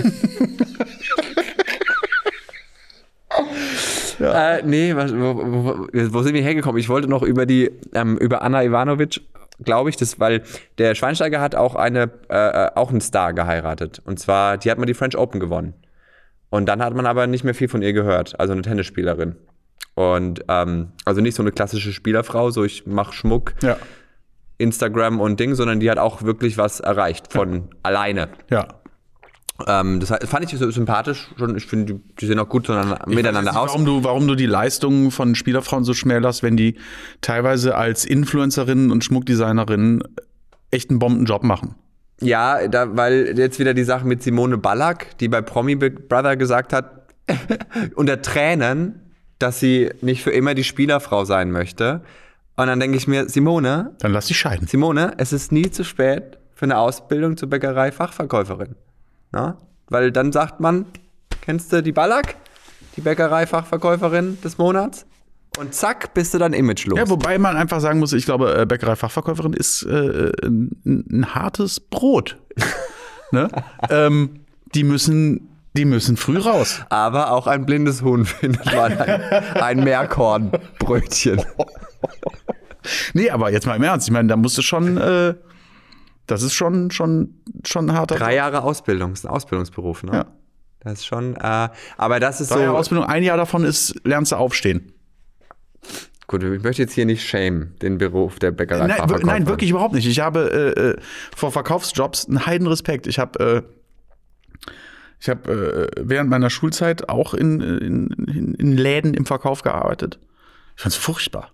Äh, 4.23 4.63
nee, 4.65 4.95
was, 4.95 5.15
wo, 5.15 5.35
wo, 5.35 5.87
wo 5.93 6.23
sind 6.23 6.35
wir 6.35 6.43
hergekommen? 6.43 6.79
Ich 6.79 6.91
wollte 6.91 7.09
noch 7.09 7.23
über 7.23 7.47
die, 7.47 7.71
ähm, 7.95 8.19
über 8.19 8.43
Anna 8.43 8.63
Ivanovic, 8.63 9.23
glaube 9.65 9.89
ich, 9.89 9.97
das, 9.97 10.21
weil 10.21 10.43
der 10.77 10.95
Schweinsteiger 10.95 11.41
hat 11.41 11.55
auch 11.55 11.75
eine, 11.75 12.11
äh, 12.29 12.67
äh, 12.67 12.71
auch 12.75 12.91
einen 12.91 13.01
Star 13.01 13.33
geheiratet. 13.33 14.03
Und 14.05 14.19
zwar, 14.19 14.59
die 14.59 14.71
hat 14.71 14.77
mal 14.77 14.85
die 14.85 14.93
French 14.93 15.17
Open 15.17 15.41
gewonnen. 15.41 15.73
Und 16.51 16.67
dann 16.69 16.83
hat 16.83 16.95
man 16.95 17.07
aber 17.07 17.27
nicht 17.29 17.45
mehr 17.45 17.55
viel 17.55 17.69
von 17.69 17.81
ihr 17.81 17.95
gehört. 17.95 18.39
Also 18.39 18.53
eine 18.53 18.61
Tennisspielerin. 18.61 19.37
Und 20.01 20.45
ähm, 20.49 20.89
also 21.05 21.21
nicht 21.21 21.35
so 21.35 21.43
eine 21.43 21.53
klassische 21.53 21.93
Spielerfrau, 21.93 22.51
so 22.51 22.65
ich 22.65 22.87
mache 22.87 23.13
Schmuck, 23.13 23.55
Ja. 23.63 23.77
Instagram 24.57 25.21
und 25.21 25.41
Ding, 25.41 25.55
sondern 25.55 25.81
die 25.81 25.91
hat 25.91 25.99
auch 25.99 26.23
wirklich 26.23 26.59
was 26.59 26.81
erreicht 26.81 27.33
von 27.33 27.69
alleine. 27.83 28.29
Ja. 28.51 28.69
Ähm, 29.67 30.01
das 30.01 30.11
fand 30.29 30.45
ich 30.51 30.59
so 30.59 30.71
sympathisch. 30.71 31.29
Schon, 31.37 31.57
ich 31.57 31.67
finde, 31.67 31.95
die, 31.95 32.01
die 32.21 32.27
sehen 32.27 32.39
auch 32.39 32.49
gut 32.49 32.69
miteinander 32.69 33.43
nicht, 33.43 33.57
aus. 33.57 33.71
Warum 33.71 33.85
du, 33.85 34.05
warum 34.05 34.27
du 34.27 34.35
die 34.35 34.47
Leistungen 34.47 35.11
von 35.11 35.35
Spielerfrauen 35.35 35.85
so 35.85 35.93
schmälerst, 35.93 36.43
wenn 36.43 36.57
die 36.57 36.79
teilweise 37.21 37.75
als 37.77 38.05
Influencerinnen 38.05 38.91
und 38.91 39.05
Schmuckdesignerinnen 39.05 40.03
echt 40.71 40.91
einen 40.91 40.99
Bombenjob 40.99 41.43
machen. 41.43 41.75
Ja, 42.23 42.69
da, 42.69 42.97
weil 42.97 43.39
jetzt 43.39 43.59
wieder 43.59 43.75
die 43.75 43.85
Sache 43.85 44.07
mit 44.07 44.23
Simone 44.23 44.59
Ballack, 44.59 45.19
die 45.19 45.29
bei 45.29 45.43
Promi 45.43 45.75
Big 45.75 46.09
Brother 46.09 46.37
gesagt 46.37 46.73
hat, 46.73 47.15
unter 47.97 48.21
Tränen, 48.23 49.10
dass 49.41 49.59
sie 49.59 49.91
nicht 50.01 50.23
für 50.23 50.31
immer 50.31 50.55
die 50.55 50.65
Spielerfrau 50.65 51.25
sein 51.25 51.51
möchte. 51.51 52.03
Und 52.57 52.67
dann 52.67 52.79
denke 52.79 52.97
ich 52.97 53.09
mir, 53.09 53.29
Simone, 53.29 53.95
Dann 53.99 54.13
lass 54.13 54.27
dich 54.27 54.39
scheiden. 54.39 54.69
Simone, 54.69 55.15
es 55.17 55.33
ist 55.33 55.51
nie 55.51 55.71
zu 55.71 55.83
spät 55.83 56.39
für 56.55 56.67
eine 56.67 56.79
Ausbildung 56.79 57.37
zur 57.37 57.49
Bäckerei-Fachverkäuferin. 57.49 58.77
Na? 59.33 59.57
Weil 59.89 60.13
dann 60.13 60.31
sagt 60.31 60.61
man, 60.61 60.85
kennst 61.41 61.73
du 61.73 61.83
die 61.83 61.93
Ballack, 61.93 62.37
die 62.97 63.01
Bäckerei-Fachverkäuferin 63.01 64.41
des 64.43 64.59
Monats? 64.59 65.07
Und 65.59 65.75
zack, 65.75 66.15
bist 66.15 66.35
du 66.35 66.39
dann 66.39 66.53
imagelos. 66.53 66.99
Ja, 66.99 67.09
wobei 67.09 67.39
man 67.39 67.57
einfach 67.57 67.81
sagen 67.81 67.99
muss, 67.99 68.13
ich 68.13 68.25
glaube, 68.25 68.55
äh, 68.57 68.67
Bäckerei-Fachverkäuferin 68.67 69.53
ist 69.55 69.83
äh, 69.85 70.31
ein, 70.45 70.77
ein 70.85 71.35
hartes 71.35 71.81
Brot. 71.81 72.37
ne? 73.33 73.49
ähm, 73.89 74.41
die 74.75 74.85
müssen, 74.85 75.49
die 75.77 75.85
müssen 75.85 76.17
früh 76.17 76.39
raus. 76.39 76.81
Aber 76.89 77.33
auch 77.33 77.47
ein 77.47 77.67
blindes 77.67 78.03
Huhn 78.03 78.25
findet 78.27 78.67
man 78.67 78.99
ein, 78.99 79.23
ein 79.55 79.85
Meerkornbrötchen. 79.85 81.43
Nee, 83.13 83.29
aber 83.29 83.53
jetzt 83.53 83.67
mal 83.67 83.77
im 83.77 83.83
Ernst. 83.83 84.09
Ich 84.09 84.13
meine, 84.13 84.29
da 84.29 84.37
musst 84.37 84.57
du 84.57 84.63
schon, 84.63 84.97
äh, 84.97 85.35
das 86.27 86.43
ist 86.43 86.55
schon, 86.55 86.91
schon, 86.91 87.43
schon 87.67 87.91
ein 87.91 87.93
harter 87.95 88.17
Drei 88.17 88.35
Jahre 88.35 88.63
Ausbildung, 88.63 89.13
ist 89.13 89.27
ein 89.27 89.31
Ausbildungsberuf, 89.31 90.03
ne? 90.03 90.13
Ja. 90.13 90.27
Das 90.81 90.95
ist 90.95 91.07
schon, 91.07 91.37
äh, 91.37 91.69
aber 91.99 92.21
das 92.21 92.41
ist 92.41 92.51
Drei 92.51 92.61
Jahre 92.61 92.73
so. 92.73 92.79
Ausbildung, 92.79 93.07
ein 93.07 93.23
Jahr 93.23 93.37
davon 93.37 93.65
ist, 93.65 93.95
lernst 94.05 94.33
du 94.33 94.37
aufstehen. 94.37 94.93
Gut, 96.27 96.43
ich 96.43 96.63
möchte 96.63 96.81
jetzt 96.81 96.95
hier 96.95 97.07
nicht 97.07 97.29
shame, 97.29 97.75
den 97.83 97.99
Beruf 97.99 98.39
der 98.39 98.53
Bäckerei. 98.53 98.87
Nein, 98.87 99.21
nein, 99.25 99.47
wirklich 99.47 99.71
überhaupt 99.71 99.95
nicht. 99.95 100.07
Ich 100.07 100.21
habe 100.21 100.75
äh, 100.77 100.81
äh, 100.81 100.97
vor 101.37 101.53
Verkaufsjobs 101.53 102.29
einen 102.29 102.47
Heidenrespekt. 102.47 103.09
Ich 103.09 103.19
habe 103.19 103.65
äh, 103.67 103.80
ich 105.21 105.29
habe 105.29 105.91
äh, 105.97 106.01
während 106.01 106.31
meiner 106.31 106.49
Schulzeit 106.49 107.11
auch 107.11 107.35
in, 107.35 107.61
in, 107.61 108.55
in, 108.59 108.77
Läden 108.77 109.13
im 109.13 109.27
Verkauf 109.27 109.63
gearbeitet. 109.63 110.19
Ich 110.77 110.83
fand 110.83 110.95
es 110.95 110.99
furchtbar. 110.99 111.53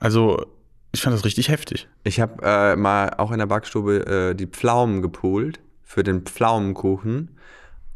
Also, 0.00 0.46
ich 0.92 1.02
fand 1.02 1.14
das 1.14 1.26
richtig 1.26 1.50
heftig. 1.50 1.88
Ich 2.04 2.20
habe 2.20 2.42
äh, 2.42 2.74
mal 2.74 3.10
auch 3.18 3.32
in 3.32 3.38
der 3.38 3.46
Backstube 3.46 4.06
äh, 4.06 4.34
die 4.34 4.46
Pflaumen 4.46 5.02
gepoolt 5.02 5.60
für 5.82 6.02
den 6.02 6.22
Pflaumenkuchen. 6.22 7.36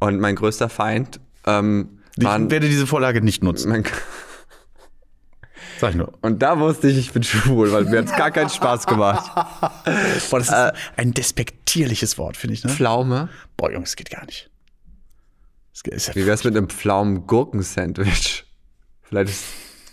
Und 0.01 0.21
mein 0.21 0.37
größter 0.37 0.69
Feind 0.69 1.21
ähm, 1.47 2.01
Ich 2.19 2.25
waren. 2.25 2.51
werde 2.51 2.69
diese 2.69 2.87
Vorlage 2.87 3.23
nicht 3.23 3.43
nutzen. 3.43 3.71
Mein, 3.71 3.85
Sag 5.83 5.91
ich 5.91 5.97
nur. 5.97 6.13
und 6.23 6.41
da 6.41 6.59
wusste 6.61 6.87
ich, 6.89 6.97
ich 6.97 7.11
bin 7.13 7.25
schwul, 7.25 7.73
weil 7.73 7.85
mir 7.87 7.99
hat 7.99 8.05
es 8.07 8.15
gar 8.17 8.31
keinen 8.31 8.49
Spaß 8.51 8.87
gemacht. 8.87 9.29
Boah, 10.31 10.39
das 10.39 10.49
ist 10.49 10.55
ein 10.97 11.13
despektierliches 11.13 12.17
Wort, 12.19 12.37
finde 12.37 12.55
ich. 12.55 12.63
Ne? 12.63 12.71
Pflaume? 12.71 13.29
Boah, 13.57 13.73
Jungs, 13.73 13.91
das 13.91 13.97
geht 13.97 14.11
gar 14.11 14.25
nicht. 14.27 14.49
Geht- 15.83 16.15
Wie 16.15 16.25
wär's 16.27 16.45
mit 16.45 16.57
einem 16.57 16.69
Pflaumen-Gurken-Sandwich? 16.69 18.45
Vielleicht 19.03 19.31
ist 19.33 19.43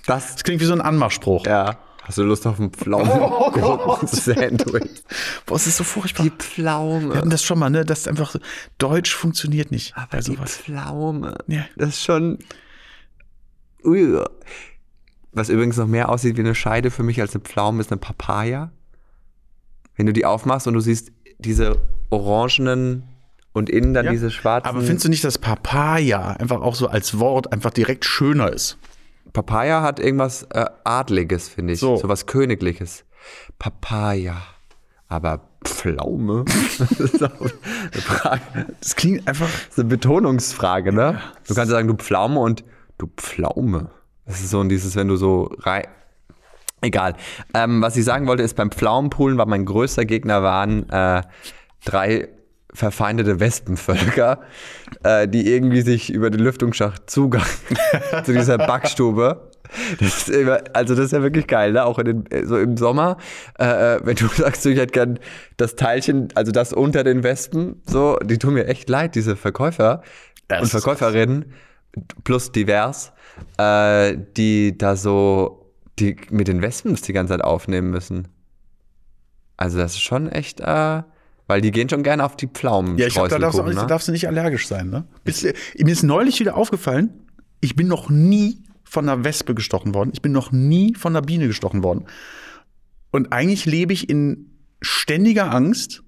das. 0.06 0.34
das 0.34 0.44
klingt 0.44 0.62
wie 0.62 0.66
so 0.66 0.74
ein 0.74 0.82
Anmachspruch. 0.82 1.48
Ja. 1.48 1.80
Hast 2.04 2.18
du 2.20 2.24
Lust 2.24 2.46
auf 2.46 2.60
ein 2.60 2.70
Pflaumen-Gurken-Sandwich? 2.72 5.02
Boah, 5.48 5.56
es 5.56 5.66
ist 5.68 5.78
so 5.78 5.84
furchtbar. 5.84 6.22
Die 6.24 6.30
Pflaume. 6.32 7.10
Wir 7.14 7.18
hatten 7.18 7.30
das 7.32 7.44
schon 7.44 7.58
mal, 7.60 7.70
ne? 7.72 7.84
Das 7.86 8.00
ist 8.02 8.08
einfach 8.08 8.30
so. 8.32 8.38
Deutsch 8.78 9.14
funktioniert 9.16 9.72
nicht. 9.72 9.96
Aber 9.98 10.08
bei 10.12 10.20
die 10.20 10.36
sowas. 10.36 10.58
Pflaume. 10.58 11.36
Ja. 11.48 11.66
Das 11.76 11.90
ist 11.90 12.04
schon. 12.04 12.38
Ui. 13.84 14.20
Was 15.32 15.50
übrigens 15.50 15.78
noch 15.78 15.88
mehr 15.88 16.10
aussieht 16.10 16.38
wie 16.38 16.42
eine 16.42 16.56
Scheide 16.56 16.92
für 16.92 17.04
mich 17.04 17.22
als 17.22 17.36
eine 17.36 17.44
Pflaume, 17.44 17.82
ist 17.82 17.92
eine 17.92 18.00
Papaya. 18.00 18.72
Wenn 19.96 20.06
du 20.06 20.14
die 20.14 20.26
aufmachst 20.26 20.68
und 20.68 20.74
du 20.74 20.80
siehst 20.80 21.12
diese 21.38 21.78
orangenen 22.10 23.04
und 23.54 23.70
innen 23.70 23.94
dann 23.94 24.06
Ja. 24.06 24.12
diese 24.12 24.32
schwarzen. 24.32 24.68
Aber 24.68 24.82
findest 24.82 25.06
du 25.06 25.10
nicht, 25.10 25.24
dass 25.24 25.38
Papaya 25.38 26.32
einfach 26.34 26.62
auch 26.62 26.76
so 26.76 26.88
als 26.88 27.20
Wort 27.20 27.52
einfach 27.54 27.72
direkt 27.72 28.06
schöner 28.06 28.52
ist? 28.52 28.78
Papaya 29.34 29.82
hat 29.82 30.00
irgendwas 30.00 30.44
äh, 30.52 30.66
Adliges, 30.84 31.50
finde 31.50 31.74
ich. 31.74 31.80
So. 31.80 31.98
So. 31.98 32.08
was 32.10 32.26
Königliches. 32.26 33.06
Papaya. 33.60 34.42
Aber 35.08 35.42
Pflaume? 35.66 36.46
das 36.80 36.92
ist 37.00 37.24
auch 37.24 37.42
eine 37.42 38.02
Frage. 38.02 38.42
Das 38.80 38.96
klingt 38.96 39.28
einfach. 39.28 39.48
Das 39.48 39.70
ist 39.72 39.80
eine 39.80 39.90
Betonungsfrage, 39.90 40.94
ne? 40.94 41.20
Du 41.48 41.54
kannst 41.54 41.72
sagen, 41.72 41.88
du 41.88 41.96
Pflaume 41.96 42.40
und 42.40 42.64
du 42.98 43.08
Pflaume. 43.18 43.90
Das 44.30 44.42
ist 44.42 44.52
so 44.52 44.62
ein 44.62 44.70
dieses, 44.70 44.96
wenn 44.96 45.08
du 45.08 45.16
so 45.16 45.52
rein. 45.60 45.88
Egal. 46.82 47.16
Ähm, 47.54 47.82
was 47.82 47.98
ich 47.98 48.06
sagen 48.06 48.28
wollte, 48.28 48.44
ist, 48.44 48.56
beim 48.56 48.72
Pflaumenpoolen 48.72 49.38
war 49.38 49.48
mein 49.48 49.66
größter 49.66 50.06
Gegner 50.06 50.44
waren 50.44 50.88
äh, 50.90 51.24
drei 51.84 52.30
verfeindete 52.72 53.40
Wespenvölker, 53.40 54.40
äh, 55.04 55.28
die 55.28 55.52
irgendwie 55.52 55.82
sich 55.82 56.14
über 56.14 56.30
den 56.30 56.42
Lüftungsschacht 56.42 57.10
Zugang 57.10 57.44
zu 58.24 58.32
dieser 58.32 58.60
Backstube. 58.60 59.50
Das 60.00 60.18
ist 60.18 60.30
immer, 60.30 60.62
also 60.74 60.96
das 60.96 61.06
ist 61.06 61.12
ja 61.12 61.24
wirklich 61.24 61.48
geil, 61.48 61.74
ne? 61.74 61.84
Auch 61.84 61.98
in 61.98 62.06
den, 62.06 62.48
so 62.48 62.58
im 62.58 62.78
Sommer, 62.78 63.18
äh, 63.60 63.96
äh, 63.96 64.00
wenn 64.04 64.16
du 64.16 64.28
sagst, 64.36 64.64
ich 64.68 64.78
hätte 64.78 64.94
gern 64.94 65.20
das 65.58 65.76
Teilchen, 65.76 66.30
also 66.36 66.52
das 66.52 66.72
unter 66.72 67.04
den 67.04 67.24
Wespen, 67.24 67.82
so, 67.86 68.18
die 68.24 68.38
tun 68.38 68.54
mir 68.54 68.68
echt 68.68 68.90
leid, 68.90 69.16
diese 69.16 69.36
Verkäufer 69.36 70.04
Das 70.48 70.60
und 70.60 70.66
ist 70.66 70.72
Verkäuferinnen 70.72 71.46
plus 72.24 72.52
divers, 72.52 73.12
äh, 73.58 74.18
die 74.38 74.78
da 74.78 74.96
so, 74.96 75.74
die 76.00 76.16
mit 76.30 76.48
den 76.48 76.62
Wespen 76.62 76.92
das 76.92 77.02
die 77.02 77.14
ganze 77.14 77.34
Zeit 77.34 77.44
aufnehmen 77.44 77.90
müssen. 77.92 78.28
Also 79.58 79.78
das 79.78 79.94
ist 79.94 80.02
schon 80.02 80.30
echt, 80.30 80.62
äh, 80.62 81.04
weil 81.48 81.62
die 81.62 81.72
gehen 81.72 81.90
schon 81.90 82.04
gerne 82.04 82.24
auf 82.24 82.38
die 82.38 82.48
Pflaumen. 82.48 82.98
Ja, 82.98 83.08
ich 83.08 83.14
glaube, 83.14 83.30
da 83.30 83.40
darfst 83.40 83.58
du, 83.58 83.64
auch 83.64 83.68
nicht, 83.68 83.76
ne? 83.76 83.82
da 83.82 83.88
darfst 83.88 84.08
du 84.08 84.12
nicht 84.12 84.28
allergisch 84.28 84.68
sein. 84.68 84.90
Ne? 84.90 85.06
Bis, 85.24 85.44
mir 85.44 85.92
ist 85.92 86.04
neulich 86.04 86.40
wieder 86.40 86.56
aufgefallen, 86.56 87.28
ich 87.60 87.76
bin 87.76 87.88
noch 87.88 88.10
nie 88.10 88.64
von 88.84 89.08
einer 89.08 89.24
Wespe 89.24 89.54
gestochen 89.54 89.94
worden. 89.94 90.12
Ich 90.14 90.22
bin 90.22 90.32
noch 90.32 90.52
nie 90.52 90.96
von 90.96 91.16
einer 91.16 91.26
Biene 91.26 91.48
gestochen 91.48 91.84
worden. 91.84 92.06
Und 93.12 93.34
eigentlich 93.34 93.66
lebe 93.66 93.94
ich 93.94 94.10
in 94.10 94.50
ständiger 94.82 95.54
Angst, 95.54 96.04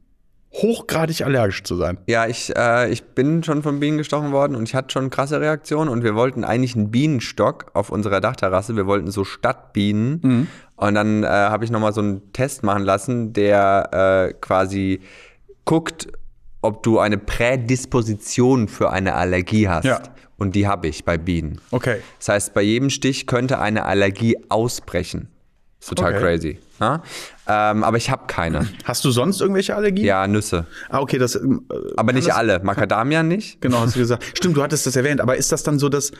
hochgradig 0.54 1.22
allergisch 1.24 1.64
zu 1.64 1.76
sein. 1.78 1.97
Ja, 2.08 2.28
ich, 2.28 2.54
äh, 2.58 2.91
ich 2.91 3.04
bin 3.04 3.41
schon 3.43 3.64
von 3.64 3.80
Bienen 3.80 3.97
gestochen 3.97 4.32
worden 4.32 4.56
und 4.56 4.64
ich 4.64 4.76
hatte 4.76 4.91
schon 4.91 5.10
krasse 5.10 5.39
Reaktionen 5.39 5.89
und 5.89 6.04
wir 6.04 6.14
wollten 6.16 6.43
eigentlich 6.43 6.76
einen 6.76 6.91
Bienenstock 6.91 7.72
auf 7.74 7.89
unserer 7.89 8.20
Dachterrasse. 8.20 8.76
Wir 8.76 8.86
wollten 8.86 9.12
so 9.12 9.24
Stadtbienen 9.24 10.20
Mhm. 10.24 10.47
und 10.76 10.93
dann 10.95 11.24
äh, 11.24 11.28
habe 11.28 11.64
ich 11.64 11.72
nochmal 11.72 11.93
so 11.93 12.02
einen 12.02 12.34
Test 12.34 12.64
machen 12.64 12.84
lassen, 12.84 13.32
der 13.34 14.30
äh, 14.30 14.34
quasi 14.41 14.99
guckt, 15.64 16.08
ob 16.62 16.84
du 16.84 16.99
eine 16.99 17.18
Prädisposition 17.18 18.68
für 18.68 18.91
eine 18.91 19.16
Allergie 19.16 19.68
hast. 19.70 19.86
Ja. 19.86 20.02
Und 20.38 20.56
die 20.56 20.68
habe 20.68 20.88
ich 20.88 21.06
bei 21.06 21.18
Bienen. 21.18 21.62
Okay. 21.72 21.97
Das 22.20 22.30
heißt, 22.30 22.54
bei 22.54 22.62
jedem 22.64 22.89
Stich 22.89 23.28
könnte 23.28 23.60
eine 23.60 23.86
Allergie 23.86 24.36
ausbrechen. 24.49 25.30
Ist 25.80 25.89
total 25.89 26.14
Okay. 26.16 26.22
crazy. 26.22 26.60
Ja? 26.82 27.04
Ähm, 27.48 27.84
aber 27.84 27.98
ich 27.98 28.10
habe 28.10 28.24
keine. 28.28 28.68
Hast 28.86 29.06
du 29.06 29.12
sonst 29.12 29.40
irgendwelche 29.40 29.76
Allergien? 29.76 30.06
Ja, 30.08 30.28
Nüsse. 30.28 30.66
Ah, 30.90 31.00
okay, 31.00 31.18
das. 31.20 31.36
äh, 31.36 31.42
Aber 31.96 32.12
nicht 32.12 32.28
das- 32.28 32.36
alle. 32.36 32.60
Macadamia 32.64 33.22
nicht. 33.24 33.62
Genau, 33.62 33.80
hast 33.82 33.96
du 33.96 34.00
gesagt. 34.00 34.26
Stimmt, 34.36 34.58
du 34.58 34.64
hattest 34.64 34.88
das 34.88 34.96
erwähnt, 34.96 35.22
aber 35.22 35.38
ist 35.38 35.52
das 35.52 35.62
dann 35.64 35.78
so, 35.80 35.88
dass. 35.90 36.12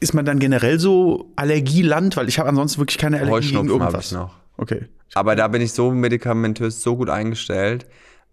Ist 0.00 0.14
man 0.14 0.24
dann 0.24 0.38
generell 0.38 0.78
so 0.80 1.30
Allergieland? 1.36 2.16
Weil 2.16 2.28
ich 2.28 2.38
habe 2.38 2.48
ansonsten 2.48 2.80
wirklich 2.80 2.98
keine 2.98 3.18
Allergie 3.18 3.48
gegen 3.48 3.58
Heuschnupfen 3.58 3.70
habe 3.82 3.84
irgendwas. 3.84 4.06
ich 4.06 4.12
noch. 4.12 4.34
Okay. 4.56 4.86
Aber 5.14 5.36
da 5.36 5.48
bin 5.48 5.62
ich 5.62 5.72
so 5.72 5.90
medikamentös 5.90 6.82
so 6.82 6.96
gut 6.96 7.10
eingestellt, 7.10 7.86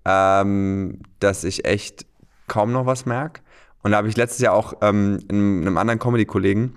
ähm, 0.06 1.00
dass 1.20 1.44
ich 1.44 1.66
echt 1.66 2.06
kaum 2.48 2.72
noch 2.72 2.86
was 2.86 3.06
merke. 3.06 3.42
Und 3.84 3.92
da 3.92 3.98
habe 3.98 4.08
ich 4.10 4.18
letztes 4.18 4.40
Jahr 4.42 4.54
auch 4.54 4.74
ähm, 4.82 5.20
in 5.30 5.62
einem 5.62 5.78
anderen 5.78 6.00
Comedy-Kollegen, 6.00 6.76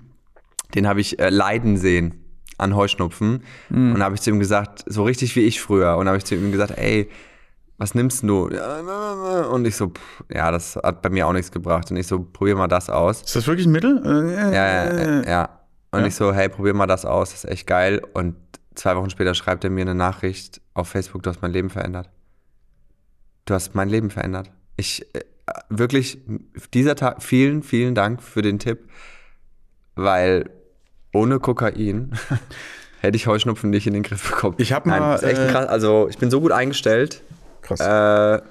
den 0.75 0.87
habe 0.87 1.01
ich 1.01 1.19
äh, 1.19 1.29
leiden 1.29 1.77
sehen 1.77 2.20
an 2.61 2.75
Heuschnupfen. 2.75 3.43
Und 3.69 3.95
da 3.99 4.05
habe 4.05 4.15
ich 4.15 4.21
zu 4.21 4.29
ihm 4.29 4.39
gesagt, 4.39 4.83
so 4.87 5.03
richtig 5.03 5.35
wie 5.35 5.41
ich 5.41 5.61
früher. 5.61 5.97
Und 5.97 6.07
habe 6.07 6.17
ich 6.17 6.25
zu 6.25 6.35
ihm 6.35 6.51
gesagt, 6.51 6.77
ey, 6.77 7.09
was 7.77 7.95
nimmst 7.95 8.23
du? 8.23 8.47
Und 9.51 9.65
ich 9.65 9.75
so, 9.75 9.87
pff, 9.89 10.23
ja, 10.33 10.51
das 10.51 10.75
hat 10.75 11.01
bei 11.01 11.09
mir 11.09 11.25
auch 11.27 11.33
nichts 11.33 11.51
gebracht. 11.51 11.89
Und 11.91 11.97
ich 11.97 12.07
so, 12.07 12.19
probier 12.23 12.55
mal 12.55 12.67
das 12.67 12.89
aus. 12.89 13.21
Ist 13.23 13.35
das 13.35 13.47
wirklich 13.47 13.65
ein 13.67 13.71
Mittel? 13.71 14.01
Äh, 14.05 14.33
Ja, 14.33 14.51
ja, 14.51 14.93
ja. 14.93 15.23
ja. 15.29 15.49
Und 15.91 16.01
Ja. 16.01 16.05
ich 16.07 16.15
so, 16.15 16.31
hey, 16.33 16.47
probier 16.47 16.73
mal 16.73 16.87
das 16.87 17.05
aus, 17.05 17.31
das 17.31 17.43
ist 17.43 17.49
echt 17.49 17.67
geil. 17.67 18.01
Und 18.13 18.35
zwei 18.75 18.95
Wochen 18.95 19.09
später 19.09 19.33
schreibt 19.33 19.63
er 19.63 19.69
mir 19.69 19.81
eine 19.81 19.95
Nachricht 19.95 20.61
auf 20.73 20.87
Facebook, 20.89 21.23
du 21.23 21.29
hast 21.29 21.41
mein 21.41 21.51
Leben 21.51 21.69
verändert. 21.69 22.09
Du 23.45 23.53
hast 23.55 23.73
mein 23.75 23.89
Leben 23.89 24.09
verändert. 24.11 24.51
Ich, 24.77 25.03
äh, 25.15 25.21
wirklich, 25.69 26.19
dieser 26.73 26.95
Tag, 26.95 27.21
vielen, 27.23 27.63
vielen 27.63 27.95
Dank 27.95 28.21
für 28.21 28.41
den 28.43 28.59
Tipp, 28.59 28.87
weil 29.95 30.49
ohne 31.13 31.39
Kokain 31.39 32.11
hätte 33.01 33.15
ich 33.15 33.27
Heuschnupfen 33.27 33.69
nicht 33.69 33.87
in 33.87 33.93
den 33.93 34.03
Griff 34.03 34.29
bekommen. 34.29 34.55
Ich 34.59 34.73
hab 34.73 34.85
Nein, 34.85 34.99
mal, 34.99 35.15
ist 35.15 35.23
echt 35.23 35.39
äh, 35.39 35.47
krass. 35.47 35.67
Also, 35.67 36.07
ich 36.09 36.17
bin 36.17 36.29
so 36.29 36.41
gut 36.41 36.51
eingestellt. 36.51 37.23
Krass. 37.61 37.79
Äh, 37.79 38.41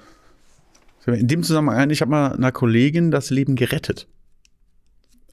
In 1.11 1.27
dem 1.27 1.43
Zusammenhang, 1.43 1.89
ich 1.89 2.01
habe 2.01 2.11
mal 2.11 2.33
einer 2.33 2.51
Kollegin 2.51 3.11
das 3.11 3.29
Leben 3.29 3.55
gerettet. 3.55 4.07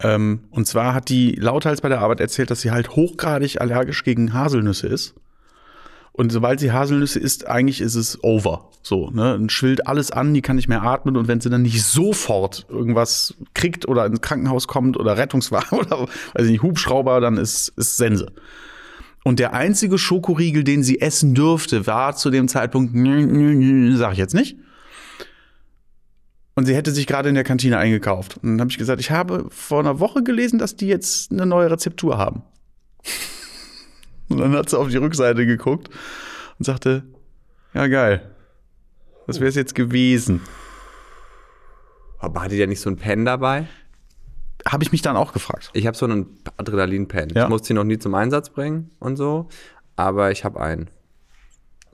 Ähm, 0.00 0.44
und 0.50 0.66
zwar 0.66 0.94
hat 0.94 1.08
die 1.08 1.32
lauthals 1.32 1.80
bei 1.80 1.88
der 1.88 2.00
Arbeit 2.00 2.20
erzählt, 2.20 2.50
dass 2.50 2.60
sie 2.60 2.70
halt 2.70 2.90
hochgradig 2.90 3.60
allergisch 3.60 4.04
gegen 4.04 4.32
Haselnüsse 4.32 4.86
ist. 4.86 5.14
Und 6.18 6.32
sobald 6.32 6.58
sie 6.58 6.72
Haselnüsse 6.72 7.20
isst, 7.20 7.46
eigentlich 7.46 7.80
ist 7.80 7.94
es 7.94 8.24
over. 8.24 8.70
So, 8.82 9.08
ne? 9.10 9.34
Dann 9.34 9.50
schwillt 9.50 9.86
alles 9.86 10.10
an, 10.10 10.34
die 10.34 10.42
kann 10.42 10.56
nicht 10.56 10.66
mehr 10.66 10.82
atmen. 10.82 11.16
Und 11.16 11.28
wenn 11.28 11.40
sie 11.40 11.48
dann 11.48 11.62
nicht 11.62 11.80
sofort 11.84 12.66
irgendwas 12.68 13.34
kriegt 13.54 13.86
oder 13.86 14.04
ins 14.04 14.20
Krankenhaus 14.20 14.66
kommt 14.66 14.96
oder 14.96 15.16
Rettungswagen 15.16 15.78
oder 15.78 16.00
weiß 16.00 16.46
ich 16.46 16.50
nicht, 16.50 16.62
Hubschrauber, 16.64 17.20
dann 17.20 17.36
ist, 17.36 17.68
ist 17.76 17.98
Sense. 17.98 18.26
Und 19.22 19.38
der 19.38 19.52
einzige 19.52 19.96
Schokoriegel, 19.96 20.64
den 20.64 20.82
sie 20.82 21.00
essen 21.00 21.36
dürfte, 21.36 21.86
war 21.86 22.16
zu 22.16 22.30
dem 22.30 22.48
Zeitpunkt, 22.48 22.96
sag 23.96 24.12
ich 24.14 24.18
jetzt 24.18 24.34
nicht. 24.34 24.56
Und 26.56 26.66
sie 26.66 26.74
hätte 26.74 26.90
sich 26.90 27.06
gerade 27.06 27.28
in 27.28 27.36
der 27.36 27.44
Kantine 27.44 27.78
eingekauft. 27.78 28.38
Und 28.38 28.50
dann 28.50 28.60
habe 28.62 28.72
ich 28.72 28.78
gesagt, 28.78 29.00
ich 29.00 29.12
habe 29.12 29.46
vor 29.50 29.78
einer 29.78 30.00
Woche 30.00 30.24
gelesen, 30.24 30.58
dass 30.58 30.74
die 30.74 30.88
jetzt 30.88 31.30
eine 31.30 31.46
neue 31.46 31.70
Rezeptur 31.70 32.18
haben. 32.18 32.42
Und 34.28 34.38
dann 34.38 34.52
hat 34.54 34.68
sie 34.70 34.78
auf 34.78 34.88
die 34.88 34.96
Rückseite 34.96 35.46
geguckt 35.46 35.88
und 36.58 36.64
sagte, 36.64 37.04
ja 37.74 37.86
geil, 37.86 38.34
das 39.26 39.40
wäre 39.40 39.48
es 39.48 39.54
jetzt 39.54 39.74
gewesen. 39.74 40.40
aber 42.18 42.42
hatte 42.42 42.56
der 42.56 42.66
nicht 42.66 42.80
so 42.80 42.90
ein 42.90 42.96
Pen 42.96 43.24
dabei? 43.24 43.66
Habe 44.66 44.82
ich 44.82 44.92
mich 44.92 45.02
dann 45.02 45.16
auch 45.16 45.32
gefragt. 45.32 45.70
Ich 45.72 45.86
habe 45.86 45.96
so 45.96 46.04
einen 46.04 46.38
Adrenalin-Pen. 46.56 47.30
Ja. 47.30 47.44
Ich 47.44 47.48
musste 47.48 47.72
ihn 47.72 47.76
noch 47.76 47.84
nie 47.84 47.98
zum 47.98 48.14
Einsatz 48.14 48.50
bringen 48.50 48.90
und 48.98 49.16
so, 49.16 49.48
aber 49.96 50.30
ich 50.30 50.44
habe 50.44 50.60
einen. 50.60 50.90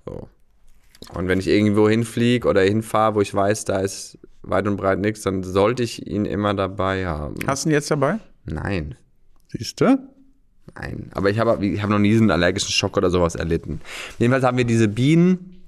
So. 0.06 0.28
Und 1.12 1.28
wenn 1.28 1.38
ich 1.38 1.46
irgendwo 1.48 1.88
hinfliege 1.88 2.48
oder 2.48 2.62
hinfahre, 2.62 3.14
wo 3.16 3.20
ich 3.20 3.34
weiß, 3.34 3.66
da 3.66 3.80
ist 3.80 4.18
weit 4.42 4.66
und 4.66 4.76
breit 4.76 4.98
nichts, 4.98 5.22
dann 5.22 5.42
sollte 5.42 5.82
ich 5.82 6.06
ihn 6.06 6.24
immer 6.24 6.54
dabei 6.54 7.06
haben. 7.06 7.36
Hast 7.46 7.64
du 7.64 7.68
ihn 7.68 7.72
jetzt 7.72 7.90
dabei? 7.90 8.18
Nein, 8.44 8.96
Siehst 9.48 9.80
du? 9.80 9.98
Nein. 10.74 11.10
Aber 11.14 11.30
ich 11.30 11.38
habe 11.38 11.64
ich 11.64 11.82
hab 11.82 11.90
noch 11.90 11.98
nie 11.98 12.10
diesen 12.10 12.30
allergischen 12.30 12.70
Schock 12.70 12.96
oder 12.96 13.10
sowas 13.10 13.34
erlitten. 13.34 13.80
Jedenfalls 14.18 14.44
haben 14.44 14.56
wir 14.56 14.64
diese 14.64 14.88
Bienen. 14.88 15.62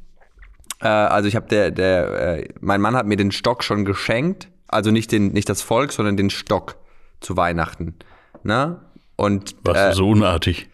Äh, 0.81 0.89
also 0.89 1.29
ich 1.29 1.37
habe 1.37 1.49
der, 1.49 1.71
der, 1.71 2.39
äh, 2.39 2.49
mein 2.61 2.81
Mann 2.81 2.97
hat 2.97 3.07
mir 3.07 3.17
den 3.17 3.33
Stock 3.33 3.65
schon 3.65 3.85
geschenkt. 3.85 4.49
Also 4.69 4.91
nicht, 4.91 5.13
den, 5.13 5.33
nicht 5.33 5.49
das 5.49 5.63
Volk, 5.63 5.93
sondern 5.93 6.17
den 6.17 6.31
Stock 6.31 6.77
zu 7.21 7.37
Weihnachten. 7.37 7.95
Ne? 8.43 8.81
Und 9.17 9.57
äh, 9.67 9.93
so 9.93 10.11
unartig. 10.11 10.69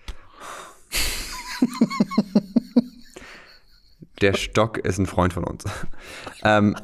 Der 4.20 4.34
Stock 4.34 4.78
ist 4.78 4.98
ein 4.98 5.06
Freund 5.06 5.32
von 5.32 5.44
uns. 5.44 5.64
ähm, 6.44 6.76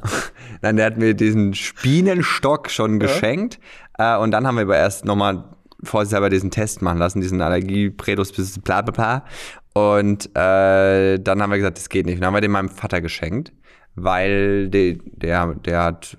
nein, 0.61 0.77
der 0.77 0.87
hat 0.87 0.99
mir 0.99 1.15
diesen 1.15 1.55
Spienenstock 1.55 2.71
schon 2.71 2.99
geschenkt. 2.99 3.61
Äh, 3.97 4.17
und 4.17 4.33
dann 4.33 4.47
haben 4.47 4.57
wir 4.57 4.63
aber 4.63 4.77
erst 4.77 5.05
nochmal 5.05 5.45
vorsichtshalber 5.83 6.31
diesen 6.31 6.51
Test 6.51 6.83
machen 6.83 6.99
lassen, 6.99 7.21
diesen 7.21 7.41
Allergie-Predus 7.41 8.33
bis 8.33 8.59
bla 8.59 8.83
bla 8.83 8.93
bla. 8.93 9.25
Und 9.75 10.27
äh, 10.37 11.19
dann 11.19 11.43
haben 11.43 11.51
wir 11.51 11.59
gesagt, 11.59 11.79
das 11.79 11.89
geht 11.89 12.07
nicht. 12.07 12.17
Und 12.17 12.21
dann 12.23 12.29
haben 12.29 12.35
wir 12.35 12.41
den 12.41 12.51
meinem 12.51 12.69
Vater 12.69 13.01
geschenkt, 13.01 13.53
weil 13.95 14.69
der, 14.69 14.97
der, 15.13 15.55
der 15.55 15.83
hat 15.83 16.17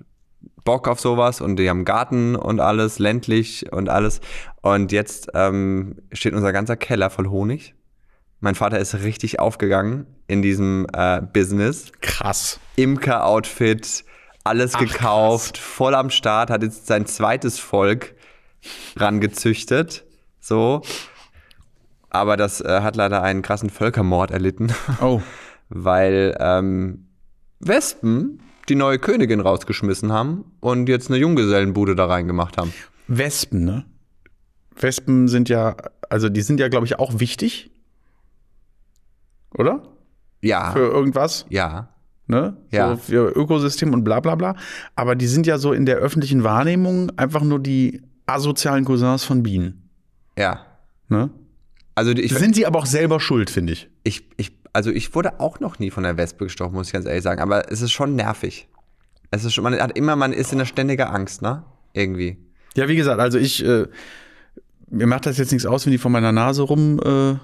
Bock 0.64 0.88
auf 0.88 0.99
sowas 0.99 1.41
und 1.41 1.57
die 1.57 1.70
haben 1.70 1.84
Garten 1.84 2.36
und 2.36 2.60
alles, 2.60 2.99
ländlich 2.99 3.72
und 3.72 3.89
alles. 3.89 4.22
Und 4.62 4.91
jetzt 4.91 5.30
ähm, 5.34 5.97
steht 6.12 6.34
unser 6.34 6.53
ganzer 6.53 6.78
Keller 6.78 7.10
voll 7.10 7.28
Honig. 7.28 7.76
Mein 8.39 8.55
Vater 8.55 8.80
ist 8.80 9.01
richtig 9.01 9.39
aufgegangen 9.39 10.05
in 10.28 10.41
diesem 10.41 10.88
äh, 10.93 11.22
Business. 11.22 11.91
Krass. 12.01 12.60
Imker-Outfit, 12.78 14.05
alles 14.43 14.76
Ach, 14.76 14.80
gekauft, 14.80 15.57
voll 15.57 15.95
am 15.95 16.10
Start, 16.10 16.49
hat 16.49 16.64
jetzt 16.64 16.88
sein 16.88 17.05
zweites 17.05 17.60
Volk 17.60 18.16
rangezüchtet. 18.95 20.05
So. 20.39 20.82
Aber 22.10 22.38
das 22.38 22.62
äh, 22.62 22.82
hat 22.82 22.95
leider 22.95 23.22
einen 23.22 23.41
krassen 23.41 23.70
Völkermord 23.70 24.32
erlitten, 24.32 24.74
Oh. 25.01 25.22
weil 25.70 26.36
ähm, 26.39 27.05
Wespen 27.60 28.41
die 28.68 28.76
neue 28.76 28.99
Königin 28.99 29.39
rausgeschmissen 29.39 30.12
haben 30.12 30.45
und 30.60 30.89
jetzt 30.89 31.10
eine 31.10 31.18
Junggesellenbude 31.18 31.95
da 31.95 32.05
reingemacht 32.05 32.57
haben. 32.57 32.74
Wespen, 33.07 33.64
ne? 33.66 33.86
Wespen 34.76 35.28
sind 35.28 35.49
ja, 35.49 35.76
also 36.10 36.30
die 36.30 36.41
sind 36.41 36.60
ja, 36.60 36.68
glaube 36.68 36.86
ich, 36.86 36.97
auch 36.99 37.20
wichtig. 37.20 37.72
Oder? 39.57 39.84
Ja. 40.41 40.72
Für 40.72 40.91
irgendwas, 40.91 41.45
ja. 41.49 41.89
ne? 42.28 42.57
Ja. 42.72 42.91
So 42.91 42.97
für 42.97 43.30
Ökosystem 43.36 43.93
und 43.93 44.03
bla 44.03 44.20
bla 44.20 44.36
bla. 44.36 44.55
Aber 44.95 45.16
die 45.16 45.28
sind 45.28 45.47
ja 45.47 45.57
so 45.57 45.74
in 45.74 45.86
der 45.86 45.97
öffentlichen 45.97 46.43
Wahrnehmung 46.43 47.12
einfach 47.18 47.43
nur 47.43 47.60
die 47.60 48.03
asozialen 48.30 48.86
Cousins 48.86 49.24
von 49.24 49.44
Bienen. 49.44 49.90
Ja. 50.38 50.66
Ne? 51.08 51.30
Also 51.96 52.12
ich, 52.12 52.34
Sind 52.34 52.56
sie 52.56 52.66
aber 52.66 52.80
auch 52.80 52.86
selber 52.86 53.20
schuld, 53.20 53.50
finde 53.50 53.74
ich. 53.74 53.90
ich, 54.04 54.24
ich, 54.38 54.52
also 54.72 54.90
ich 54.90 55.14
wurde 55.16 55.40
auch 55.40 55.60
noch 55.60 55.80
nie 55.80 55.92
von 55.92 56.04
der 56.04 56.18
Wespe 56.18 56.46
gestochen, 56.46 56.74
muss 56.74 56.88
ich 56.88 56.94
ganz 56.94 57.06
ehrlich 57.06 57.24
sagen. 57.24 57.42
Aber 57.42 57.72
es 57.72 57.82
ist 57.82 57.92
schon 57.92 58.16
nervig. 58.16 58.68
Es 59.32 59.44
ist 59.44 59.54
schon, 59.54 59.64
man 59.64 59.80
hat 59.80 59.98
immer, 59.98 60.16
man 60.16 60.34
ist 60.34 60.52
in 60.52 60.60
der 60.60 60.66
ständiger 60.66 61.14
Angst, 61.14 61.42
ne? 61.42 61.64
Irgendwie. 61.94 62.38
Ja, 62.76 62.88
wie 62.88 62.96
gesagt, 62.96 63.20
also 63.20 63.38
ich, 63.38 63.66
äh, 63.66 63.88
mir 64.90 65.08
macht 65.08 65.26
das 65.26 65.38
jetzt 65.38 65.52
nichts 65.52 65.66
aus, 65.66 65.86
wenn 65.86 65.92
die 65.92 65.98
vor 65.98 66.12
meiner 66.12 66.32
Nase 66.32 66.64
rumfliegen 66.64 67.40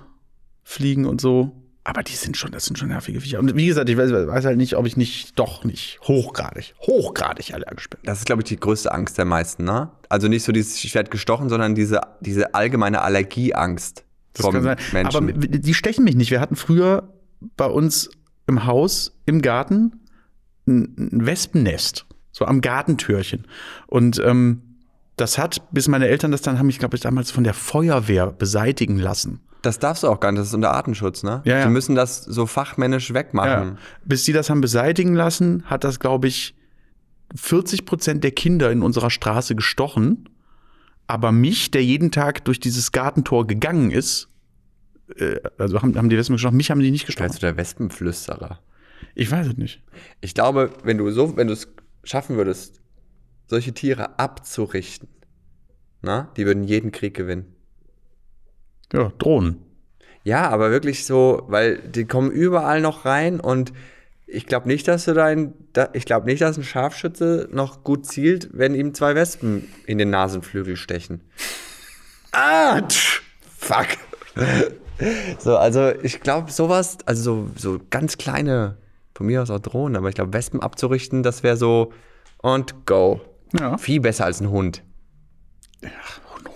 äh, 1.06 1.08
und 1.08 1.20
so. 1.22 1.52
Aber 1.88 2.02
die 2.02 2.16
sind 2.16 2.36
schon, 2.36 2.52
das 2.52 2.66
sind 2.66 2.80
schon 2.80 2.88
nervige 2.88 3.22
Viecher. 3.22 3.40
Und 3.40 3.56
wie 3.56 3.68
gesagt, 3.68 3.88
ich 3.90 3.96
weiß, 3.96 4.12
weiß 4.12 4.46
halt 4.46 4.58
nicht, 4.58 4.76
ob 4.76 4.88
ich 4.88 4.98
nicht 4.98 5.38
doch 5.38 5.64
nicht 5.64 6.00
hochgradig, 6.02 6.74
hochgradig 6.82 7.54
allergisch 7.54 7.92
bin. 7.92 8.00
Das 8.04 8.18
ist, 8.18 8.26
glaube 8.26 8.42
ich, 8.42 8.50
die 8.50 8.60
größte 8.60 8.92
Angst 8.92 9.20
der 9.20 9.26
meisten, 9.26 9.66
ne? 9.66 9.92
Also 10.10 10.28
nicht 10.28 10.44
so 10.44 10.52
dieses, 10.52 10.84
ich 10.84 10.96
werde 10.96 11.12
gestochen, 11.12 11.48
sondern 11.48 11.76
diese, 11.76 12.02
diese 12.22 12.56
allgemeine 12.56 13.04
Allergieangst 13.04 14.04
Das 14.34 14.46
vom. 14.46 14.64
Menschen. 14.94 15.16
Aber 15.16 15.32
die 15.32 15.74
stechen 15.76 16.04
mich 16.04 16.16
nicht. 16.16 16.32
Wir 16.32 16.42
hatten 16.42 16.56
früher 16.56 17.14
bei 17.56 17.68
uns 17.68 18.10
im 18.48 18.66
Haus, 18.66 19.16
im 19.28 19.44
Garten, 19.44 20.02
ein 20.66 20.96
ein 20.98 21.26
Wespennest. 21.28 22.08
So 22.32 22.46
am 22.46 22.62
Gartentürchen. 22.62 23.46
Und 23.86 24.20
ähm, 24.26 24.64
das 25.18 25.38
hat, 25.38 25.62
bis 25.72 25.88
meine 25.88 26.08
Eltern 26.08 26.32
das 26.32 26.42
dann 26.42 26.58
haben, 26.58 26.70
ich 26.70 26.80
glaube, 26.80 26.96
ich 26.96 27.02
damals 27.02 27.30
von 27.30 27.44
der 27.44 27.54
Feuerwehr 27.54 28.32
beseitigen 28.32 28.98
lassen. 28.98 29.40
Das 29.66 29.80
darfst 29.80 30.04
du 30.04 30.08
auch 30.08 30.20
gar 30.20 30.32
nicht, 30.32 30.42
das 30.42 30.48
ist 30.48 30.54
unter 30.54 30.74
Artenschutz, 30.74 31.24
ne? 31.24 31.42
Ja, 31.46 31.60
ja. 31.60 31.66
Die 31.66 31.72
müssen 31.72 31.96
das 31.96 32.24
so 32.24 32.46
fachmännisch 32.46 33.14
wegmachen. 33.14 33.70
Ja. 33.70 33.78
Bis 34.04 34.24
die 34.24 34.34
das 34.34 34.50
haben 34.50 34.62
beseitigen 34.62 35.16
lassen, 35.16 35.64
hat 35.66 35.84
das, 35.84 36.00
glaube 36.00 36.28
ich, 36.28 36.56
40 37.36 37.86
Prozent 37.86 38.24
der 38.24 38.32
Kinder 38.32 38.72
in 38.72 38.82
unserer 38.82 39.10
Straße 39.10 39.56
gestochen. 39.56 40.30
Aber 41.08 41.32
mich, 41.32 41.72
der 41.72 41.84
jeden 41.84 42.12
Tag 42.12 42.46
durch 42.46 42.60
dieses 42.60 42.92
Gartentor 42.92 43.46
gegangen 43.48 43.92
ist, 43.92 44.28
äh, 45.18 45.40
also 45.58 45.82
haben, 45.82 45.98
haben 45.98 46.10
die 46.10 46.18
Wespen 46.18 46.36
gestochen, 46.36 46.58
mich 46.58 46.72
haben 46.72 46.80
die 46.80 46.92
nicht 46.92 47.06
gestochen. 47.06 47.30
Vielleicht 47.30 47.42
so 47.42 47.48
der 47.48 47.58
Wespenflüsterer. 47.58 48.60
Ich 49.14 49.32
weiß 49.32 49.48
es 49.48 49.58
nicht. 49.58 49.84
Ich 50.22 50.34
glaube, 50.34 50.72
wenn 50.84 50.98
du 50.98 51.10
so, 51.12 51.38
wenn 51.38 51.48
du 51.48 51.54
es 51.54 51.68
schaffen 52.04 52.38
würdest, 52.38 52.82
solche 53.48 53.74
Tiere 53.74 54.20
abzurichten, 54.20 55.08
na, 56.02 56.32
die 56.38 56.46
würden 56.46 56.64
jeden 56.64 56.92
Krieg 56.92 57.16
gewinnen. 57.16 57.55
Ja, 58.94 59.12
Drohnen. 59.18 59.62
Ja, 60.24 60.50
aber 60.50 60.72
wirklich 60.72 61.06
so, 61.06 61.44
weil 61.48 61.78
die 61.78 62.06
kommen 62.06 62.32
überall 62.32 62.82
noch 62.82 63.06
rein 63.06 63.40
und 63.40 63.74
ich 64.28 64.48
glaube 64.48 64.68
nicht, 64.68 64.88
dass 64.88 65.06
du 65.06 65.14
dein, 65.14 65.54
da, 65.74 65.90
ich 65.94 66.06
glaube 66.06 66.26
nicht, 66.26 66.42
dass 66.42 66.58
ein 66.58 66.64
Scharfschütze 66.64 67.48
noch 67.52 67.84
gut 67.84 68.08
zielt, 68.08 68.50
wenn 68.52 68.74
ihm 68.74 68.94
zwei 68.96 69.14
Wespen 69.14 69.72
in 69.86 69.98
den 69.98 70.10
Nasenflügel 70.10 70.78
stechen. 70.78 71.22
Ah, 72.32 72.82
tsch, 72.82 73.22
fuck. 73.58 73.88
so, 75.40 75.58
also 75.58 75.92
ich 76.02 76.22
glaube 76.22 76.52
sowas, 76.52 76.98
also 77.06 77.22
so, 77.22 77.52
so 77.56 77.80
ganz 77.92 78.18
kleine, 78.18 78.78
von 79.14 79.28
mir 79.28 79.44
aus 79.44 79.52
auch 79.52 79.60
Drohnen, 79.60 79.96
aber 79.96 80.10
ich 80.10 80.16
glaube 80.16 80.34
Wespen 80.34 80.60
abzurichten, 80.60 81.22
das 81.22 81.44
wäre 81.44 81.56
so 81.56 81.94
und 82.40 82.86
go. 82.86 83.22
Ja. 83.58 83.78
Viel 83.78 84.02
besser 84.02 84.26
als 84.26 84.42
ein 84.42 84.50
Hund. 84.50 84.84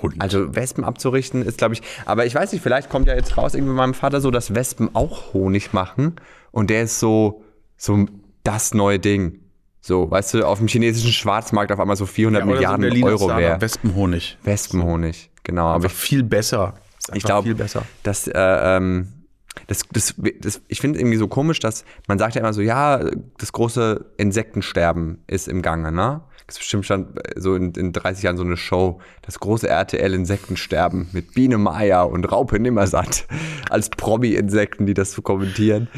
Hund. 0.02 0.16
Also 0.20 0.56
Wespen 0.56 0.84
abzurichten 0.84 1.42
ist, 1.44 1.58
glaube 1.58 1.74
ich, 1.74 1.82
aber 2.06 2.26
ich 2.26 2.36
weiß 2.36 2.52
nicht, 2.52 2.62
vielleicht 2.62 2.90
kommt 2.90 3.08
ja 3.08 3.16
jetzt 3.16 3.38
raus 3.38 3.54
irgendwie 3.54 3.74
meinem 3.74 3.94
Vater 3.94 4.22
so, 4.22 4.32
dass 4.32 4.56
Wespen 4.56 4.90
auch 4.94 5.34
Honig 5.34 5.74
machen 5.74 6.16
und 6.52 6.70
der 6.70 6.84
ist 6.84 7.00
so, 7.00 7.44
so 7.78 8.06
das 8.44 8.74
neue 8.74 9.00
Ding. 9.00 9.40
So, 9.82 10.12
weißt 10.12 10.34
du, 10.34 10.46
auf 10.46 10.60
dem 10.60 10.68
chinesischen 10.68 11.12
Schwarzmarkt 11.12 11.72
auf 11.72 11.80
einmal 11.80 11.96
so 11.96 12.06
400 12.06 12.42
Ja, 12.42 12.46
so 12.46 12.52
Milliarden 12.54 12.82
Berliner 12.82 13.08
Euro 13.08 13.30
wäre. 13.30 13.62
Wespenhonig. 13.62 14.38
Wespenhonig, 14.44 15.32
genau. 15.44 15.68
Aber 15.68 15.86
ich, 15.86 15.94
viel 15.94 16.24
besser. 16.24 16.76
Ich 17.14 17.24
glaube, 17.24 17.48
viel 17.48 17.56
besser. 17.56 17.84
dass, 18.04 18.28
äh, 18.28 18.34
ähm, 18.36 19.08
das, 19.68 19.84
das, 19.92 20.16
das, 20.40 20.62
ich 20.68 20.82
finde 20.82 21.00
irgendwie 21.00 21.18
so 21.18 21.28
komisch, 21.28 21.60
dass 21.60 21.86
man 22.08 22.20
sagt 22.20 22.36
ja 22.36 22.42
immer 22.42 22.54
so, 22.54 22.62
ja, 22.62 23.04
das 23.38 23.52
große 23.52 24.06
Insektensterben 24.18 25.24
ist 25.28 25.48
im 25.48 25.62
Gange, 25.62 25.92
ne? 25.92 26.22
Das 26.50 26.56
ist 26.56 26.62
bestimmt 26.62 26.88
schon 26.88 27.06
so 27.36 27.54
in, 27.54 27.74
in 27.74 27.94
30 27.94 28.24
Jahren 28.24 28.36
so 28.36 28.44
eine 28.44 28.58
Show, 28.58 29.00
das 29.22 29.40
große 29.40 29.70
RTL-Insektensterben 29.70 31.08
mit 31.12 31.36
Biene 31.36 31.60
Meier 31.60 32.10
und 32.10 32.26
Raupe 32.32 32.60
Nimmersatt 32.60 33.28
als 33.70 33.92
Promi-Insekten, 33.92 34.88
die 34.88 34.96
das 34.96 35.12
so 35.12 35.22
kommentieren. 35.22 35.90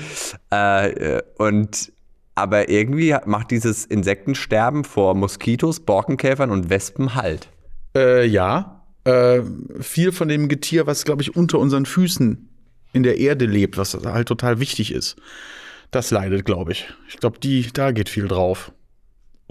Äh, 0.52 0.90
äh, 0.90 1.24
und 1.38 1.94
aber 2.36 2.68
irgendwie 2.68 3.16
macht 3.26 3.52
dieses 3.52 3.86
Insektensterben 3.86 4.84
vor 4.84 5.16
Moskitos, 5.16 5.80
Borkenkäfern 5.80 6.52
und 6.52 6.70
Wespen 6.70 7.16
halt. 7.16 7.48
Äh, 7.96 8.26
ja. 8.26 8.84
Äh, 9.06 9.44
viel 9.80 10.12
von 10.12 10.28
dem 10.28 10.50
Getier, 10.50 10.86
was, 10.86 11.06
glaube 11.06 11.22
ich, 11.22 11.34
unter 11.34 11.60
unseren 11.60 11.86
Füßen 11.86 12.50
in 12.92 13.04
der 13.04 13.20
Erde 13.20 13.46
lebt, 13.46 13.78
was 13.78 13.94
halt 13.94 14.28
total 14.28 14.60
wichtig 14.60 14.92
ist, 14.92 15.16
das 15.92 16.12
leidet, 16.12 16.44
glaube 16.44 16.74
ich. 16.74 16.90
Ich 17.08 17.20
glaube, 17.20 17.40
die, 17.40 17.72
da 17.72 17.92
geht 17.92 18.10
viel 18.10 18.28
drauf. 18.28 18.74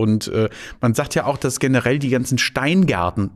Und 0.01 0.29
äh, 0.29 0.49
man 0.81 0.95
sagt 0.95 1.15
ja 1.15 1.27
auch, 1.27 1.37
dass 1.37 1.61
generell 1.61 1.99
die 1.99 2.09
ganzen 2.11 2.39
Steingärten 2.39 3.31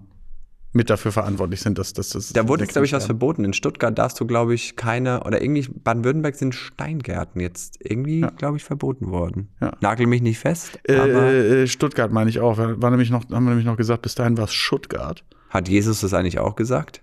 mit 0.73 0.91
dafür 0.91 1.13
verantwortlich 1.13 1.61
sind, 1.61 1.79
dass, 1.79 1.93
dass 1.93 2.09
das. 2.09 2.33
Da 2.33 2.49
wurde 2.49 2.65
jetzt, 2.65 2.73
glaube 2.73 2.87
ich, 2.87 2.93
was 2.93 3.07
verboten. 3.07 3.45
In 3.45 3.53
Stuttgart 3.53 3.97
darfst 3.97 4.19
du, 4.19 4.27
glaube 4.27 4.55
ich, 4.55 4.75
keine, 4.75 5.23
oder 5.23 5.41
irgendwie, 5.41 5.69
Baden-Württemberg 5.69 6.35
sind 6.35 6.55
Steingärten 6.55 7.41
jetzt 7.41 7.77
irgendwie, 7.81 8.27
glaube 8.39 8.57
ich, 8.57 8.65
verboten 8.65 9.11
worden. 9.13 9.51
Ja. 9.61 9.73
Nagel 9.81 10.07
mich 10.09 10.21
nicht 10.23 10.39
fest, 10.41 10.81
aber 10.89 11.23
Äh, 11.31 11.63
äh, 11.63 11.67
Stuttgart 11.69 12.11
meine 12.11 12.29
ich 12.29 12.41
auch. 12.41 12.59
War 12.59 12.91
nämlich 12.91 13.11
noch, 13.11 13.23
haben 13.31 13.45
wir 13.45 13.51
nämlich 13.51 13.67
noch 13.67 13.77
gesagt, 13.77 14.03
bis 14.03 14.17
dahin 14.17 14.37
war 14.37 14.45
es 14.45 14.53
Stuttgart. 14.53 15.23
hat 15.51 15.69
Jesus 15.69 16.01
das 16.01 16.13
eigentlich 16.13 16.41
auch 16.41 16.57
gesagt? 16.57 17.03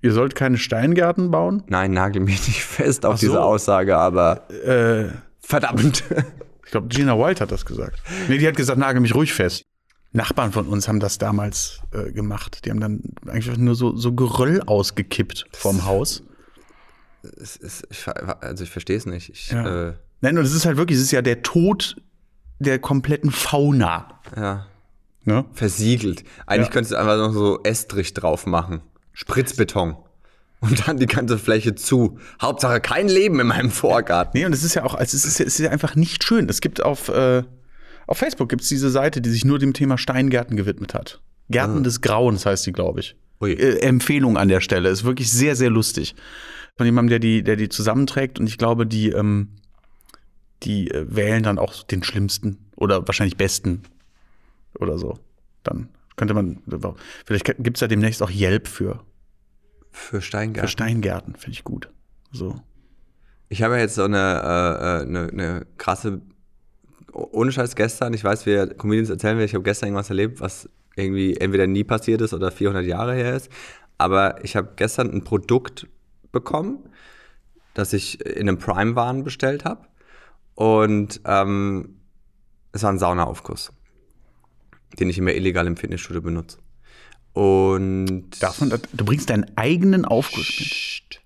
Ihr 0.00 0.12
sollt 0.12 0.34
keine 0.34 0.58
Steingärten 0.58 1.30
bauen. 1.30 1.62
Nein, 1.68 1.92
nagel 1.92 2.22
mich 2.22 2.46
nicht 2.48 2.64
fest 2.64 3.06
auf 3.06 3.18
so. 3.18 3.26
diese 3.26 3.42
Aussage, 3.42 3.96
aber 3.96 4.48
Äh, 4.64 5.10
verdammt. 5.38 6.02
Ich 6.68 6.72
glaube, 6.72 6.88
Gina 6.88 7.18
White 7.18 7.40
hat 7.40 7.50
das 7.50 7.64
gesagt. 7.64 7.98
Nee, 8.28 8.36
die 8.36 8.46
hat 8.46 8.54
gesagt, 8.54 8.78
nagel 8.78 9.00
mich 9.00 9.14
ruhig 9.14 9.32
fest. 9.32 9.64
Nachbarn 10.12 10.52
von 10.52 10.66
uns 10.68 10.86
haben 10.86 11.00
das 11.00 11.16
damals 11.16 11.80
äh, 11.92 12.12
gemacht. 12.12 12.66
Die 12.66 12.70
haben 12.70 12.78
dann 12.80 13.00
eigentlich 13.26 13.56
nur 13.56 13.74
so, 13.74 13.96
so 13.96 14.12
Geröll 14.12 14.60
ausgekippt 14.66 15.46
vom 15.54 15.86
Haus. 15.86 16.22
es 17.40 17.56
ist, 17.56 17.86
ich, 17.90 18.06
also 18.06 18.64
ich 18.64 18.70
verstehe 18.70 18.98
es 18.98 19.06
nicht. 19.06 19.30
Ich, 19.30 19.50
Ja. 19.50 19.88
äh, 19.88 19.94
Nein, 20.20 20.36
und 20.36 20.44
es 20.44 20.52
ist 20.54 20.66
halt 20.66 20.76
wirklich, 20.76 20.98
es 20.98 21.04
ist 21.04 21.10
ja 21.12 21.22
der 21.22 21.42
Tod 21.42 21.96
der 22.58 22.78
kompletten 22.78 23.30
Fauna. 23.30 24.20
ja, 24.36 24.66
Ne? 25.24 25.46
versiegelt. 25.54 26.22
Eigentlich 26.46 26.66
Ja. 26.68 26.72
könntest 26.74 26.92
du 26.92 26.96
einfach 26.96 27.16
noch 27.16 27.32
so 27.32 27.62
Estrich 27.62 28.12
drauf 28.12 28.44
machen. 28.44 28.82
Spritzbeton. 29.14 29.96
Und 30.60 30.88
dann 30.88 30.96
die 30.96 31.06
ganze 31.06 31.38
Fläche 31.38 31.74
zu. 31.76 32.18
Hauptsache 32.42 32.80
kein 32.80 33.08
Leben 33.08 33.38
in 33.38 33.46
meinem 33.46 33.70
Vorgarten. 33.70 34.32
Nee, 34.38 34.44
und 34.44 34.52
es 34.52 34.64
ist 34.64 34.74
ja 34.74 34.84
auch, 34.84 34.94
also 34.94 35.16
es 35.16 35.24
ist, 35.24 35.38
ja- 35.38 35.46
es 35.46 35.58
ist 35.58 35.64
ja 35.64 35.70
einfach 35.70 35.94
nicht 35.94 36.24
schön. 36.24 36.48
Es 36.48 36.60
gibt 36.60 36.82
auf, 36.82 37.08
äh, 37.08 37.44
auf 38.08 38.18
Facebook 38.18 38.48
gibt's 38.48 38.68
diese 38.68 38.90
Seite, 38.90 39.20
die 39.20 39.30
sich 39.30 39.44
nur 39.44 39.58
dem 39.60 39.72
Thema 39.72 39.98
Steingärten 39.98 40.56
gewidmet 40.56 40.94
hat. 40.94 41.20
Gärten 41.48 41.84
des 41.84 42.00
Grauens 42.00 42.44
heißt 42.44 42.66
die, 42.66 42.72
glaube 42.72 43.00
ich. 43.00 43.16
Äh, 43.40 43.78
Empfehlung 43.80 44.36
an 44.36 44.48
der 44.48 44.60
Stelle. 44.60 44.88
Ist 44.88 45.04
wirklich 45.04 45.30
sehr, 45.30 45.54
sehr 45.54 45.70
lustig. 45.70 46.16
Von 46.76 46.86
jemandem, 46.86 47.10
der 47.10 47.18
die, 47.20 47.42
der 47.44 47.54
die 47.56 47.68
zusammenträgt. 47.68 48.40
Und 48.40 48.48
ich 48.48 48.58
glaube, 48.58 48.84
die, 48.86 49.10
ähm, 49.10 49.50
die 50.64 50.90
äh, 50.90 51.06
wählen 51.08 51.42
dann 51.44 51.58
auch 51.58 51.84
den 51.84 52.02
schlimmsten 52.02 52.58
oder 52.76 53.06
wahrscheinlich 53.06 53.36
besten 53.36 53.82
oder 54.78 54.98
so. 54.98 55.18
Dann 55.62 55.88
könnte 56.16 56.34
man, 56.34 56.58
vielleicht 57.24 57.46
gibt's 57.58 57.80
ja 57.80 57.86
demnächst 57.86 58.22
auch 58.22 58.30
Yelp 58.30 58.66
für, 58.66 59.00
Für 59.98 60.16
für 60.16 60.22
Steingärten. 60.22 60.68
Steingärten. 60.68 61.34
Finde 61.34 61.52
ich 61.52 61.64
gut. 61.64 61.90
So. 62.32 62.54
Ich 63.48 63.62
habe 63.62 63.74
ja 63.74 63.80
jetzt 63.80 63.96
so 63.96 64.04
eine, 64.04 64.16
äh, 64.16 65.02
äh, 65.02 65.02
eine, 65.02 65.28
eine 65.28 65.66
krasse, 65.76 66.22
ohne 67.12 67.52
Scheiß 67.52 67.74
gestern, 67.74 68.14
ich 68.14 68.22
weiß, 68.22 68.46
wir 68.46 68.74
Comedians 68.74 69.10
erzählen 69.10 69.38
wir, 69.38 69.44
ich 69.44 69.54
habe 69.54 69.64
gestern 69.64 69.88
irgendwas 69.88 70.08
erlebt, 70.08 70.40
was 70.40 70.68
irgendwie 70.96 71.36
entweder 71.36 71.66
nie 71.66 71.84
passiert 71.84 72.20
ist 72.20 72.32
oder 72.32 72.50
400 72.50 72.84
Jahre 72.84 73.14
her 73.14 73.34
ist. 73.34 73.50
Aber 73.98 74.44
ich 74.44 74.56
habe 74.56 74.72
gestern 74.76 75.10
ein 75.10 75.24
Produkt 75.24 75.88
bekommen, 76.32 76.88
das 77.74 77.92
ich 77.92 78.24
in 78.24 78.48
einem 78.48 78.58
Prime-Waren 78.58 79.24
bestellt 79.24 79.64
habe. 79.64 79.86
Und 80.54 81.20
ähm, 81.24 82.00
es 82.72 82.82
war 82.82 82.92
ein 82.92 82.98
Saunaaufguss, 82.98 83.72
den 84.98 85.10
ich 85.10 85.18
immer 85.18 85.32
illegal 85.32 85.66
im 85.66 85.76
Fitnessstudio 85.76 86.22
benutze. 86.22 86.58
Und 87.32 88.30
Davon, 88.40 88.70
du 88.92 89.04
bringst 89.04 89.30
deinen 89.30 89.46
eigenen 89.56 90.04
Aufguss 90.04 90.52
mit. 90.58 91.20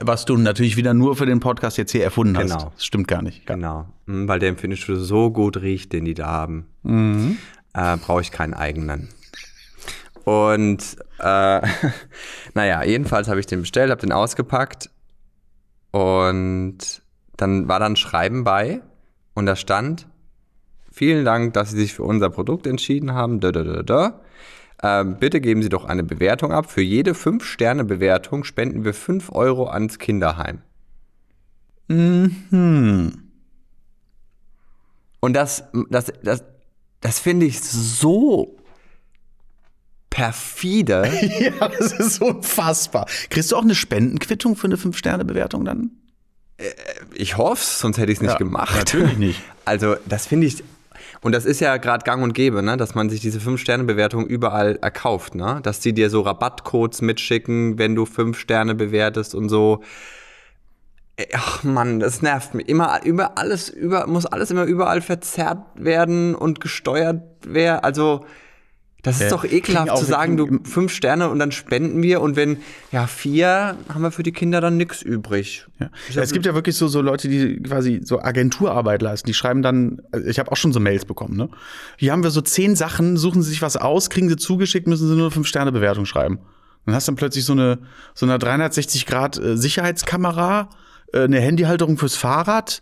Was 0.00 0.24
du 0.24 0.38
natürlich 0.38 0.78
wieder 0.78 0.94
nur 0.94 1.16
für 1.16 1.26
den 1.26 1.40
Podcast 1.40 1.76
jetzt 1.76 1.92
hier 1.92 2.02
erfunden 2.02 2.38
hast. 2.38 2.50
Genau. 2.50 2.72
Das 2.74 2.84
stimmt 2.84 3.08
gar 3.08 3.20
nicht. 3.20 3.46
Genau, 3.46 3.86
Mhm, 4.06 4.26
weil 4.26 4.38
der 4.38 4.48
im 4.48 4.56
Fitnessstudio 4.56 5.02
so 5.02 5.30
gut 5.30 5.58
riecht, 5.58 5.92
den 5.92 6.06
die 6.06 6.14
da 6.14 6.26
haben, 6.26 6.66
äh, 7.74 7.96
brauche 7.98 8.22
ich 8.22 8.30
keinen 8.30 8.54
eigenen. 8.54 9.08
Und 10.24 10.96
äh, 11.18 11.60
naja, 12.54 12.82
jedenfalls 12.84 13.28
habe 13.28 13.38
ich 13.38 13.46
den 13.46 13.60
bestellt, 13.60 13.90
habe 13.90 14.00
den 14.00 14.12
ausgepackt 14.12 14.88
und 15.90 17.02
dann 17.36 17.68
war 17.68 17.78
dann 17.78 17.96
Schreiben 17.96 18.44
bei 18.44 18.80
und 19.34 19.44
da 19.46 19.56
stand, 19.56 20.06
vielen 20.90 21.24
Dank, 21.26 21.52
dass 21.52 21.70
Sie 21.70 21.76
sich 21.76 21.92
für 21.94 22.02
unser 22.04 22.30
Produkt 22.30 22.66
entschieden 22.66 23.12
haben. 23.12 23.40
Da, 23.40 23.52
da, 23.52 23.62
da, 23.62 23.82
da. 23.82 24.20
Ähm, 24.82 25.16
bitte 25.18 25.40
geben 25.40 25.62
Sie 25.62 25.68
doch 25.68 25.84
eine 25.84 26.04
Bewertung 26.04 26.52
ab. 26.52 26.70
Für 26.70 26.82
jede 26.82 27.12
5-Sterne-Bewertung 27.12 28.44
spenden 28.44 28.84
wir 28.84 28.94
5 28.94 29.32
Euro 29.32 29.68
ans 29.68 29.98
Kinderheim. 29.98 30.60
Hm. 31.88 33.22
Und 35.20 35.32
das, 35.32 35.64
das, 35.90 36.12
das, 36.22 36.44
das 37.00 37.18
finde 37.18 37.46
ich 37.46 37.60
so 37.60 38.56
perfide. 40.10 41.10
Ja, 41.40 41.68
das 41.68 41.92
ist 41.92 42.20
unfassbar. 42.20 43.06
Kriegst 43.30 43.52
du 43.52 43.56
auch 43.56 43.62
eine 43.62 43.74
Spendenquittung 43.74 44.56
für 44.56 44.66
eine 44.66 44.76
5-Sterne-Bewertung 44.76 45.64
dann? 45.64 45.90
Ich 47.14 47.36
hoffe 47.36 47.62
sonst 47.62 47.98
hätte 47.98 48.10
ich 48.12 48.18
es 48.18 48.22
nicht 48.22 48.32
Ja, 48.32 48.38
gemacht. 48.38 48.74
natürlich 48.74 49.18
nicht. 49.18 49.42
Also, 49.64 49.96
das 50.06 50.26
finde 50.26 50.46
ich. 50.46 50.62
Und 51.20 51.32
das 51.32 51.44
ist 51.44 51.60
ja 51.60 51.76
gerade 51.76 52.04
gang 52.04 52.22
und 52.22 52.34
gäbe, 52.34 52.62
ne? 52.62 52.76
dass 52.76 52.94
man 52.94 53.10
sich 53.10 53.20
diese 53.20 53.38
5-Sterne-Bewertung 53.38 54.26
überall 54.26 54.76
erkauft. 54.80 55.34
Ne? 55.34 55.60
Dass 55.62 55.80
die 55.80 55.92
dir 55.92 56.10
so 56.10 56.20
Rabattcodes 56.20 57.02
mitschicken, 57.02 57.78
wenn 57.78 57.94
du 57.94 58.06
5 58.06 58.38
Sterne 58.38 58.74
bewertest 58.74 59.34
und 59.34 59.48
so. 59.48 59.82
Ach 61.32 61.64
Mann, 61.64 61.98
das 61.98 62.20
nervt 62.20 62.54
mich. 62.54 62.68
Immer 62.68 63.00
über 63.04 63.38
alles, 63.38 63.70
über, 63.70 64.06
muss 64.06 64.26
alles 64.26 64.50
immer 64.50 64.64
überall 64.64 65.00
verzerrt 65.00 65.64
werden 65.74 66.34
und 66.34 66.60
gesteuert 66.60 67.22
werden. 67.46 67.80
Also, 67.82 68.26
das 69.06 69.20
ist 69.20 69.26
Äh, 69.26 69.30
doch 69.30 69.44
ekelhaft 69.44 69.96
zu 69.96 70.04
sagen, 70.04 70.36
du 70.36 70.58
fünf 70.64 70.92
Sterne 70.92 71.30
und 71.30 71.38
dann 71.38 71.52
spenden 71.52 72.02
wir 72.02 72.20
und 72.20 72.34
wenn, 72.34 72.58
ja, 72.90 73.06
vier, 73.06 73.76
haben 73.88 74.02
wir 74.02 74.10
für 74.10 74.24
die 74.24 74.32
Kinder 74.32 74.60
dann 74.60 74.76
nichts 74.76 75.00
übrig. 75.00 75.64
Ja. 75.78 75.90
Es 76.20 76.32
gibt 76.32 76.44
ja 76.44 76.54
wirklich 76.54 76.76
so, 76.76 76.88
so 76.88 77.00
Leute, 77.00 77.28
die 77.28 77.62
quasi 77.62 78.00
so 78.02 78.20
Agenturarbeit 78.20 79.02
leisten. 79.02 79.28
Die 79.28 79.34
schreiben 79.34 79.62
dann, 79.62 80.02
also 80.10 80.26
ich 80.26 80.40
habe 80.40 80.50
auch 80.50 80.56
schon 80.56 80.72
so 80.72 80.80
Mails 80.80 81.04
bekommen, 81.04 81.36
ne? 81.36 81.48
Hier 81.96 82.10
haben 82.10 82.24
wir 82.24 82.30
so 82.30 82.40
zehn 82.40 82.74
Sachen, 82.74 83.16
suchen 83.16 83.42
sie 83.42 83.50
sich 83.50 83.62
was 83.62 83.76
aus, 83.76 84.10
kriegen 84.10 84.28
sie 84.28 84.36
zugeschickt, 84.36 84.88
müssen 84.88 85.06
sie 85.08 85.14
nur 85.14 85.30
eine 85.30 85.40
5-Sterne-Bewertung 85.40 86.04
schreiben. 86.04 86.40
Dann 86.84 86.94
hast 86.94 87.06
du 87.06 87.12
dann 87.12 87.16
plötzlich 87.16 87.44
so 87.44 87.52
eine, 87.52 87.78
so 88.14 88.26
eine 88.26 88.38
360 88.40 89.06
Grad 89.06 89.38
äh, 89.38 89.56
Sicherheitskamera, 89.56 90.68
äh, 91.12 91.20
eine 91.20 91.38
Handyhalterung 91.38 91.96
fürs 91.96 92.16
Fahrrad, 92.16 92.80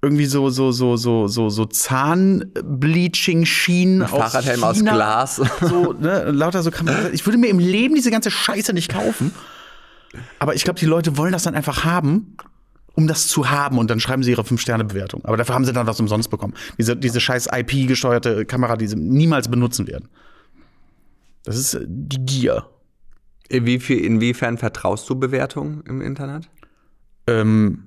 irgendwie 0.00 0.26
so 0.26 0.48
so 0.50 0.70
so 0.70 0.96
so 0.96 1.26
so 1.26 1.48
so 1.48 1.64
Zahnbleaching 1.64 3.44
Schienen 3.44 4.02
aus 4.02 4.10
Fahrradhelm 4.10 4.62
aus. 4.64 4.78
Glas. 4.78 5.36
So, 5.60 5.92
ne, 5.92 6.30
lauter 6.30 6.62
so 6.62 6.70
Kram. 6.70 6.88
Ich 7.12 7.26
würde 7.26 7.38
mir 7.38 7.48
im 7.48 7.58
Leben 7.58 7.94
diese 7.94 8.10
ganze 8.10 8.30
Scheiße 8.30 8.72
nicht 8.72 8.90
kaufen. 8.90 9.32
Aber 10.38 10.54
ich 10.54 10.64
glaube, 10.64 10.78
die 10.78 10.86
Leute 10.86 11.16
wollen 11.16 11.32
das 11.32 11.42
dann 11.42 11.54
einfach 11.54 11.84
haben, 11.84 12.36
um 12.94 13.06
das 13.06 13.28
zu 13.28 13.50
haben 13.50 13.78
und 13.78 13.90
dann 13.90 14.00
schreiben 14.00 14.22
sie 14.22 14.30
ihre 14.30 14.42
5-Sterne-Bewertung. 14.42 15.24
Aber 15.24 15.36
dafür 15.36 15.54
haben 15.54 15.64
sie 15.64 15.72
dann 15.72 15.86
was 15.86 16.00
umsonst 16.00 16.30
bekommen. 16.30 16.54
Diese, 16.78 16.96
diese 16.96 17.20
scheiß 17.20 17.48
IP-gesteuerte 17.52 18.44
Kamera, 18.46 18.76
die 18.76 18.86
sie 18.86 18.96
niemals 18.96 19.48
benutzen 19.48 19.86
werden. 19.86 20.08
Das 21.44 21.56
ist 21.56 21.74
äh, 21.74 21.84
die 21.86 22.24
Gier. 22.24 22.66
Inwiefern 23.48 24.58
vertraust 24.58 25.08
du 25.08 25.16
Bewertungen 25.16 25.82
im 25.86 26.02
Internet? 26.02 26.50
Ähm, 27.26 27.84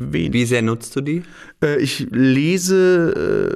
wen? 0.00 0.32
Wie 0.32 0.44
sehr 0.44 0.62
nutzt 0.62 0.96
du 0.96 1.00
die? 1.00 1.22
Äh, 1.62 1.76
ich 1.80 2.06
lese 2.10 3.54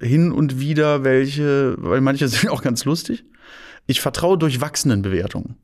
äh, 0.00 0.06
hin 0.06 0.32
und 0.32 0.58
wieder 0.60 1.04
welche, 1.04 1.74
weil 1.78 2.00
manche 2.00 2.28
sind 2.28 2.48
auch 2.50 2.62
ganz 2.62 2.84
lustig. 2.84 3.24
Ich 3.86 4.00
vertraue 4.00 4.36
durchwachsenen 4.38 5.02
Bewertungen. 5.02 5.56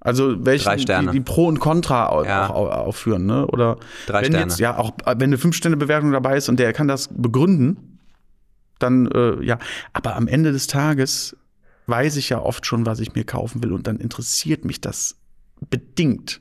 Also 0.00 0.44
welche, 0.44 0.78
Sterne. 0.78 1.12
Die, 1.12 1.18
die 1.18 1.24
Pro 1.24 1.46
und 1.46 1.60
Contra 1.60 2.24
Ja. 2.24 2.48
auch 2.50 2.54
au- 2.54 2.68
aufführen, 2.70 3.24
ne? 3.24 3.46
Oder 3.46 3.78
Drei 4.06 4.20
wenn 4.22 4.32
Sterne. 4.32 4.40
jetzt, 4.50 4.60
ja, 4.60 4.76
auch 4.76 4.92
wenn 5.06 5.22
eine 5.22 5.38
Fünf-Sterne-Bewertung 5.38 6.12
dabei 6.12 6.36
ist 6.36 6.48
und 6.50 6.58
der 6.60 6.72
kann 6.74 6.88
das 6.88 7.08
begründen, 7.10 7.98
dann 8.78 9.06
äh, 9.06 9.42
ja. 9.42 9.58
Aber 9.94 10.14
am 10.16 10.26
Ende 10.28 10.52
des 10.52 10.66
Tages 10.66 11.36
weiß 11.86 12.16
ich 12.16 12.28
ja 12.30 12.40
oft 12.40 12.66
schon, 12.66 12.84
was 12.84 13.00
ich 13.00 13.14
mir 13.14 13.24
kaufen 13.24 13.62
will 13.62 13.72
und 13.72 13.86
dann 13.86 13.96
interessiert 13.96 14.64
mich 14.66 14.80
das 14.82 15.16
bedingt, 15.70 16.40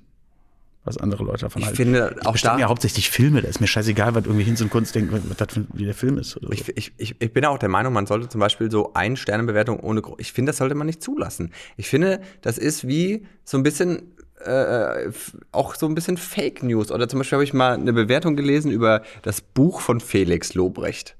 was 0.85 0.97
andere 0.97 1.23
Leute 1.23 1.41
davon 1.41 1.61
Ich 1.61 1.65
halten. 1.67 1.77
finde 1.77 2.15
Ich 2.19 2.25
auch 2.25 2.37
da. 2.37 2.55
mir 2.55 2.67
hauptsächlich 2.67 3.09
Filme, 3.09 3.41
da 3.41 3.47
ist 3.47 3.61
mir 3.61 3.67
scheißegal, 3.67 4.15
was 4.15 4.25
irgendwie 4.25 4.43
Hinz 4.43 4.59
und 4.61 4.69
Kunst 4.69 4.93
denken, 4.95 5.21
was 5.29 5.37
das 5.37 5.53
für, 5.53 5.65
wie 5.73 5.85
der 5.85 5.93
Film 5.93 6.17
ist. 6.17 6.31
So. 6.31 6.51
Ich, 6.51 6.67
ich, 6.77 6.91
ich, 6.97 7.15
ich 7.19 7.33
bin 7.33 7.45
auch 7.45 7.57
der 7.57 7.69
Meinung, 7.69 7.93
man 7.93 8.05
sollte 8.05 8.27
zum 8.29 8.39
Beispiel 8.39 8.69
so 8.69 8.93
ein 8.93 9.15
Sternebewertung 9.15 9.79
ohne. 9.79 10.01
Ich 10.17 10.33
finde, 10.33 10.49
das 10.49 10.57
sollte 10.57 10.75
man 10.75 10.87
nicht 10.87 11.01
zulassen. 11.01 11.51
Ich 11.77 11.87
finde, 11.89 12.21
das 12.41 12.57
ist 12.57 12.87
wie 12.87 13.25
so 13.43 13.57
ein 13.57 13.63
bisschen. 13.63 14.13
Äh, 14.45 15.11
auch 15.53 15.73
so 15.75 15.85
ein 15.85 15.95
bisschen 15.95 16.17
Fake 16.17 16.63
News. 16.63 16.91
Oder 16.91 17.07
zum 17.07 17.19
Beispiel 17.19 17.37
habe 17.37 17.43
ich 17.45 17.53
mal 17.53 17.75
eine 17.75 17.93
Bewertung 17.93 18.35
gelesen 18.35 18.71
über 18.71 19.01
das 19.21 19.39
Buch 19.39 19.79
von 19.79 20.01
Felix 20.01 20.53
Lobrecht. 20.53 21.15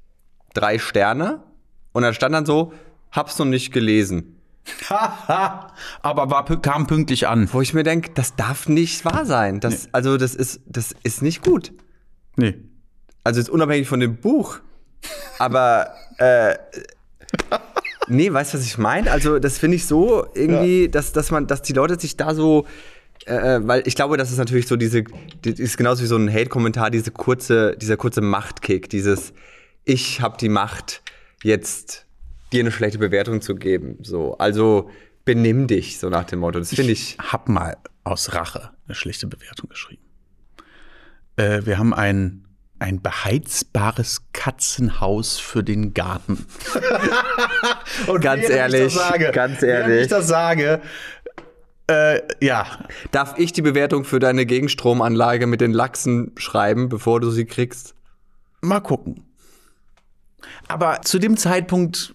Drei 0.52 0.78
Sterne. 0.78 1.42
Und 1.92 2.02
da 2.02 2.12
stand 2.12 2.34
dann 2.34 2.44
so, 2.44 2.74
hab's 3.12 3.38
noch 3.38 3.46
nicht 3.46 3.72
gelesen. 3.72 4.33
Aber 4.88 6.30
war, 6.30 6.44
kam 6.60 6.86
pünktlich 6.86 7.26
an. 7.28 7.48
Wo 7.52 7.60
ich 7.60 7.74
mir 7.74 7.82
denke, 7.82 8.10
das 8.14 8.36
darf 8.36 8.68
nicht 8.68 9.04
wahr 9.04 9.26
sein. 9.26 9.60
Das, 9.60 9.88
Also, 9.92 10.16
das 10.16 10.34
ist, 10.34 10.60
das 10.66 10.94
ist 11.02 11.22
nicht 11.22 11.42
gut. 11.42 11.72
Nee. 12.36 12.56
Also 13.22 13.40
jetzt 13.40 13.48
unabhängig 13.48 13.88
von 13.88 14.00
dem 14.00 14.16
Buch. 14.16 14.60
Aber 15.38 15.94
äh, 16.18 16.56
nee, 18.08 18.32
weißt 18.32 18.54
du, 18.54 18.58
was 18.58 18.64
ich 18.64 18.78
meine? 18.78 19.10
Also 19.10 19.38
das 19.38 19.58
finde 19.58 19.76
ich 19.76 19.86
so 19.86 20.26
irgendwie, 20.34 20.88
dass, 20.88 21.12
dass 21.12 21.30
man, 21.30 21.46
dass 21.46 21.62
die 21.62 21.72
Leute 21.72 21.98
sich 21.98 22.16
da 22.16 22.34
so, 22.34 22.66
äh, 23.26 23.60
weil 23.62 23.82
ich 23.86 23.94
glaube, 23.94 24.16
das 24.16 24.30
ist 24.30 24.38
natürlich 24.38 24.66
so 24.66 24.76
diese, 24.76 25.04
die, 25.44 25.50
ist 25.50 25.76
genauso 25.76 26.02
wie 26.02 26.06
so 26.06 26.16
ein 26.16 26.32
Hate-Kommentar, 26.32 26.90
diese 26.90 27.10
kurze, 27.10 27.76
dieser 27.76 27.96
kurze 27.96 28.20
Machtkick, 28.20 28.88
dieses 28.90 29.32
ich 29.84 30.20
habe 30.20 30.36
die 30.38 30.48
Macht, 30.48 31.02
jetzt 31.42 32.03
dir 32.54 32.60
eine 32.60 32.72
schlechte 32.72 32.98
Bewertung 32.98 33.40
zu 33.40 33.54
geben. 33.54 33.98
So, 34.02 34.36
also 34.38 34.90
benimm 35.24 35.66
dich, 35.66 35.98
so 35.98 36.08
nach 36.08 36.24
dem 36.24 36.40
Motto. 36.40 36.58
Das 36.58 36.74
finde 36.74 36.92
ich. 36.92 37.16
hab 37.18 37.48
mal 37.48 37.76
aus 38.04 38.34
Rache 38.34 38.70
eine 38.86 38.94
schlechte 38.94 39.26
Bewertung 39.26 39.68
geschrieben. 39.68 40.02
Äh, 41.36 41.62
wir 41.64 41.78
haben 41.78 41.92
ein, 41.94 42.44
ein 42.78 43.00
beheizbares 43.00 44.22
Katzenhaus 44.32 45.38
für 45.38 45.64
den 45.64 45.94
Garten. 45.94 46.46
Und 48.06 48.20
Ganz 48.20 48.44
ich 48.44 48.50
ehrlich, 48.50 48.94
sage, 48.94 49.30
ganz 49.32 49.62
ehrlich. 49.62 50.02
ich 50.02 50.08
das 50.08 50.28
sage, 50.28 50.80
äh, 51.86 52.20
ja, 52.40 52.66
Darf 53.10 53.38
ich 53.38 53.52
die 53.52 53.62
Bewertung 53.62 54.04
für 54.04 54.18
deine 54.18 54.46
Gegenstromanlage 54.46 55.46
mit 55.46 55.60
den 55.60 55.72
Lachsen 55.72 56.32
schreiben, 56.36 56.88
bevor 56.88 57.20
du 57.20 57.30
sie 57.30 57.44
kriegst? 57.44 57.94
mal 58.60 58.80
gucken. 58.80 59.22
Aber 60.68 61.02
zu 61.02 61.18
dem 61.18 61.36
Zeitpunkt 61.36 62.14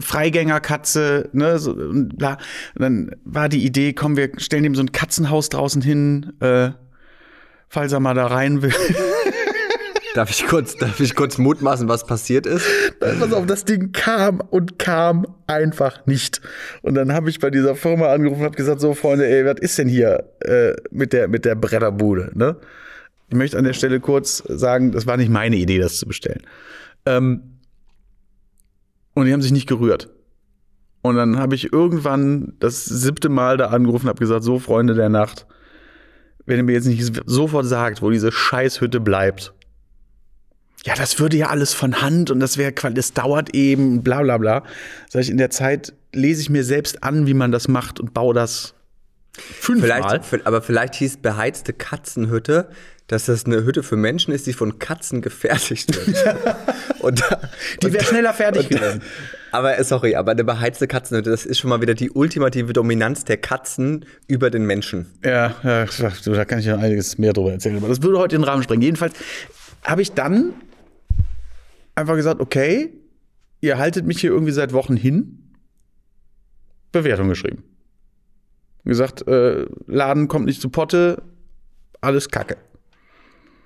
Freigängerkatze, 0.00 1.28
ne, 1.32 1.58
so, 1.58 1.72
und 1.72 2.16
bla. 2.16 2.38
Und 2.74 2.82
dann 2.82 3.16
war 3.24 3.48
die 3.48 3.64
Idee, 3.64 3.92
komm, 3.92 4.16
wir 4.16 4.30
stellen 4.38 4.64
ihm 4.64 4.74
so 4.74 4.82
ein 4.82 4.92
Katzenhaus 4.92 5.48
draußen 5.48 5.82
hin, 5.82 6.32
äh, 6.40 6.70
falls 7.68 7.92
er 7.92 8.00
mal 8.00 8.14
da 8.14 8.26
rein 8.26 8.62
will. 8.62 8.74
Darf 10.14 10.30
ich 10.30 10.46
kurz, 10.46 10.76
darf 10.76 10.98
ich 10.98 11.14
kurz 11.14 11.38
mutmaßen, 11.38 11.88
was 11.88 12.04
passiert 12.04 12.44
ist? 12.44 12.66
Pass 12.98 13.32
auf, 13.32 13.46
das 13.46 13.64
Ding 13.64 13.92
kam 13.92 14.40
und 14.40 14.78
kam 14.78 15.24
einfach 15.46 16.04
nicht. 16.06 16.40
Und 16.82 16.94
dann 16.94 17.12
habe 17.12 17.30
ich 17.30 17.38
bei 17.38 17.50
dieser 17.50 17.76
Firma 17.76 18.12
angerufen 18.12 18.40
und 18.40 18.46
habe 18.46 18.56
gesagt, 18.56 18.80
so 18.80 18.94
Freunde, 18.94 19.28
ey, 19.28 19.44
was 19.44 19.60
ist 19.60 19.78
denn 19.78 19.88
hier 19.88 20.24
äh, 20.40 20.72
mit 20.90 21.12
der 21.12 21.28
mit 21.28 21.44
der 21.44 21.54
Bretterbude, 21.54 22.32
ne? 22.34 22.56
Ich 23.28 23.36
möchte 23.36 23.56
an 23.56 23.64
der 23.64 23.74
Stelle 23.74 24.00
kurz 24.00 24.42
sagen, 24.48 24.90
das 24.90 25.06
war 25.06 25.16
nicht 25.16 25.30
meine 25.30 25.54
Idee, 25.54 25.78
das 25.78 25.98
zu 25.98 26.06
bestellen. 26.06 26.42
Ähm, 27.06 27.49
und 29.14 29.26
die 29.26 29.32
haben 29.32 29.42
sich 29.42 29.52
nicht 29.52 29.68
gerührt. 29.68 30.10
Und 31.02 31.16
dann 31.16 31.38
habe 31.38 31.54
ich 31.54 31.72
irgendwann 31.72 32.54
das 32.60 32.84
siebte 32.84 33.28
Mal 33.28 33.56
da 33.56 33.68
angerufen 33.68 34.06
und 34.06 34.10
habe 34.10 34.20
gesagt, 34.20 34.44
so 34.44 34.58
Freunde 34.58 34.94
der 34.94 35.08
Nacht, 35.08 35.46
wenn 36.46 36.58
ihr 36.58 36.62
mir 36.62 36.72
jetzt 36.72 36.86
nicht 36.86 37.22
sofort 37.26 37.66
sagt, 37.66 38.02
wo 38.02 38.10
diese 38.10 38.32
Scheißhütte 38.32 39.00
bleibt, 39.00 39.54
ja, 40.84 40.94
das 40.94 41.18
würde 41.18 41.36
ja 41.36 41.48
alles 41.48 41.74
von 41.74 42.00
Hand 42.00 42.30
und 42.30 42.40
das 42.40 42.56
wäre, 42.56 42.72
das 42.72 43.12
dauert 43.12 43.54
eben, 43.54 44.02
bla 44.02 44.22
bla 44.22 44.38
bla. 44.38 44.62
Sag 45.10 45.22
ich, 45.22 45.30
in 45.30 45.36
der 45.36 45.50
Zeit 45.50 45.92
lese 46.12 46.40
ich 46.40 46.48
mir 46.48 46.64
selbst 46.64 47.02
an, 47.04 47.26
wie 47.26 47.34
man 47.34 47.52
das 47.52 47.68
macht 47.68 48.00
und 48.00 48.14
baue 48.14 48.34
das 48.34 48.74
fünfmal. 49.38 50.20
Vielleicht, 50.20 50.46
aber 50.46 50.62
vielleicht 50.62 50.94
hieß 50.96 51.18
beheizte 51.18 51.72
Katzenhütte, 51.72 52.68
dass 53.10 53.24
das 53.24 53.44
eine 53.44 53.64
Hütte 53.64 53.82
für 53.82 53.96
Menschen 53.96 54.32
ist, 54.32 54.46
die 54.46 54.52
von 54.52 54.78
Katzen 54.78 55.20
gefertigt 55.20 55.96
wird. 55.96 56.46
und, 57.00 57.20
Die 57.82 57.92
wäre 57.92 58.04
schneller 58.04 58.32
fertig 58.32 58.68
gewesen. 58.68 59.02
aber 59.50 59.76
äh, 59.76 59.82
sorry, 59.82 60.14
aber 60.14 60.30
eine 60.30 60.44
beheizte 60.44 60.86
Katzenhütte, 60.86 61.28
das 61.30 61.44
ist 61.44 61.58
schon 61.58 61.70
mal 61.70 61.80
wieder 61.80 61.94
die 61.94 62.10
ultimative 62.10 62.72
Dominanz 62.72 63.24
der 63.24 63.36
Katzen 63.36 64.04
über 64.28 64.50
den 64.50 64.64
Menschen. 64.64 65.06
Ja, 65.24 65.56
ja, 65.64 65.86
da 66.24 66.44
kann 66.44 66.60
ich 66.60 66.66
ja 66.66 66.76
einiges 66.76 67.18
mehr 67.18 67.32
drüber 67.32 67.50
erzählen. 67.50 67.78
Aber 67.78 67.88
das 67.88 68.00
würde 68.00 68.18
heute 68.18 68.36
den 68.36 68.44
Rahmen 68.44 68.62
sprengen. 68.62 68.82
Jedenfalls 68.82 69.14
habe 69.82 70.02
ich 70.02 70.12
dann 70.12 70.52
einfach 71.96 72.14
gesagt, 72.14 72.40
okay, 72.40 72.92
ihr 73.60 73.78
haltet 73.78 74.06
mich 74.06 74.20
hier 74.20 74.30
irgendwie 74.30 74.52
seit 74.52 74.72
Wochen 74.72 74.96
hin. 74.96 75.50
Bewertung 76.92 77.28
geschrieben. 77.28 77.64
Gesagt, 78.84 79.26
äh, 79.28 79.66
Laden 79.86 80.28
kommt 80.28 80.46
nicht 80.46 80.60
zu 80.60 80.70
Potte, 80.70 81.22
alles 82.00 82.28
Kacke. 82.28 82.56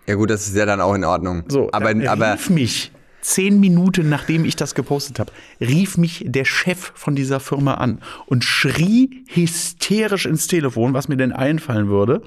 Ja 0.07 0.17
gut, 0.17 0.31
das 0.31 0.49
ist 0.49 0.57
ja 0.57 0.67
dann 0.67 0.81
auch 0.81 0.95
in 0.95 1.05
Ordnung. 1.05 1.45
So, 1.49 1.71
aber, 1.73 1.95
aber 2.09 2.35
rief 2.35 2.51
mich 2.51 2.93
zehn 3.25 3.59
Minuten 3.59 4.11
nachdem 4.11 4.45
ich 4.45 4.55
das 4.55 4.75
gepostet 4.75 5.19
habe, 5.19 5.33
rief 5.61 5.97
mich 5.97 6.25
der 6.27 6.45
Chef 6.45 6.93
von 6.95 7.17
dieser 7.17 7.41
Firma 7.41 7.75
an 7.75 8.01
und 8.27 8.45
schrie 8.45 9.25
hysterisch 9.29 10.27
ins 10.27 10.47
Telefon, 10.47 10.93
was 10.93 11.09
mir 11.09 11.17
denn 11.17 11.33
einfallen 11.33 11.89
würde. 11.89 12.23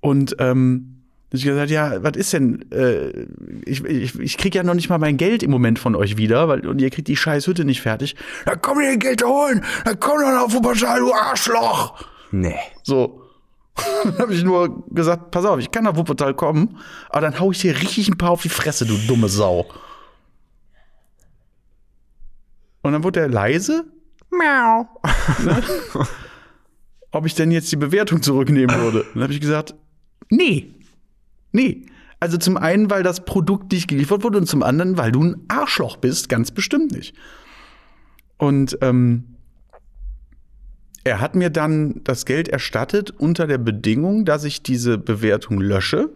Und 0.00 0.36
ähm, 0.40 0.93
ich 1.34 1.44
gesagt, 1.44 1.70
ja, 1.70 2.02
was 2.02 2.16
ist 2.16 2.32
denn? 2.32 2.70
Äh, 2.70 3.26
ich 3.64 3.84
ich, 3.84 4.18
ich 4.18 4.36
krieg 4.38 4.54
ja 4.54 4.62
noch 4.62 4.74
nicht 4.74 4.88
mal 4.88 4.98
mein 4.98 5.16
Geld 5.16 5.42
im 5.42 5.50
Moment 5.50 5.78
von 5.78 5.94
euch 5.94 6.16
wieder, 6.16 6.48
weil 6.48 6.66
und 6.66 6.80
ihr 6.80 6.90
kriegt 6.90 7.08
die 7.08 7.16
scheiß 7.16 7.46
Hütte 7.46 7.64
nicht 7.64 7.80
fertig. 7.80 8.16
Dann 8.44 8.60
komm 8.60 8.78
dir 8.78 8.96
Geld 8.96 9.24
holen, 9.24 9.64
dann 9.84 9.98
komm 10.00 10.20
doch 10.20 10.44
auf 10.44 10.52
Wuppertal, 10.54 11.00
du 11.00 11.12
Arschloch. 11.12 12.04
nee. 12.30 12.56
So. 12.82 13.20
Dann 14.04 14.18
habe 14.18 14.32
ich 14.32 14.44
nur 14.44 14.84
gesagt, 14.90 15.32
pass 15.32 15.44
auf, 15.44 15.58
ich 15.58 15.72
kann 15.72 15.82
nach 15.82 15.96
Wuppertal 15.96 16.32
kommen, 16.34 16.78
aber 17.08 17.22
dann 17.22 17.40
hau 17.40 17.50
ich 17.50 17.58
dir 17.58 17.74
richtig 17.74 18.06
ein 18.08 18.16
paar 18.16 18.30
auf 18.30 18.42
die 18.42 18.48
Fresse, 18.48 18.86
du 18.86 18.96
dumme 19.08 19.28
Sau. 19.28 19.66
Und 22.82 22.92
dann 22.92 23.02
wurde 23.02 23.18
er 23.18 23.28
leise. 23.28 23.84
Miau. 24.30 24.86
Ob 27.10 27.26
ich 27.26 27.34
denn 27.34 27.50
jetzt 27.50 27.72
die 27.72 27.76
Bewertung 27.76 28.22
zurücknehmen 28.22 28.76
würde. 28.78 29.06
Dann 29.14 29.22
habe 29.24 29.32
ich 29.32 29.40
gesagt, 29.40 29.74
nee. 30.28 30.74
Nee. 31.54 31.86
Also 32.18 32.36
zum 32.36 32.56
einen, 32.56 32.90
weil 32.90 33.02
das 33.02 33.24
Produkt 33.24 33.70
nicht 33.72 33.86
geliefert 33.86 34.24
wurde 34.24 34.38
und 34.38 34.46
zum 34.46 34.62
anderen, 34.62 34.98
weil 34.98 35.12
du 35.12 35.22
ein 35.22 35.44
Arschloch 35.48 35.96
bist, 35.96 36.28
ganz 36.28 36.50
bestimmt 36.50 36.90
nicht. 36.92 37.14
Und 38.38 38.76
ähm, 38.80 39.36
er 41.04 41.20
hat 41.20 41.36
mir 41.36 41.50
dann 41.50 42.00
das 42.02 42.24
Geld 42.24 42.48
erstattet 42.48 43.10
unter 43.10 43.46
der 43.46 43.58
Bedingung, 43.58 44.24
dass 44.24 44.44
ich 44.44 44.62
diese 44.62 44.98
Bewertung 44.98 45.60
lösche. 45.60 46.10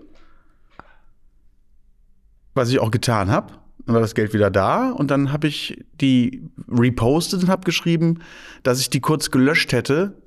Was 2.55 2.71
ich 2.71 2.81
auch 2.81 2.91
getan 2.91 3.31
habe. 3.31 3.53
Dann 3.87 3.95
war 3.95 4.01
das 4.01 4.15
Geld 4.15 4.35
wieder 4.35 4.51
da 4.51 4.91
und 4.91 5.11
dann 5.11 5.31
habe 5.31 5.47
ich 5.47 5.85
die 6.01 6.43
repostet 6.69 7.45
und 7.45 7.49
habe 7.49 7.65
geschrieben, 7.65 8.21
dass 8.65 8.81
ich 8.81 8.91
die 8.91 9.01
kurz 9.01 9.31
gelöscht 9.31 9.73
hätte, 9.73 10.21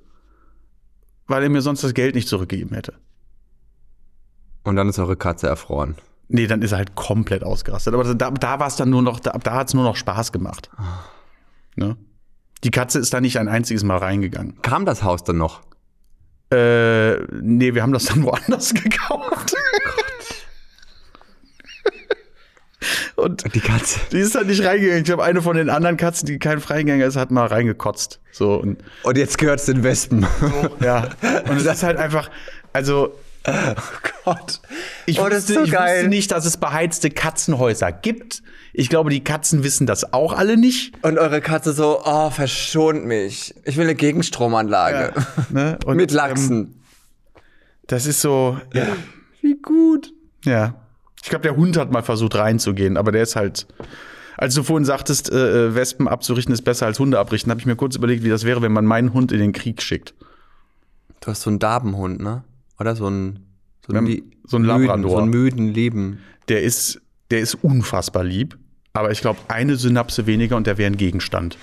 weil 1.28 1.44
er 1.44 1.50
mir 1.50 1.62
sonst 1.62 1.84
das 1.84 1.94
Geld 1.94 2.16
nicht 2.16 2.30
zurückgegeben 2.30 2.74
hätte. 2.74 2.94
Und 4.64 4.76
dann 4.76 4.88
ist 4.90 5.00
eure 5.00 5.16
Katze 5.16 5.48
erfroren. 5.48 5.96
Nee, 6.28 6.48
dann 6.48 6.62
ist 6.62 6.72
er 6.72 6.78
halt 6.78 6.96
komplett 6.96 7.44
ausgerastet. 7.44 7.94
Aber 7.94 8.04
da, 8.14 8.32
da 8.32 8.60
war 8.60 8.68
es 8.68 8.76
dann 8.78 8.90
nur 8.90 9.02
noch, 9.02 9.20
da, 9.20 9.32
da 9.32 9.54
hat 9.56 9.68
es 9.68 9.74
nur 9.74 9.84
noch 9.84 9.96
Spaß 9.96 10.32
gemacht. 10.32 10.70
Ne? 11.76 11.98
Die 12.64 12.72
Katze 12.72 13.00
ist 13.00 13.14
da 13.14 13.20
nicht 13.22 13.38
ein 13.40 13.48
einziges 13.50 13.84
Mal 13.84 13.98
reingegangen. 13.98 14.62
Kam 14.62 14.86
das 14.86 15.04
Haus 15.04 15.24
dann 15.24 15.38
noch? 15.38 15.62
Äh, 16.54 17.18
nee, 17.42 17.74
wir 17.74 17.82
haben 17.82 17.92
das 17.94 18.06
dann 18.06 18.24
woanders 18.26 18.74
gekauft. 18.74 19.56
Und 23.16 23.54
Die 23.54 23.60
Katze. 23.60 24.00
die 24.12 24.18
ist 24.18 24.34
dann 24.34 24.48
nicht 24.48 24.64
reingegangen. 24.64 25.00
Ich 25.00 25.06
glaube, 25.06 25.24
eine 25.24 25.42
von 25.42 25.56
den 25.56 25.70
anderen 25.70 25.98
Katzen, 25.98 26.26
die 26.26 26.40
kein 26.40 26.60
Freigänger 26.60 27.06
ist, 27.06 27.16
hat 27.16 27.30
mal 27.30 27.46
reingekotzt. 27.46 28.20
So 28.32 28.56
und 28.56 28.84
Und 29.04 29.18
jetzt 29.18 29.38
gehört 29.38 29.60
es 29.60 29.66
den 29.68 29.84
Wespen. 29.84 30.26
ja. 30.80 31.10
Und 31.50 31.58
es 31.58 31.66
ist 31.66 31.84
halt 31.84 31.98
einfach, 31.98 32.30
also 32.74 33.14
Gott. 34.26 34.62
ich, 35.06 35.20
Oh, 35.20 35.28
das 35.30 35.50
ist 35.50 35.50
wusste, 35.50 35.54
so 35.54 35.64
ich 35.66 35.72
wusste 35.74 36.08
nicht, 36.08 36.32
dass 36.32 36.46
es 36.46 36.58
beheizte 36.58 37.10
Katzenhäuser 37.10 37.92
gibt. 37.92 38.44
Ich 38.74 38.88
glaube, 38.90 39.10
die 39.10 39.24
Katzen 39.24 39.64
wissen 39.64 39.86
das 39.88 40.14
auch 40.14 40.34
alle 40.34 40.58
nicht. 40.58 40.94
Und 41.04 41.18
eure 41.18 41.42
Katze 41.42 41.74
so, 41.74 42.02
oh, 42.06 42.30
verschont 42.30 43.06
mich. 43.06 43.54
Ich 43.66 43.78
will 43.78 43.84
eine 43.86 43.96
Gegenstromanlage. 43.96 45.14
Ne? 45.50 45.78
Und, 45.86 45.98
Mit 45.98 46.12
Ähm, 46.12 46.18
Lachsen. 46.18 46.82
das 47.88 48.06
ist 48.06 48.22
so, 48.22 48.60
ja. 48.74 48.88
Wie 49.42 49.58
gut. 49.62 50.14
Ja. 50.46 50.76
Ich 51.24 51.30
glaube, 51.30 51.44
der 51.44 51.56
Hund 51.56 51.78
hat 51.78 51.92
mal 51.92 52.04
versucht 52.04 52.36
reinzugehen, 52.36 52.96
aber 52.98 53.12
der 53.12 53.24
ist 53.24 53.36
halt. 53.36 53.68
Als 54.38 54.56
du 54.56 54.64
vorhin 54.64 54.86
sagtest, 54.86 55.32
äh, 55.32 55.68
äh, 55.68 55.76
Wespen 55.76 56.08
abzurichten 56.08 56.54
ist 56.54 56.64
besser 56.64 56.86
als 56.88 56.98
Hunde 57.00 57.20
abrichten, 57.20 57.52
habe 57.52 57.60
ich 57.60 57.66
mir 57.68 57.76
kurz 57.76 57.96
überlegt, 57.96 58.24
wie 58.24 58.30
das 58.30 58.44
wäre, 58.44 58.62
wenn 58.62 58.72
man 58.72 58.86
meinen 58.86 59.14
Hund 59.14 59.32
in 59.32 59.40
den 59.40 59.52
Krieg 59.52 59.82
schickt. 59.84 60.16
Du 61.20 61.28
hast 61.28 61.42
so 61.42 61.50
einen 61.52 61.60
Dabenhund, 61.60 62.22
ne? 62.22 62.44
Oder 62.82 62.96
so 62.96 63.06
einen, 63.06 63.40
so 63.86 63.94
Wir 63.94 63.98
haben 63.98 64.08
Lie- 64.08 64.24
so 64.46 64.58
einen 64.58 64.66
müden, 64.66 64.86
Labrador. 64.88 65.12
So 65.12 65.18
einen 65.18 65.30
müden, 65.30 65.68
lieben. 65.74 66.20
Der 66.50 66.64
ist, 66.64 67.00
der 67.30 67.40
ist 67.40 67.56
unfassbar 67.56 68.24
lieb, 68.24 68.58
aber 68.94 69.12
ich 69.12 69.22
glaube, 69.22 69.40
eine 69.48 69.76
Synapse 69.78 70.26
weniger 70.26 70.58
und 70.58 70.68
der 70.68 70.78
wäre 70.78 70.92
ein 70.92 70.98
Gegenstand. 70.98 71.58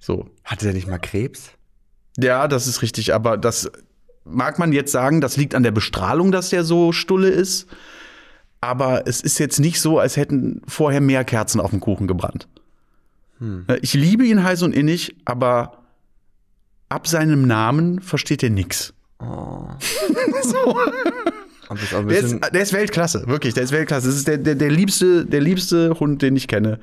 So. 0.00 0.28
Hatte 0.44 0.64
der 0.66 0.74
nicht 0.74 0.88
mal 0.88 0.98
Krebs? 0.98 1.52
Ja, 2.18 2.48
das 2.48 2.66
ist 2.66 2.82
richtig, 2.82 3.14
aber 3.14 3.36
das 3.36 3.70
mag 4.24 4.58
man 4.58 4.72
jetzt 4.72 4.90
sagen, 4.92 5.20
das 5.20 5.36
liegt 5.36 5.54
an 5.54 5.62
der 5.62 5.70
Bestrahlung, 5.70 6.32
dass 6.32 6.50
der 6.50 6.64
so 6.64 6.92
stulle 6.92 7.28
ist. 7.28 7.66
Aber 8.60 9.06
es 9.06 9.20
ist 9.20 9.38
jetzt 9.38 9.60
nicht 9.60 9.80
so, 9.80 10.00
als 10.00 10.16
hätten 10.16 10.62
vorher 10.66 11.00
mehr 11.00 11.24
Kerzen 11.24 11.60
auf 11.60 11.70
dem 11.70 11.78
Kuchen 11.80 12.08
gebrannt. 12.08 12.48
Ich 13.82 13.94
liebe 13.94 14.24
ihn 14.26 14.42
heiß 14.42 14.62
und 14.62 14.74
innig, 14.74 15.14
aber 15.24 15.84
ab 16.88 17.06
seinem 17.06 17.46
Namen 17.46 18.00
versteht 18.00 18.42
er 18.42 18.50
nix. 18.50 18.94
Auch 19.18 19.76
ein 21.70 22.08
Der 22.08 22.20
ist, 22.20 22.38
der 22.52 22.62
ist 22.62 22.72
Weltklasse, 22.72 23.26
wirklich, 23.26 23.54
der 23.54 23.64
ist 23.64 23.72
Weltklasse. 23.72 24.06
Das 24.06 24.16
ist 24.16 24.28
der, 24.28 24.38
der, 24.38 24.54
der, 24.54 24.70
liebste, 24.70 25.26
der 25.26 25.40
liebste 25.40 25.98
Hund, 26.00 26.22
den 26.22 26.36
ich 26.36 26.48
kenne. 26.48 26.80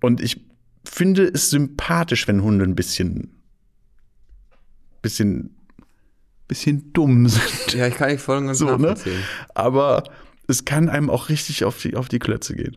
Und 0.00 0.20
ich 0.20 0.40
finde 0.84 1.24
es 1.26 1.50
sympathisch, 1.50 2.26
wenn 2.28 2.42
Hunde 2.42 2.64
ein 2.64 2.74
bisschen, 2.74 3.42
bisschen, 5.02 5.56
bisschen 6.48 6.92
dumm 6.92 7.28
sind. 7.28 7.74
ja, 7.74 7.86
ich 7.86 7.96
kann 7.96 8.10
nicht 8.10 8.22
voll 8.22 8.38
und 8.38 8.46
ganz 8.46 8.58
So, 8.58 8.76
ne? 8.76 8.94
Aber 9.54 10.04
es 10.46 10.64
kann 10.64 10.88
einem 10.88 11.10
auch 11.10 11.28
richtig 11.28 11.64
auf 11.64 11.78
die, 11.78 11.96
auf 11.96 12.08
die 12.08 12.18
Klötze 12.18 12.54
gehen. 12.54 12.76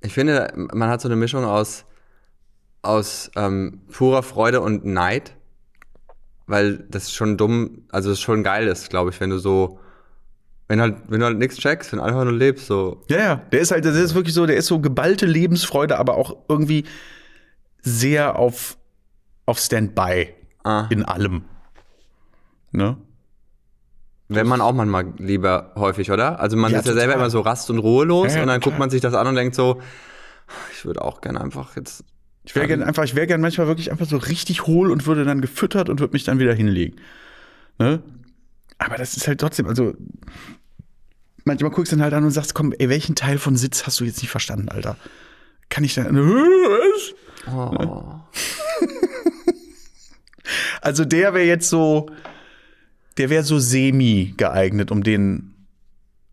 Ich 0.00 0.12
finde, 0.12 0.52
man 0.54 0.88
hat 0.88 1.00
so 1.00 1.08
eine 1.08 1.16
Mischung 1.16 1.44
aus, 1.44 1.84
aus 2.82 3.30
ähm, 3.36 3.80
purer 3.90 4.22
Freude 4.22 4.60
und 4.60 4.84
Neid. 4.84 5.36
Weil 6.46 6.78
das 6.90 7.12
schon 7.12 7.36
dumm, 7.36 7.84
also 7.90 8.10
es 8.10 8.20
schon 8.20 8.42
geil 8.42 8.66
ist, 8.66 8.90
glaube 8.90 9.10
ich, 9.10 9.20
wenn 9.20 9.30
du 9.30 9.38
so, 9.38 9.78
wenn 10.68 10.80
halt, 10.80 10.96
wenn 11.08 11.20
du 11.20 11.26
halt 11.26 11.38
nichts 11.38 11.56
checkst, 11.56 11.92
wenn 11.92 11.98
du 12.00 12.04
einfach 12.04 12.24
nur 12.24 12.32
lebst, 12.34 12.66
so. 12.66 13.02
Ja, 13.08 13.18
ja, 13.18 13.36
der 13.36 13.60
ist 13.60 13.70
halt, 13.70 13.84
das 13.84 13.96
ist 13.96 14.14
wirklich 14.14 14.34
so, 14.34 14.44
der 14.44 14.56
ist 14.56 14.66
so 14.66 14.78
geballte 14.80 15.24
Lebensfreude, 15.26 15.98
aber 15.98 16.16
auch 16.16 16.36
irgendwie 16.48 16.84
sehr 17.82 18.36
auf, 18.38 18.76
auf 19.46 19.58
Standby 19.58 20.34
Ah. 20.64 20.86
in 20.90 21.04
allem. 21.04 21.44
Ne? 22.72 22.96
Wenn 24.28 24.46
man 24.46 24.60
auch 24.62 24.72
manchmal 24.72 25.12
lieber 25.18 25.72
häufig, 25.76 26.10
oder? 26.10 26.40
Also 26.40 26.56
man 26.56 26.72
Ja, 26.72 26.78
ist 26.78 26.86
ja 26.86 26.92
selber 26.94 27.12
total. 27.12 27.20
immer 27.20 27.30
so 27.30 27.40
rast- 27.40 27.68
und 27.70 27.78
ruhelos 27.78 28.32
Ja, 28.32 28.36
ja, 28.36 28.42
und 28.42 28.48
dann 28.48 28.60
total. 28.60 28.70
guckt 28.72 28.78
man 28.80 28.88
sich 28.90 29.02
das 29.02 29.12
an 29.14 29.26
und 29.26 29.34
denkt 29.34 29.54
so, 29.54 29.80
ich 30.72 30.84
würde 30.86 31.02
auch 31.02 31.20
gerne 31.20 31.40
einfach 31.42 31.76
jetzt. 31.76 32.04
Ich 32.44 32.54
wäre 32.54 32.68
gern 32.68 32.82
einfach, 32.82 33.04
ich 33.04 33.14
wäre 33.14 33.26
gern 33.26 33.40
manchmal 33.40 33.66
wirklich 33.66 33.90
einfach 33.90 34.06
so 34.06 34.18
richtig 34.18 34.66
hohl 34.66 34.90
und 34.90 35.06
würde 35.06 35.24
dann 35.24 35.40
gefüttert 35.40 35.88
und 35.88 36.00
würde 36.00 36.12
mich 36.12 36.24
dann 36.24 36.38
wieder 36.38 36.54
hinlegen. 36.54 36.96
Ne? 37.78 38.02
Aber 38.78 38.96
das 38.96 39.16
ist 39.16 39.26
halt 39.26 39.40
trotzdem, 39.40 39.66
also 39.66 39.94
manchmal 41.44 41.70
guckst 41.70 41.92
du 41.92 41.96
dann 41.96 42.04
halt 42.04 42.14
an 42.14 42.24
und 42.24 42.30
sagst, 42.30 42.54
komm, 42.54 42.72
ey, 42.78 42.88
welchen 42.88 43.14
Teil 43.14 43.38
von 43.38 43.56
Sitz 43.56 43.86
hast 43.86 44.00
du 44.00 44.04
jetzt 44.04 44.20
nicht 44.20 44.30
verstanden, 44.30 44.68
Alter? 44.68 44.96
Kann 45.70 45.84
ich 45.84 45.94
dann, 45.94 46.14
was? 46.16 47.14
Oh. 47.52 48.20
Also 50.80 51.06
der 51.06 51.32
wäre 51.32 51.46
jetzt 51.46 51.70
so, 51.70 52.10
der 53.16 53.30
wäre 53.30 53.42
so 53.42 53.58
semi 53.58 54.34
geeignet, 54.36 54.90
um 54.90 55.02
den 55.02 55.54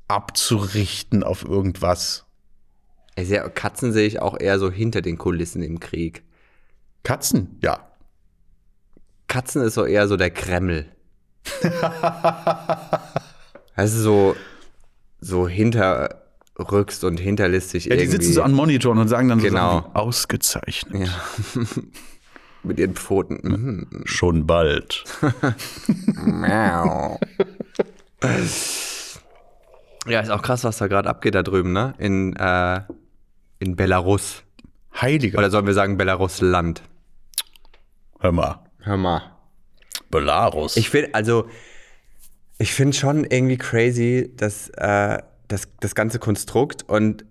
abzurichten 0.10 1.24
auf 1.24 1.46
irgendwas. 1.46 2.26
Ey, 3.22 3.28
sehr, 3.28 3.48
Katzen 3.52 3.94
sehe 3.94 4.08
ich 4.08 4.20
auch 4.20 4.36
eher 4.40 4.58
so 4.58 4.72
hinter 4.72 5.04
den 5.04 5.20
Kulissen 5.20 5.62
im 5.62 5.80
Krieg. 5.80 6.24
Katzen, 7.04 7.60
ja. 7.62 7.88
Katzen 9.28 9.62
ist 9.62 9.76
so 9.76 9.86
eher 9.86 10.08
so 10.08 10.18
der 10.18 10.32
Kreml. 10.32 10.88
also 13.76 14.02
so, 14.02 14.36
so 15.20 15.48
hinterrückst 15.48 17.04
und 17.04 17.20
hinterlistig 17.20 17.86
Ja, 17.86 17.96
die 17.96 18.02
irgendwie. 18.06 18.24
sitzen 18.24 18.34
so 18.34 18.42
an 18.42 18.54
Monitoren 18.54 18.98
und 18.98 19.08
sagen 19.08 19.30
dann 19.30 19.40
so 19.40 19.46
Genau. 19.46 19.82
Sachen 19.82 19.92
wie, 19.92 19.96
ausgezeichnet. 20.00 21.08
Ja. 21.08 21.62
Mit 22.64 22.80
ihren 22.80 22.96
Pfoten. 22.96 23.40
Mhm. 23.44 23.88
Schon 24.06 24.48
bald. 24.48 25.04
Miau. 26.16 27.20
ja, 30.08 30.22
ist 30.22 30.32
auch 30.32 30.42
krass, 30.42 30.64
was 30.64 30.78
da 30.80 30.88
gerade 30.88 31.08
abgeht 31.08 31.36
da 31.36 31.44
drüben, 31.44 31.72
ne? 31.72 31.94
In, 32.00 32.36
äh, 32.36 32.82
in 33.62 33.76
Belarus. 33.76 34.44
Heiliger. 35.00 35.38
Oder 35.38 35.52
sollen 35.52 35.68
wir 35.68 35.74
sagen 35.74 35.96
Belarusland? 35.96 36.82
Hör 38.20 38.32
mal. 38.32 38.60
Hör 38.80 38.98
mal. 38.98 39.22
Belarus. 40.10 40.76
Ich 40.76 40.90
finde, 40.90 41.14
also, 41.14 41.46
ich 42.58 42.74
finde 42.74 42.98
schon 42.98 43.24
irgendwie 43.24 43.58
crazy, 43.58 44.34
dass 44.36 44.70
äh, 44.70 45.20
das, 45.48 45.70
das 45.80 45.96
ganze 45.96 46.20
Konstrukt 46.20 46.90
und 46.90 47.24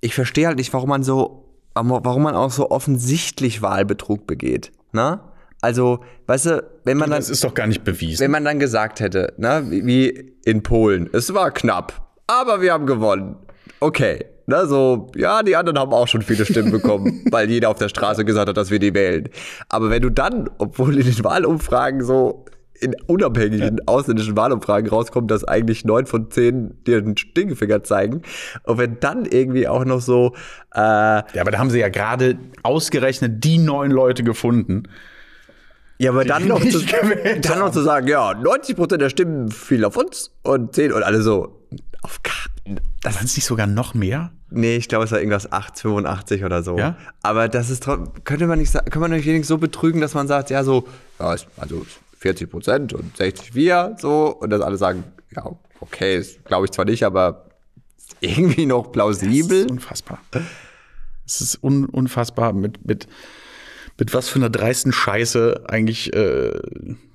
ich 0.00 0.14
verstehe 0.14 0.46
halt 0.46 0.58
nicht, 0.58 0.72
warum 0.74 0.90
man 0.90 1.02
so, 1.02 1.58
warum 1.74 2.22
man 2.22 2.34
auch 2.34 2.50
so 2.50 2.70
offensichtlich 2.70 3.62
Wahlbetrug 3.62 4.26
begeht. 4.26 4.72
Ne? 4.92 5.20
Also, 5.62 6.04
weißt 6.26 6.46
du, 6.46 6.70
wenn 6.84 6.98
man 6.98 7.08
dann. 7.08 7.18
das 7.18 7.30
ist 7.30 7.42
doch 7.42 7.54
gar 7.54 7.66
nicht 7.66 7.82
bewiesen. 7.82 8.22
Wenn 8.22 8.30
man 8.30 8.44
dann 8.44 8.58
gesagt 8.58 9.00
hätte, 9.00 9.32
ne, 9.38 9.64
wie, 9.70 9.86
wie 9.86 10.36
in 10.44 10.62
Polen, 10.62 11.08
es 11.14 11.32
war 11.32 11.50
knapp, 11.50 12.14
aber 12.26 12.60
wir 12.60 12.74
haben 12.74 12.84
gewonnen. 12.84 13.36
Okay. 13.80 14.26
Ne, 14.46 14.66
so, 14.66 15.10
ja, 15.16 15.42
die 15.42 15.56
anderen 15.56 15.78
haben 15.78 15.92
auch 15.92 16.06
schon 16.06 16.20
viele 16.20 16.44
Stimmen 16.44 16.70
bekommen, 16.70 17.24
weil 17.30 17.50
jeder 17.50 17.70
auf 17.70 17.78
der 17.78 17.88
Straße 17.88 18.24
gesagt 18.24 18.48
hat, 18.48 18.56
dass 18.56 18.70
wir 18.70 18.78
die 18.78 18.92
wählen. 18.92 19.28
Aber 19.70 19.88
wenn 19.88 20.02
du 20.02 20.10
dann, 20.10 20.50
obwohl 20.58 20.98
in 20.98 21.06
den 21.06 21.24
Wahlumfragen 21.24 22.04
so 22.04 22.44
in 22.80 22.94
unabhängigen 23.06 23.80
ausländischen 23.86 24.36
Wahlumfragen 24.36 24.90
rauskommt, 24.90 25.30
dass 25.30 25.44
eigentlich 25.44 25.84
neun 25.84 26.06
von 26.06 26.30
zehn 26.30 26.74
dir 26.84 27.00
den 27.00 27.16
Stinkefinger 27.16 27.82
zeigen, 27.84 28.22
und 28.64 28.78
wenn 28.78 29.00
dann 29.00 29.24
irgendwie 29.24 29.66
auch 29.68 29.84
noch 29.84 30.00
so, 30.00 30.34
äh, 30.74 30.78
ja, 30.78 31.24
aber 31.40 31.50
da 31.50 31.58
haben 31.58 31.70
sie 31.70 31.80
ja 31.80 31.88
gerade 31.88 32.36
ausgerechnet 32.62 33.44
die 33.44 33.58
neun 33.58 33.90
Leute 33.90 34.24
gefunden. 34.24 34.84
Ja, 35.98 36.10
aber 36.10 36.24
dann 36.26 36.48
noch, 36.48 36.60
zu, 36.60 36.80
dann 37.40 37.58
noch 37.60 37.70
zu 37.70 37.80
sagen, 37.80 38.08
ja, 38.08 38.32
90% 38.32 38.96
der 38.96 39.08
Stimmen 39.08 39.50
fielen 39.50 39.84
auf 39.84 39.96
uns 39.96 40.32
und 40.42 40.74
10 40.74 40.92
und 40.92 41.02
alle 41.02 41.22
so, 41.22 41.63
auf. 42.02 42.20
Das 43.02 43.16
Waren 43.16 43.24
es 43.26 43.36
nicht 43.36 43.44
sogar 43.44 43.66
noch 43.66 43.94
mehr? 43.94 44.32
Nee, 44.50 44.76
ich 44.76 44.88
glaube, 44.88 45.04
es 45.04 45.10
war 45.10 45.18
irgendwas 45.18 45.50
8, 45.52 45.78
85 45.80 46.44
oder 46.44 46.62
so. 46.62 46.78
Ja? 46.78 46.96
Aber 47.22 47.48
das 47.48 47.70
ist 47.70 47.82
trotzdem, 47.82 48.24
könnte 48.24 48.46
man 48.46 48.58
nicht 48.58 48.72
kann 48.72 49.00
man 49.00 49.10
nicht 49.10 49.26
wenigstens 49.26 49.48
so 49.48 49.58
betrügen, 49.58 50.00
dass 50.00 50.14
man 50.14 50.28
sagt, 50.28 50.50
ja, 50.50 50.64
so, 50.64 50.86
ja, 51.18 51.34
also 51.56 51.86
40 52.18 52.50
Prozent 52.50 52.92
und 52.92 53.16
60 53.16 53.54
wir, 53.54 53.96
so, 53.98 54.28
und 54.28 54.50
dass 54.50 54.60
alle 54.62 54.76
sagen, 54.76 55.04
ja, 55.34 55.44
okay, 55.80 56.24
glaube 56.44 56.66
ich 56.66 56.70
zwar 56.70 56.84
nicht, 56.84 57.02
aber 57.04 57.46
irgendwie 58.20 58.66
noch 58.66 58.84
Das 58.84 58.92
plausibel. 58.92 59.64
ist 59.64 59.70
unfassbar. 59.70 60.18
Es 61.26 61.40
ist 61.40 61.62
un 61.62 61.86
unfassbar, 61.86 62.52
mit, 62.52 62.86
mit, 62.86 63.08
mit 63.98 64.12
was 64.14 64.28
für 64.28 64.36
einer 64.38 64.50
dreisten 64.50 64.92
Scheiße 64.92 65.64
eigentlich 65.68 66.12
äh, 66.14 66.52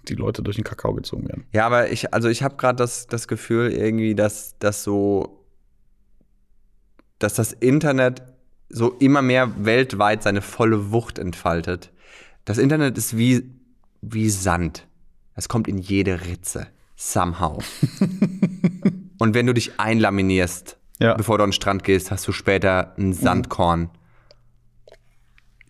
die 0.08 0.16
Leute 0.16 0.42
durch 0.42 0.56
den 0.56 0.64
Kakao 0.64 0.94
gezogen 0.94 1.28
werden. 1.28 1.46
Ja, 1.54 1.66
aber 1.66 1.92
ich, 1.92 2.14
also 2.14 2.30
ich 2.30 2.42
habe 2.44 2.56
gerade 2.56 2.78
das, 2.78 3.08
das 3.08 3.28
Gefühl 3.28 3.72
irgendwie, 3.72 4.16
dass 4.16 4.56
das 4.60 4.84
so, 4.84 5.44
dass 7.20 7.34
das 7.34 7.52
Internet 7.54 8.22
so 8.70 8.92
immer 9.00 9.22
mehr 9.22 9.66
weltweit 9.66 10.24
seine 10.24 10.42
volle 10.42 10.92
Wucht 10.92 11.20
entfaltet. 11.20 11.92
Das 12.46 12.58
Internet 12.58 12.98
ist 12.98 13.18
wie, 13.18 13.50
wie 14.02 14.30
Sand. 14.30 14.88
Das 15.36 15.50
kommt 15.50 15.68
in 15.68 15.78
jede 15.78 16.26
Ritze. 16.26 16.68
Somehow. 16.96 17.60
Und 19.20 19.34
wenn 19.34 19.46
du 19.48 19.54
dich 19.54 19.80
einlaminierst, 19.80 20.78
Ja. 21.00 21.16
bevor 21.16 21.38
du 21.38 21.44
an 21.44 21.50
den 21.50 21.54
Strand 21.54 21.84
gehst, 21.84 22.12
hast 22.12 22.28
du 22.28 22.32
später 22.32 22.94
ein 22.98 23.14
Sandkorn 23.14 23.90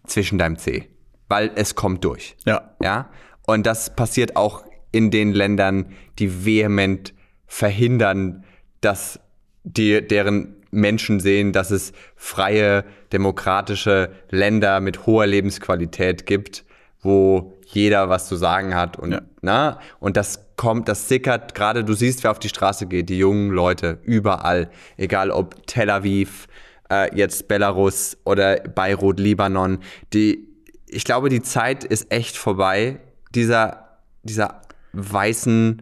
zwischen 0.05 0.37
deinem 0.37 0.57
Zeh. 0.57 0.87
Weil 1.29 1.51
es 1.55 1.75
kommt 1.75 2.03
durch. 2.03 2.35
Ja. 2.45 2.75
Ja. 2.83 3.09
Und 3.45 3.65
das 3.65 3.95
passiert 3.95 4.35
auch 4.35 4.63
in 4.91 5.11
den 5.11 5.31
Ländern, 5.31 5.93
die 6.17 6.45
vehement 6.45 7.13
verhindern, 7.47 8.43
dass 8.81 9.19
die, 9.63 10.05
deren 10.05 10.55
Menschen 10.71 11.19
sehen, 11.19 11.51
dass 11.51 11.71
es 11.71 11.93
freie, 12.15 12.83
demokratische 13.11 14.11
Länder 14.29 14.79
mit 14.81 15.05
hoher 15.05 15.25
Lebensqualität 15.25 16.25
gibt, 16.25 16.63
wo 17.01 17.57
jeder 17.65 18.09
was 18.09 18.27
zu 18.27 18.35
sagen 18.35 18.75
hat 18.75 18.97
und, 18.97 19.11
Ja. 19.13 19.21
na, 19.41 19.79
und 19.99 20.17
das 20.17 20.47
kommt, 20.57 20.87
das 20.87 21.07
sickert 21.07 21.55
gerade, 21.55 21.83
du 21.83 21.93
siehst, 21.93 22.23
wer 22.23 22.31
auf 22.31 22.39
die 22.39 22.49
Straße 22.49 22.87
geht, 22.87 23.09
die 23.09 23.17
jungen 23.17 23.51
Leute, 23.51 23.99
überall, 24.03 24.69
egal 24.97 25.31
ob 25.31 25.65
Tel 25.65 25.89
Aviv, 25.89 26.47
äh, 26.91 27.15
jetzt 27.15 27.47
Belarus 27.47 28.17
oder 28.25 28.57
Beirut, 28.57 29.19
Libanon, 29.19 29.79
die, 30.13 30.48
ich 30.89 31.03
glaube, 31.03 31.29
die 31.29 31.41
Zeit 31.41 31.83
ist 31.83 32.11
echt 32.11 32.37
vorbei, 32.37 32.99
dieser, 33.35 33.99
dieser 34.23 34.61
weißen, 34.93 35.81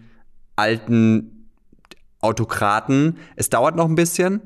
alten 0.56 1.50
Autokraten. 2.20 3.18
Es 3.36 3.50
dauert 3.50 3.76
noch 3.76 3.86
ein 3.86 3.96
bisschen, 3.96 4.42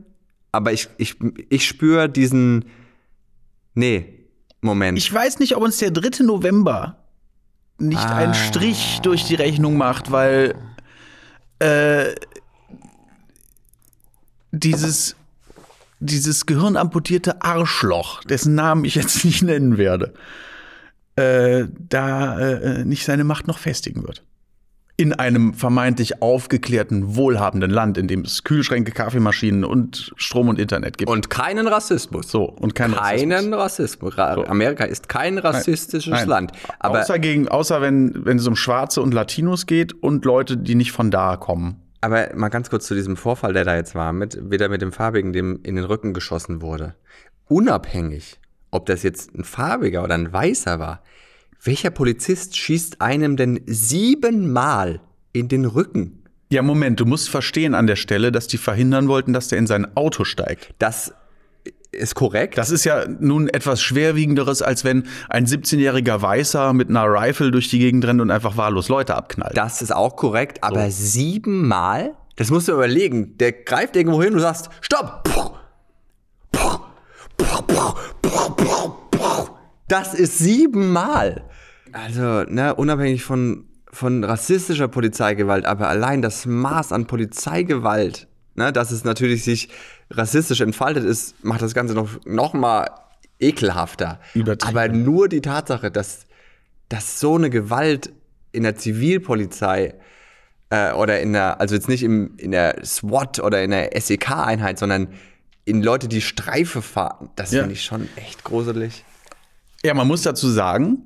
aber 0.51 0.74
ich, 0.74 0.89
ich, 0.97 1.16
ich 1.49 1.68
spüre 1.68 2.09
diesen, 2.09 2.66
nee, 3.74 4.28
Moment. 4.62 4.97
Ich 4.97 5.12
weiß 5.12 5.39
nicht, 5.39 5.55
ob 5.55 5.64
uns 5.64 5.78
der 5.78 5.91
3. 5.91 6.24
November 6.24 6.97
nicht 7.80 7.97
Ah. 7.99 8.16
einen 8.18 8.34
Strich 8.36 8.99
durch 9.01 9.24
die 9.24 9.36
Rechnung 9.36 9.76
macht, 9.76 10.12
weil 10.12 10.53
äh, 11.59 12.14
dieses, 14.51 15.16
dieses 15.99 16.45
gehirnamputierte 16.45 17.41
Arschloch, 17.41 18.24
dessen 18.24 18.53
Namen 18.55 18.86
ich 18.86 18.95
jetzt 18.95 19.26
nicht 19.26 19.41
nennen 19.41 19.78
werde, 19.78 20.14
äh, 21.16 21.66
da 21.78 22.39
äh, 22.39 22.86
nicht 22.86 23.05
seine 23.05 23.24
Macht 23.24 23.47
noch 23.47 23.57
festigen 23.57 24.03
wird. 24.03 24.24
In 24.97 25.14
einem 25.14 25.55
vermeintlich 25.55 26.22
aufgeklärten, 26.22 27.16
wohlhabenden 27.16 27.72
Land, 27.72 27.97
in 27.97 28.07
dem 28.07 28.22
es 28.22 28.43
Kühlschränke, 28.43 28.91
Kaffeemaschinen 28.91 29.64
und 29.64 30.12
Strom 30.16 30.47
und 30.47 30.59
Internet 30.59 30.97
gibt. 30.97 31.09
und 31.09 31.30
keinen 31.30 31.68
Rassismus. 31.68 32.30
so, 32.30 32.43
und 32.43 32.76
kein 32.76 32.91
keinen 32.93 33.53
Rassismus. 33.53 34.18
Rassismus. 34.18 34.18
Ra 34.18 34.43
Amerika 34.47 34.84
ist 34.84 35.09
kein 35.09 35.39
rassistisches 35.39 36.12
Nein. 36.12 36.28
Land. 36.28 36.51
Aber, 36.80 37.01
außer, 37.01 37.18
gegen, 37.18 37.47
außer 37.47 37.82
wenn, 37.82 38.26
wenn 38.26 38.38
es 38.38 38.45
um 38.45 38.55
Schwarze 38.55 39.01
und 39.01 39.14
Latinos 39.14 39.66
geht 39.66 39.93
und 40.03 40.24
Leute, 40.26 40.57
die 40.57 40.76
nicht 40.76 40.91
von 40.91 41.09
da 41.09 41.36
kommen. 41.36 41.82
aber 42.01 42.36
mal 42.36 42.49
ganz 42.49 42.70
kurz 42.70 42.86
zu 42.86 42.93
diesem 42.93 43.18
Vorfall, 43.18 43.53
der 43.53 43.64
da 43.64 43.76
jetzt 43.76 43.95
war, 43.95 44.14
mit, 44.14 44.51
wieder 44.51 44.70
mit 44.70 44.82
dem 44.82 44.91
Farbigen, 44.91 45.34
dem 45.34 45.62
in 45.64 45.78
den 45.78 45.86
Rücken 45.86 46.14
geschossen 46.14 46.62
wurde. 46.62 46.93
Unabhängig, 47.47 48.39
ob 48.72 48.86
das 48.86 49.03
jetzt 49.03 49.36
ein 49.36 49.43
Farbiger 49.43 50.03
oder 50.03 50.15
ein 50.15 50.32
Weißer 50.32 50.80
war, 50.80 51.03
welcher 51.63 51.91
Polizist 51.91 52.57
schießt 52.57 53.01
einem 53.01 53.38
denn 53.38 53.61
siebenmal 53.67 55.01
in 55.34 55.47
den 55.47 55.65
Rücken? 55.65 56.24
Ja, 56.49 56.61
Moment, 56.63 56.99
du 56.99 57.05
musst 57.05 57.30
verstehen 57.30 57.76
an 57.76 57.88
der 57.88 57.95
Stelle, 57.95 58.32
dass 58.32 58.47
die 58.47 58.57
verhindern 58.57 59.07
wollten, 59.07 59.32
dass 59.32 59.47
der 59.47 59.59
in 59.59 59.67
sein 59.67 59.95
Auto 59.95 60.24
steigt. 60.24 60.74
Das 60.80 61.13
ist 61.91 62.15
korrekt. 62.15 62.57
Das 62.57 62.72
ist 62.72 62.84
ja 62.84 63.05
nun 63.07 63.47
etwas 63.47 63.82
schwerwiegenderes, 63.82 64.61
als 64.61 64.84
wenn 64.84 65.07
ein 65.30 65.45
17-jähriger 65.45 66.22
Weißer 66.22 66.74
mit 66.74 66.89
einer 66.89 67.05
Rifle 67.05 67.51
durch 67.51 67.69
die 67.69 67.80
Gegend 67.80 68.05
rennt 68.05 68.22
und 68.22 68.32
einfach 68.32 68.57
wahllos 68.57 68.89
Leute 68.89 69.15
abknallt. 69.15 69.55
Das 69.55 69.82
ist 69.82 69.93
auch 69.93 70.15
korrekt, 70.15 70.63
aber 70.63 70.89
siebenmal? 70.89 72.15
Das 72.38 72.49
musst 72.49 72.67
du 72.67 72.74
überlegen. 72.74 73.38
Der 73.38 73.51
greift 73.51 73.95
irgendwo 73.95 74.22
hin 74.22 74.30
und 74.30 74.38
du 74.38 74.41
sagst, 74.41 74.69
stopp! 74.82 75.24
Puh. 75.24 75.51
Puh. 76.51 76.80
Puh, 77.38 77.93
Das 79.88 80.14
ist 80.14 80.38
siebenmal. 80.38 81.43
Also, 81.91 82.43
ne, 82.43 82.74
unabhängig 82.76 83.24
von, 83.24 83.66
von 83.91 84.24
rassistischer 84.24 84.88
Polizeigewalt, 84.88 85.66
aber 85.66 85.89
allein 85.89 86.22
das 86.22 86.45
Maß 86.45 86.93
an 86.93 87.08
Polizeigewalt, 87.08 88.28
ne, 88.56 88.72
dass 88.72 88.91
es 88.91 89.04
natürlich 89.04 89.43
sich 89.43 89.70
rassistisch 90.10 90.62
entfaltet 90.62 91.04
ist, 91.04 91.43
macht 91.43 91.62
das 91.62 91.74
Ganze 91.74 91.93
noch, 91.93 92.10
noch 92.26 92.54
mal 92.54 92.89
ekelhafter. 93.39 94.20
Übertrieben. 94.34 94.78
Aber 94.78 94.88
nur 94.88 95.28
die 95.28 95.41
Tatsache, 95.41 95.91
dass, 95.91 96.26
dass 96.89 97.20
so 97.20 97.36
eine 97.36 97.49
Gewalt 97.49 98.14
in 98.52 98.64
der 98.64 98.76
Zivilpolizei 98.76 99.95
äh, 100.70 100.93
oder 100.93 101.20
in 101.20 101.34
der, 101.34 101.60
also 101.60 101.76
jetzt 101.76 101.89
nicht 101.89 102.04
im, 102.04 102.36
in 102.38 102.52
der 102.52 102.86
SWAT 102.86 103.39
oder 103.39 103.64
in 103.64 103.72
der 103.72 103.89
SEK-Einheit, 103.99 104.80
sondern 104.80 105.10
in 105.72 105.82
Leute, 105.82 106.07
die 106.07 106.22
Streife 106.22 106.82
fahren, 106.82 107.30
das 107.36 107.51
Ja. 107.51 107.61
finde 107.61 107.74
ich 107.74 107.84
schon 107.84 108.07
echt 108.15 108.43
gruselig. 108.43 109.03
Ja, 109.84 109.93
man 109.93 110.07
muss 110.07 110.22
dazu 110.22 110.47
sagen, 110.49 110.99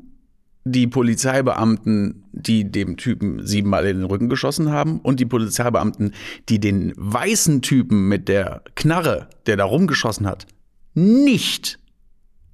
die 0.65 0.87
Polizeibeamten, 0.87 2.23
die 2.31 2.69
dem 2.69 2.97
Typen 2.97 3.45
siebenmal 3.45 3.85
in 3.85 3.97
den 3.97 4.05
Rücken 4.05 4.27
geschossen 4.29 4.71
haben 4.71 4.99
und 4.99 5.19
die 5.19 5.25
Polizeibeamten, 5.25 6.13
die 6.49 6.59
den 6.59 6.91
weißen 6.97 7.61
Typen 7.61 8.07
mit 8.07 8.27
der 8.27 8.63
Knarre, 8.75 9.29
der 9.45 9.57
da 9.57 9.63
rumgeschossen 9.65 10.25
hat, 10.25 10.47
nicht 10.95 11.77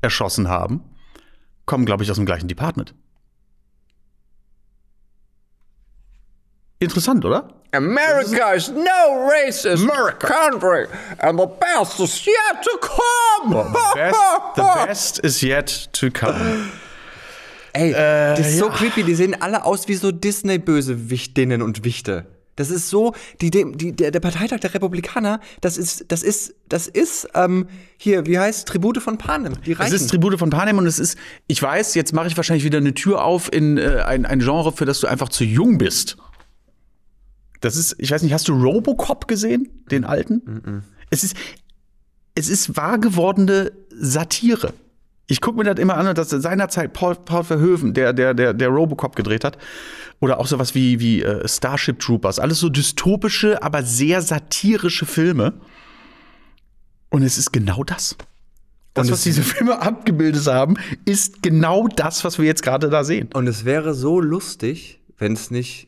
erschossen 0.01 0.49
haben, 0.49 0.82
kommen, 1.66 1.86
glaube 1.86 2.03
ich, 2.03 2.12
aus 2.12 2.18
dem 2.18 2.26
gleichen 2.26 2.49
Department. 2.49 2.93
Interessant, 6.82 7.24
oder? 7.26 7.48
America 7.74 8.54
is 8.56 8.70
no 8.70 9.30
racist 9.30 9.88
country 10.20 10.88
and 11.20 11.40
the 11.40 11.46
best 11.46 12.00
is 12.00 12.26
yet 12.26 12.64
to 12.64 12.78
come. 12.82 13.54
The 13.54 13.94
best, 13.94 14.20
the 14.56 14.62
best 14.88 15.20
is 15.24 15.42
yet 15.42 15.90
to 15.94 16.10
come. 16.10 16.72
Ey, 17.74 17.92
das 17.92 18.40
ist 18.40 18.58
so 18.58 18.68
ja. 18.68 18.74
creepy. 18.74 19.04
Die 19.04 19.14
sehen 19.14 19.40
alle 19.40 19.64
aus 19.64 19.88
wie 19.88 19.94
so 19.94 20.12
Disney-Bösewichtinnen 20.12 21.62
und 21.62 21.86
Wichte. 21.86 22.26
Das 22.56 22.70
ist 22.72 22.90
so, 22.90 23.14
die, 23.40 23.50
die, 23.50 23.94
der, 23.96 24.20
Parteitag 24.20 24.60
der 24.60 24.74
Republikaner, 24.74 25.40
das 25.62 25.78
ist, 25.78 26.06
das 26.10 26.22
ist, 26.22 26.54
das 26.68 26.88
ist, 26.88 27.30
ähm, 27.34 27.68
hier, 27.98 28.26
wie 28.26 28.38
heißt 28.38 28.68
Tribute 28.68 29.02
von 29.02 29.18
Panem, 29.18 29.54
die 29.66 29.72
Es 29.72 29.80
Reichen. 29.80 29.96
ist 29.96 30.10
Tribute 30.10 30.38
von 30.38 30.50
Panem 30.50 30.78
und 30.78 30.86
es 30.86 31.00
ist, 31.00 31.18
ich 31.48 31.62
weiß, 31.62 31.96
jetzt 31.96 32.14
mache 32.14 32.28
ich 32.28 32.36
wahrscheinlich 32.36 32.66
wieder 32.66 32.80
eine 32.80 32.94
Tür 32.94 33.24
auf 33.24 33.52
in 33.54 33.78
äh, 33.78 34.04
ein, 34.06 34.26
ein 34.26 34.40
Genre, 34.40 34.74
für 34.74 34.86
das 34.86 35.00
du 35.00 35.08
einfach 35.08 35.30
zu 35.30 35.46
jung 35.46 35.78
bist. 35.78 36.18
Das 37.62 37.76
ist, 37.76 37.95
ich 37.99 38.12
weiß 38.12 38.22
nicht, 38.24 38.34
hast 38.34 38.47
du 38.47 38.53
Robocop 38.53 39.28
gesehen, 39.28 39.70
den 39.91 40.03
alten? 40.03 40.84
Es 41.09 41.24
ist, 41.24 41.36
es 42.36 42.49
ist 42.49 42.76
wahr 42.76 42.97
gewordene 42.99 43.72
Satire. 43.95 44.74
Ich 45.28 45.39
gucke 45.39 45.57
mir 45.57 45.64
das 45.64 45.80
immer 45.80 45.95
an, 45.95 46.14
dass 46.16 46.30
seinerzeit 46.30 46.91
Paul, 46.93 47.16
Paul 47.16 47.43
Verhoeven, 47.45 47.93
der, 47.93 48.12
der, 48.14 48.34
der, 48.34 48.53
der 48.53 48.68
Robocop 48.70 49.16
gedreht 49.16 49.43
hat, 49.45 49.57
oder 50.20 50.39
auch 50.39 50.47
sowas 50.47 50.76
wie, 50.76 50.99
wie 50.99 51.22
äh, 51.24 51.47
Starship 51.47 51.99
Troopers, 51.99 52.38
alles 52.39 52.59
so 52.59 52.68
dystopische, 52.70 53.62
aber 53.64 53.84
sehr 53.84 54.22
satirische 54.22 55.05
Filme. 55.05 55.53
Und 57.09 57.24
es 57.24 57.38
ist 57.38 57.51
genau 57.53 57.84
das. 57.84 58.16
Das, 58.93 59.09
was 59.09 59.20
es- 59.20 59.24
diese 59.24 59.43
Filme 59.43 59.82
abgebildet 59.82 60.45
haben, 60.47 60.76
ist 61.05 61.41
genau 61.41 61.88
das, 61.88 62.24
was 62.26 62.38
wir 62.39 62.45
jetzt 62.45 62.64
gerade 62.64 62.89
da 62.89 63.03
sehen. 63.03 63.30
Und 63.34 63.47
es 63.47 63.64
wäre 63.66 63.93
so 63.93 64.20
lustig, 64.20 64.99
wenn 65.18 65.34
es 65.34 65.49
nicht 65.51 65.88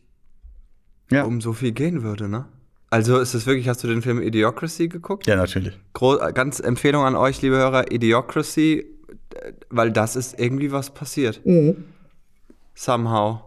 Ja. 1.13 1.23
um 1.25 1.41
so 1.41 1.53
viel 1.53 1.71
gehen 1.71 2.03
würde, 2.03 2.27
ne? 2.27 2.45
Also 2.89 3.19
ist 3.19 3.33
es 3.33 3.45
wirklich, 3.47 3.67
hast 3.67 3.83
du 3.83 3.87
den 3.87 4.01
Film 4.03 4.21
Idiocracy 4.21 4.87
geguckt? 4.87 5.25
Ja, 5.25 5.35
natürlich. 5.35 5.79
Gro 5.93 6.17
äh, 6.19 6.31
ganz 6.31 6.59
Empfehlung 6.59 7.03
an 7.05 7.15
euch, 7.15 7.41
liebe 7.41 7.55
Hörer, 7.55 7.91
Idiocracy, 7.91 8.85
äh, 9.35 9.53
weil 9.69 9.91
das 9.91 10.15
ist 10.15 10.39
irgendwie 10.39 10.71
was 10.71 10.91
passiert. 10.93 11.41
Somehow. 12.75 13.39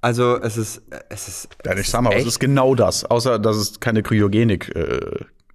Also 0.00 0.40
es 0.40 0.56
ist, 0.56 0.78
äh, 0.90 1.00
es 1.08 1.28
ist. 1.28 1.48
Ja, 1.64 1.74
nicht 1.74 1.90
sag 1.90 2.02
mal, 2.02 2.14
es 2.14 2.26
ist 2.26 2.38
genau 2.38 2.74
das. 2.74 3.04
Außer, 3.04 3.38
dass 3.38 3.56
es 3.56 3.80
keine 3.80 4.02
Kryogenik, 4.02 4.74
äh, 4.74 5.00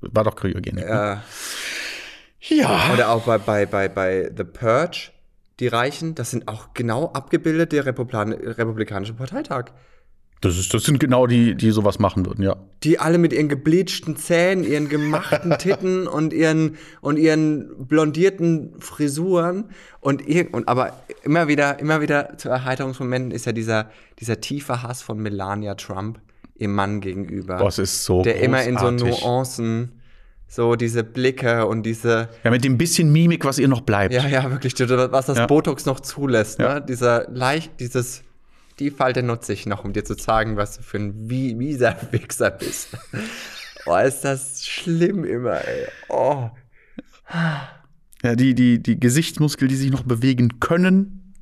war 0.01 0.23
doch 0.23 0.35
Kryogenik. 0.35 0.85
ne? 0.85 1.21
äh, 2.41 2.55
Ja. 2.55 2.91
oder 2.93 3.09
auch 3.09 3.23
bei, 3.23 3.37
bei, 3.37 3.65
bei, 3.65 3.89
bei 3.89 4.31
The 4.35 4.43
Purge, 4.43 5.11
die 5.59 5.67
Reichen, 5.67 6.15
das 6.15 6.31
sind 6.31 6.47
auch 6.47 6.73
genau 6.73 7.11
abgebildet 7.13 7.71
der 7.71 7.85
Republikan 7.85 8.33
Republikanische 8.33 9.13
Parteitag. 9.13 9.71
Das, 10.41 10.57
ist, 10.57 10.73
das 10.73 10.83
sind 10.83 10.99
genau 10.99 11.25
die, 11.27 11.55
die 11.55 11.71
sowas 11.71 11.97
machen 11.97 12.25
würden, 12.25 12.43
ja. 12.43 12.55
Die 12.83 12.99
alle 12.99 13.17
mit 13.17 13.33
ihren 13.33 13.49
gebleachten 13.49 14.15
Zähnen, 14.17 14.63
ihren 14.63 14.89
gemachten 14.89 15.51
Titten 15.59 16.07
und 16.07 16.33
ihren 16.33 16.75
und 17.01 17.17
ihren 17.17 17.87
blondierten 17.87 18.73
Frisuren 18.79 19.69
und, 20.01 20.27
ir 20.27 20.53
und 20.53 20.67
aber 20.67 20.93
immer 21.23 21.47
wieder 21.47 21.79
immer 21.79 22.01
wieder 22.01 22.37
zu 22.37 22.49
Erheiterungsmomenten 22.49 23.31
ist 23.31 23.45
ja 23.45 23.53
dieser 23.53 23.89
dieser 24.19 24.39
tiefe 24.41 24.83
Hass 24.83 25.01
von 25.01 25.17
Melania 25.19 25.75
Trump 25.75 26.19
ihrem 26.57 26.75
Mann 26.75 27.01
gegenüber. 27.01 27.65
Es 27.65 27.79
ist 27.79 28.03
so 28.03 28.21
der 28.21 28.39
immer 28.41 28.63
in 28.63 28.77
so 28.77 28.85
großartig. 28.87 29.21
Nuancen 29.23 29.91
so 30.47 30.75
diese 30.75 31.03
Blicke 31.03 31.65
und 31.65 31.83
diese 31.83 32.29
Ja, 32.43 32.51
mit 32.51 32.63
dem 32.63 32.77
bisschen 32.77 33.11
Mimik, 33.11 33.45
was 33.45 33.57
ihr 33.57 33.67
noch 33.67 33.81
bleibt. 33.81 34.13
ja 34.13 34.27
ja 34.27 34.51
wirklich 34.51 34.73
was 34.79 35.25
das 35.25 35.37
Ja. 35.39 35.47
Botox 35.47 35.85
noch 35.87 36.01
zulässt, 36.01 36.59
Ja. 36.59 36.75
ne? 36.75 36.85
Dieser 36.87 37.27
leicht 37.31 37.79
dieses 37.79 38.21
die 38.79 38.91
Falte 38.91 39.23
nutze 39.23 39.53
ich 39.53 39.65
noch, 39.65 39.83
um 39.85 39.93
dir 39.93 40.03
zu 40.03 40.15
zeigen, 40.15 40.57
was 40.57 40.77
du 40.77 40.83
für 40.83 40.97
ein 40.97 41.27
mieser 41.27 41.95
Wichser 42.11 42.51
bist. 42.51 42.89
Oh, 43.85 43.95
ist 43.97 44.21
das 44.21 44.65
schlimm 44.65 45.23
immer, 45.23 45.65
ey. 45.65 45.87
Oh. 46.09 46.49
Ja, 48.23 48.35
die, 48.35 48.55
die, 48.55 48.81
die 48.81 48.99
Gesichtsmuskeln, 48.99 49.69
die 49.69 49.75
sich 49.75 49.91
noch 49.91 50.03
bewegen 50.03 50.59
können, 50.59 51.33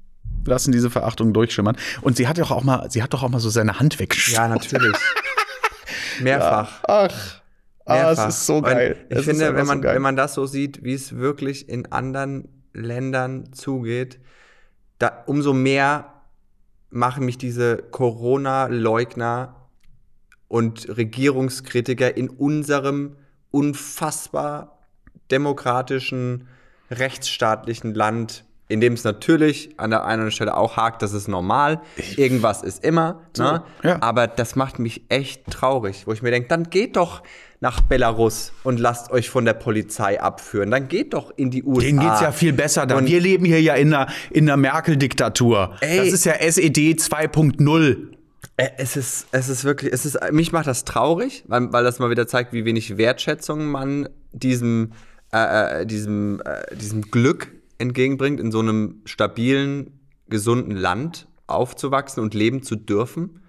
lassen 0.46 0.72
diese 0.72 0.90
Verachtung 0.90 1.34
durchschimmern. 1.34 1.78
Und 2.02 2.18
sie 2.18 2.28
hat 2.28 2.38
doch 2.38 2.52
auch 2.52 2.64
mal, 2.64 2.90
sie 2.92 3.02
hat 3.02 3.14
doch 3.14 3.24
auch 3.24 3.30
mal 3.30 3.40
so 3.40 3.50
seine 3.50 3.80
Hand 3.80 4.00
weggeschoben. 4.00 4.36
Ja, 4.42 4.48
natürlich. 4.48 4.98
Mehrfach. 6.22 6.84
Ach, 6.84 7.42
ah, 7.86 7.96
es 7.96 8.18
Mehrfach. 8.18 8.30
ist 8.30 8.46
so 8.46 8.58
Und 8.58 8.64
geil. 8.66 8.98
Ich 9.10 9.18
Es 9.20 9.26
finde, 9.26 9.56
wenn 9.56 9.66
so 9.66 9.72
man, 9.72 9.82
geil. 9.82 9.96
wenn 9.96 10.02
man 10.02 10.16
das 10.16 10.34
so 10.34 10.46
sieht, 10.46 10.84
wie 10.84 10.94
es 10.94 11.16
wirklich 11.16 11.70
in 11.70 11.92
anderen 11.92 12.50
Ländern 12.74 13.54
zugeht, 13.54 14.20
da, 15.00 15.24
umso 15.26 15.54
mehr 15.54 16.13
machen 16.94 17.26
mich 17.26 17.38
diese 17.38 17.78
Corona-Leugner 17.78 19.56
und 20.48 20.88
Regierungskritiker 20.96 22.16
in 22.16 22.30
unserem 22.30 23.16
unfassbar 23.52 24.80
demokratischen, 25.32 26.48
rechtsstaatlichen 26.92 27.94
Land, 27.94 28.46
in 28.74 28.82
dem 28.82 28.94
es 28.94 29.04
natürlich 29.04 29.70
an 29.78 29.92
der 29.92 30.00
einen 30.00 30.06
oder 30.06 30.12
anderen 30.14 30.32
Stelle 30.32 30.58
auch 30.58 30.76
hakt, 30.78 31.02
das 31.02 31.14
ist 31.14 31.28
normal, 31.28 31.80
irgendwas 32.18 32.64
ist 32.64 32.84
immer, 32.84 33.22
ne? 33.38 33.64
ja. 33.84 33.98
aber 34.02 34.28
das 34.28 34.56
macht 34.56 34.80
mich 34.80 35.04
echt 35.10 35.46
traurig, 35.50 36.04
wo 36.08 36.12
ich 36.14 36.22
mir 36.22 36.32
denke, 36.32 36.50
dann 36.50 36.70
geht 36.70 36.96
doch 36.98 37.24
nach 37.62 37.80
Belarus 37.80 38.52
und 38.64 38.78
lasst 38.80 39.10
euch 39.12 39.30
von 39.30 39.46
der 39.46 39.54
Polizei 39.54 40.20
abführen, 40.22 40.70
dann 40.72 40.90
geht 40.90 41.14
doch 41.14 41.32
in 41.38 41.50
die 41.50 41.64
USA. 41.64 41.82
Denen 41.88 42.00
geht's 42.02 42.20
ja 42.22 42.32
viel 42.34 42.52
besser 42.52 42.86
da. 42.86 42.98
Und- 42.98 43.08
Wir 43.08 43.22
leben 43.22 43.46
hier 43.46 43.62
ja 43.62 43.76
in 43.76 43.94
einer, 43.94 44.08
in 44.32 44.50
einer 44.50 44.58
Merkel-Diktatur. 44.58 45.76
Das 45.80 46.08
ist 46.08 46.26
ja 46.26 46.34
SED 46.34 46.96
2.0. 47.00 47.98
Äh, 48.58 48.70
Es 48.78 48.98
ist, 48.98 49.28
es 49.32 49.48
ist 49.50 49.64
wirklich, 49.64 49.94
es 49.94 50.06
ist, 50.06 50.18
mich 50.32 50.52
macht 50.52 50.68
das 50.68 50.84
traurig, 50.84 51.44
weil, 51.48 51.72
weil 51.72 51.84
das 51.84 52.00
mal 52.00 52.10
wieder 52.10 52.28
zeigt, 52.28 52.52
wie 52.54 52.66
wenig 52.66 52.98
Wertschätzung 52.98 53.66
man 53.68 54.10
diesem, 54.34 54.92
äh, 55.32 55.82
äh, 55.82 55.86
diesem, 55.86 56.42
äh, 56.46 56.76
diesem 56.76 57.02
Glück 57.10 57.48
entgegenbringt, 57.84 58.40
in 58.40 58.52
so 58.52 58.60
einem 58.60 59.02
stabilen, 59.06 60.00
gesunden 60.28 60.76
Land 60.76 61.28
aufzuwachsen 61.48 62.24
und 62.24 62.34
leben 62.34 62.64
zu 62.64 62.76
dürfen. 62.76 63.42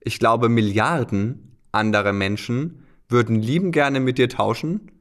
Ich 0.00 0.18
glaube, 0.18 0.48
Milliarden 0.48 1.56
andere 1.72 2.12
Menschen 2.12 2.84
würden 3.08 3.36
lieben 3.36 3.72
gerne 3.72 3.98
mit 4.00 4.18
dir 4.18 4.28
tauschen 4.28 4.92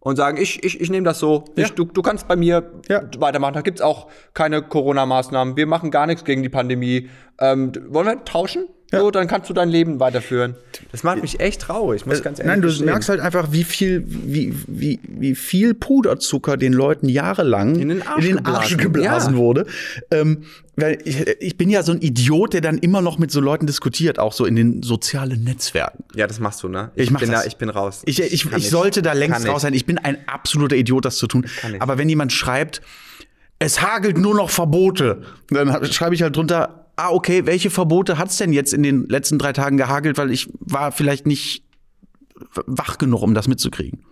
und 0.00 0.16
sagen, 0.16 0.38
ich, 0.40 0.64
ich, 0.64 0.80
ich 0.80 0.90
nehme 0.90 1.04
das 1.04 1.18
so, 1.18 1.44
Ja. 1.56 1.64
ich, 1.66 1.72
du, 1.72 1.84
du 1.84 2.00
kannst 2.02 2.28
bei 2.28 2.36
mir 2.36 2.72
Ja. 2.88 3.02
weitermachen. 3.18 3.54
Da 3.54 3.60
gibt 3.62 3.78
es 3.80 3.82
auch 3.84 4.08
keine 4.32 4.62
Corona-Maßnahmen. 4.62 5.56
Wir 5.56 5.66
machen 5.66 5.90
gar 5.90 6.06
nichts 6.06 6.24
gegen 6.24 6.42
die 6.42 6.48
Pandemie. 6.48 7.10
Ähm, 7.40 7.72
wollen 7.88 8.06
wir 8.06 8.24
tauschen? 8.24 8.68
Ja. 8.90 9.00
So, 9.00 9.10
dann 9.10 9.28
kannst 9.28 9.50
du 9.50 9.54
dein 9.54 9.68
Leben 9.68 10.00
weiterführen. 10.00 10.54
Das 10.92 11.02
macht 11.02 11.20
mich 11.20 11.40
echt 11.40 11.60
traurig, 11.60 12.06
muss 12.06 12.18
ich 12.18 12.24
ganz 12.24 12.38
ehrlich 12.38 12.50
Nein, 12.50 12.62
du 12.62 12.68
gestehen. 12.68 12.86
merkst 12.86 13.10
halt 13.10 13.20
einfach, 13.20 13.48
wie 13.52 13.64
viel, 13.64 14.02
wie, 14.06 14.54
wie, 14.66 14.98
wie 15.06 15.34
viel 15.34 15.74
Puderzucker 15.74 16.56
den 16.56 16.72
Leuten 16.72 17.06
jahrelang 17.08 17.76
In 17.76 17.90
den 17.90 18.06
Arsch 18.06 18.24
geblasen. 18.26 18.78
geblasen 18.78 19.34
Ja. 19.34 19.38
wurde. 19.38 19.66
Ähm, 20.10 20.44
weil 20.76 20.98
ich, 21.04 21.20
ich 21.40 21.58
bin 21.58 21.68
ja 21.68 21.82
so 21.82 21.92
ein 21.92 22.00
Idiot, 22.00 22.54
der 22.54 22.62
dann 22.62 22.78
immer 22.78 23.02
noch 23.02 23.18
mit 23.18 23.30
so 23.30 23.40
Leuten 23.40 23.66
diskutiert, 23.66 24.18
auch 24.18 24.32
so 24.32 24.46
in 24.46 24.56
den 24.56 24.82
sozialen 24.82 25.44
Netzwerken. 25.44 26.04
Ja, 26.14 26.26
das 26.26 26.40
machst 26.40 26.62
du, 26.62 26.68
ne? 26.68 26.90
Ich 26.94 27.10
mach 27.10 27.20
bin 27.20 27.30
das. 27.30 27.42
Da, 27.42 27.46
ich 27.46 27.56
bin 27.56 27.68
raus. 27.68 28.02
Ich, 28.06 28.20
ich, 28.22 28.32
ich, 28.32 28.50
kann 28.50 28.60
sollte 28.60 29.02
da 29.02 29.12
längst 29.12 29.42
Kann 29.42 29.50
raus 29.50 29.62
sein. 29.62 29.74
Ich 29.74 29.84
bin 29.84 29.98
ein 29.98 30.16
absoluter 30.26 30.76
Idiot, 30.76 31.04
das 31.04 31.16
zu 31.18 31.26
tun. 31.26 31.44
Ich. 31.74 31.82
Aber 31.82 31.98
wenn 31.98 32.08
jemand 32.08 32.32
schreibt, 32.32 32.80
es 33.58 33.82
hagelt 33.82 34.16
nur 34.16 34.34
noch 34.34 34.48
Verbote, 34.50 35.22
dann 35.50 35.84
schreibe 35.92 36.14
ich 36.14 36.22
halt 36.22 36.36
drunter, 36.36 36.86
ah, 36.98 37.10
okay, 37.10 37.46
welche 37.46 37.70
Verbote 37.70 38.18
hat's 38.18 38.36
denn 38.36 38.52
jetzt 38.52 38.74
in 38.74 38.82
den 38.82 39.08
letzten 39.08 39.38
drei 39.38 39.52
Tagen 39.52 39.76
gehagelt, 39.76 40.18
weil 40.18 40.30
ich 40.30 40.50
war 40.58 40.92
vielleicht 40.92 41.26
nicht 41.26 41.64
wach 42.66 42.98
genug, 42.98 43.22
um 43.22 43.34
das 43.34 43.48
mitzukriegen. 43.48 44.04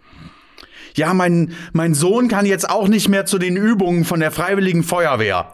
Ja, 0.95 1.13
mein, 1.13 1.53
mein 1.73 1.95
Sohn 1.95 2.29
kann 2.29 2.47
jetzt 2.47 2.69
auch 2.69 2.89
nicht 2.89 3.09
mehr 3.09 3.27
zu 3.27 3.39
den 3.39 3.57
Übungen 3.57 4.05
von 4.05 4.21
der 4.21 4.31
Freiwilligen 4.31 4.83
Feuerwehr. 4.83 5.53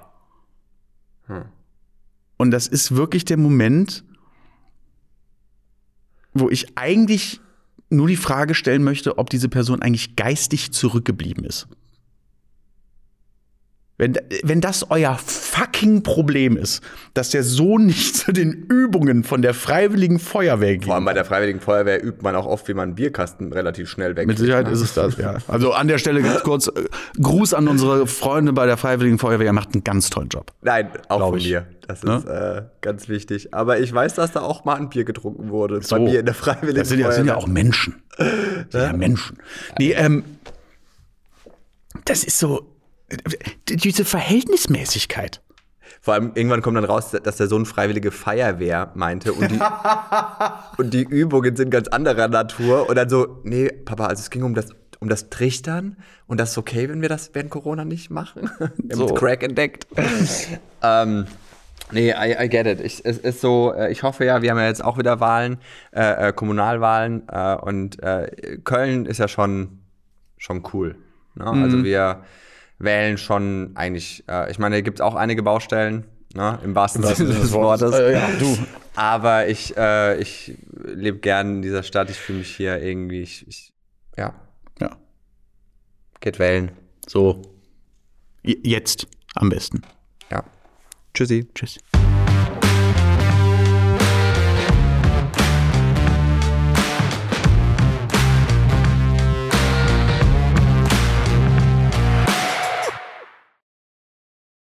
Und 2.37 2.51
das 2.51 2.67
ist 2.69 2.95
wirklich 2.95 3.25
der 3.25 3.39
Moment, 3.39 4.05
wo 6.35 6.49
ich 6.51 6.77
eigentlich 6.77 7.41
nur 7.89 8.09
die 8.09 8.17
Frage 8.17 8.55
stellen 8.55 8.85
möchte, 8.85 9.19
ob 9.19 9.31
diese 9.31 9.49
Person 9.49 9.83
eigentlich 9.83 10.17
geistig 10.17 10.73
zurückgeblieben 10.73 11.45
ist. 11.45 11.67
Wenn, 13.99 14.19
wenn 14.43 14.61
das 14.61 14.91
euer 14.91 15.17
fucking 15.17 16.03
Problem 16.03 16.57
ist, 16.57 16.83
dass 17.15 17.29
der 17.31 17.45
Sohn 17.45 17.87
nicht 17.87 18.17
zu 18.17 18.33
den 18.33 18.53
Übungen 18.53 19.23
von 19.23 19.43
der 19.43 19.55
Freiwilligen 19.55 20.19
Feuerwehr 20.19 20.73
geht. 20.79 20.87
Vor 20.87 20.95
allem 20.97 21.05
bei 21.05 21.13
der 21.13 21.25
Freiwilligen 21.27 21.61
Feuerwehr 21.61 22.03
übt 22.03 22.23
man 22.23 22.35
auch 22.35 22.47
oft, 22.47 22.67
wie 22.69 22.75
man 22.75 22.89
einen 22.89 22.95
Bierkasten 22.97 23.53
relativ 23.53 23.89
schnell 23.91 24.17
weg. 24.17 24.27
Mit 24.27 24.39
Sicherheit 24.39 24.67
ist 24.69 24.81
es 24.81 24.95
das, 24.95 25.17
ja. 25.19 25.37
Also 25.47 25.73
an 25.73 25.87
der 25.89 25.99
Stelle 25.99 26.23
ganz 26.23 26.43
kurz 26.43 26.67
äh, 26.69 26.73
Gruß 27.21 27.55
an 27.55 27.69
unsere 27.69 28.07
Freunde 28.07 28.53
bei 28.53 28.67
der 28.67 28.77
Freiwilligen 28.79 29.19
Feuerwehr. 29.19 29.47
Ihr 29.47 29.53
macht 29.53 29.75
einen 29.75 29.85
ganz 29.85 30.11
tollen 30.11 30.29
Job. 30.31 30.51
Nein, 30.63 30.89
auch 31.09 31.29
von 31.31 31.39
ich. 31.39 31.49
mir. 31.51 31.67
Das 31.87 32.03
Ne? 32.03 32.17
ist 32.17 32.27
äh, 32.27 32.63
ganz 32.81 33.09
wichtig. 33.09 33.53
Aber 33.55 33.79
ich 33.79 33.93
weiß, 33.93 34.15
dass 34.15 34.33
da 34.33 34.41
auch 34.41 34.65
mal 34.65 34.77
ein 34.77 34.89
Bier 34.89 35.05
getrunken 35.05 35.51
wurde. 35.51 35.77
Bei 35.77 35.83
So. 35.83 35.99
mir 35.99 36.21
in 36.21 36.27
der 36.27 36.35
Freiwilligen 36.35 36.79
Das 36.79 36.89
sind 36.89 36.99
ja, 36.99 37.07
das 37.09 37.17
sind 37.17 37.27
ja 37.27 37.35
Feuerwehr. 37.35 37.45
auch 37.45 37.53
Menschen. 37.53 38.03
Das 38.17 38.27
sind 38.71 38.81
ja 38.81 38.93
Menschen. 38.95 39.39
Nee, 39.79 39.93
ähm, 39.93 40.25
das 42.07 42.25
ist 42.25 42.39
so, 42.39 42.72
diese 43.69 44.05
Verhältnismäßigkeit. 44.05 45.41
Vor 46.01 46.15
allem 46.15 46.33
irgendwann 46.35 46.63
kommt 46.63 46.77
dann 46.77 46.85
raus, 46.85 47.11
dass 47.11 47.37
der 47.37 47.47
Sohn 47.47 47.65
Freiwillige 47.65 48.11
Feuerwehr 48.11 48.91
meinte 48.95 49.33
und 49.33 49.51
die, 49.51 49.61
und 50.79 50.93
die 50.93 51.03
Übungen 51.03 51.55
sind 51.55 51.71
ganz 51.71 51.89
anderer 51.89 52.27
Natur. 52.27 52.89
Und 52.89 52.97
dann 52.97 53.09
so, 53.09 53.41
nee, 53.45 53.69
Papa, 53.69 54.07
also 54.07 54.21
es 54.21 54.31
ging 54.31 54.43
um 54.43 54.55
das, 54.55 54.71
um 54.99 55.09
das 55.09 55.31
Trichtern 55.31 55.97
und 56.27 56.41
das 56.41 56.51
ist 56.53 56.59
okay, 56.59 56.89
wenn 56.89 57.03
wir 57.03 57.09
das 57.09 57.31
während 57.35 57.51
Corona 57.51 57.85
nicht 57.85 58.11
machen. 58.11 58.51
Wir 58.59 58.67
haben 58.67 58.95
So. 58.95 59.07
das 59.09 59.19
Crack 59.19 59.45
entdeckt. 59.45 59.87
ähm, 60.83 61.27
nee, 61.93 62.11
I, 62.11 62.45
I 62.45 62.49
get 62.49 62.67
it. 62.67 62.81
Ich, 62.81 63.05
es 63.05 63.19
ist 63.19 63.41
so, 63.41 63.73
äh, 63.73 63.93
ich 63.93 64.03
hoffe 64.03 64.25
ja, 64.25 64.43
wir 64.43 64.51
haben 64.51 64.59
ja 64.59 64.67
jetzt 64.67 64.83
auch 64.83 64.99
wieder 64.99 65.21
Wahlen, 65.21 65.59
äh, 65.95 66.29
äh, 66.29 66.33
Kommunalwahlen 66.33 67.29
äh, 67.29 67.55
und 67.55 68.03
äh, 68.03 68.59
Köln 68.65 69.07
ist 69.07 69.19
ja 69.19 69.29
schon, 69.29 69.79
schon 70.37 70.65
cool. 70.73 70.97
Ne? 71.37 71.45
Also 71.45 71.85
wir 71.85 72.25
wählen 72.83 73.17
schon 73.19 73.73
eigentlich, 73.75 74.25
äh, 74.29 74.51
ich 74.51 74.59
meine, 74.59 74.83
gibt 74.83 74.99
es 74.99 75.01
auch 75.01 75.15
einige 75.15 75.43
Baustellen, 75.43 76.05
ne? 76.35 76.59
im 76.65 76.75
wahrsten 76.75 77.03
Sinne 77.03 77.35
des 77.35 77.53
Wortes. 77.53 77.95
Äh, 77.95 78.13
ja, 78.13 78.29
du. 78.39 78.59
Aber 78.95 79.49
ich, 79.49 79.77
äh, 79.77 80.21
ich 80.21 80.55
lebe 80.85 81.19
gern 81.19 81.57
in 81.57 81.63
dieser 81.63 81.83
Stadt, 81.83 82.11
ich 82.11 82.17
fühle 82.19 82.41
mich 82.41 82.55
hier 82.57 82.83
irgendwie, 82.83 83.23
ich, 83.23 83.47
ich, 83.49 83.73
ja, 84.19 84.35
Ja, 84.81 84.97
geht 86.21 86.39
wählen. 86.39 86.73
so. 87.07 87.41
Jetzt 88.45 89.07
am 89.37 89.49
besten. 89.49 89.83
Ja. 90.31 90.43
Tschüssi. 91.15 91.47
Tschüss. 91.55 91.79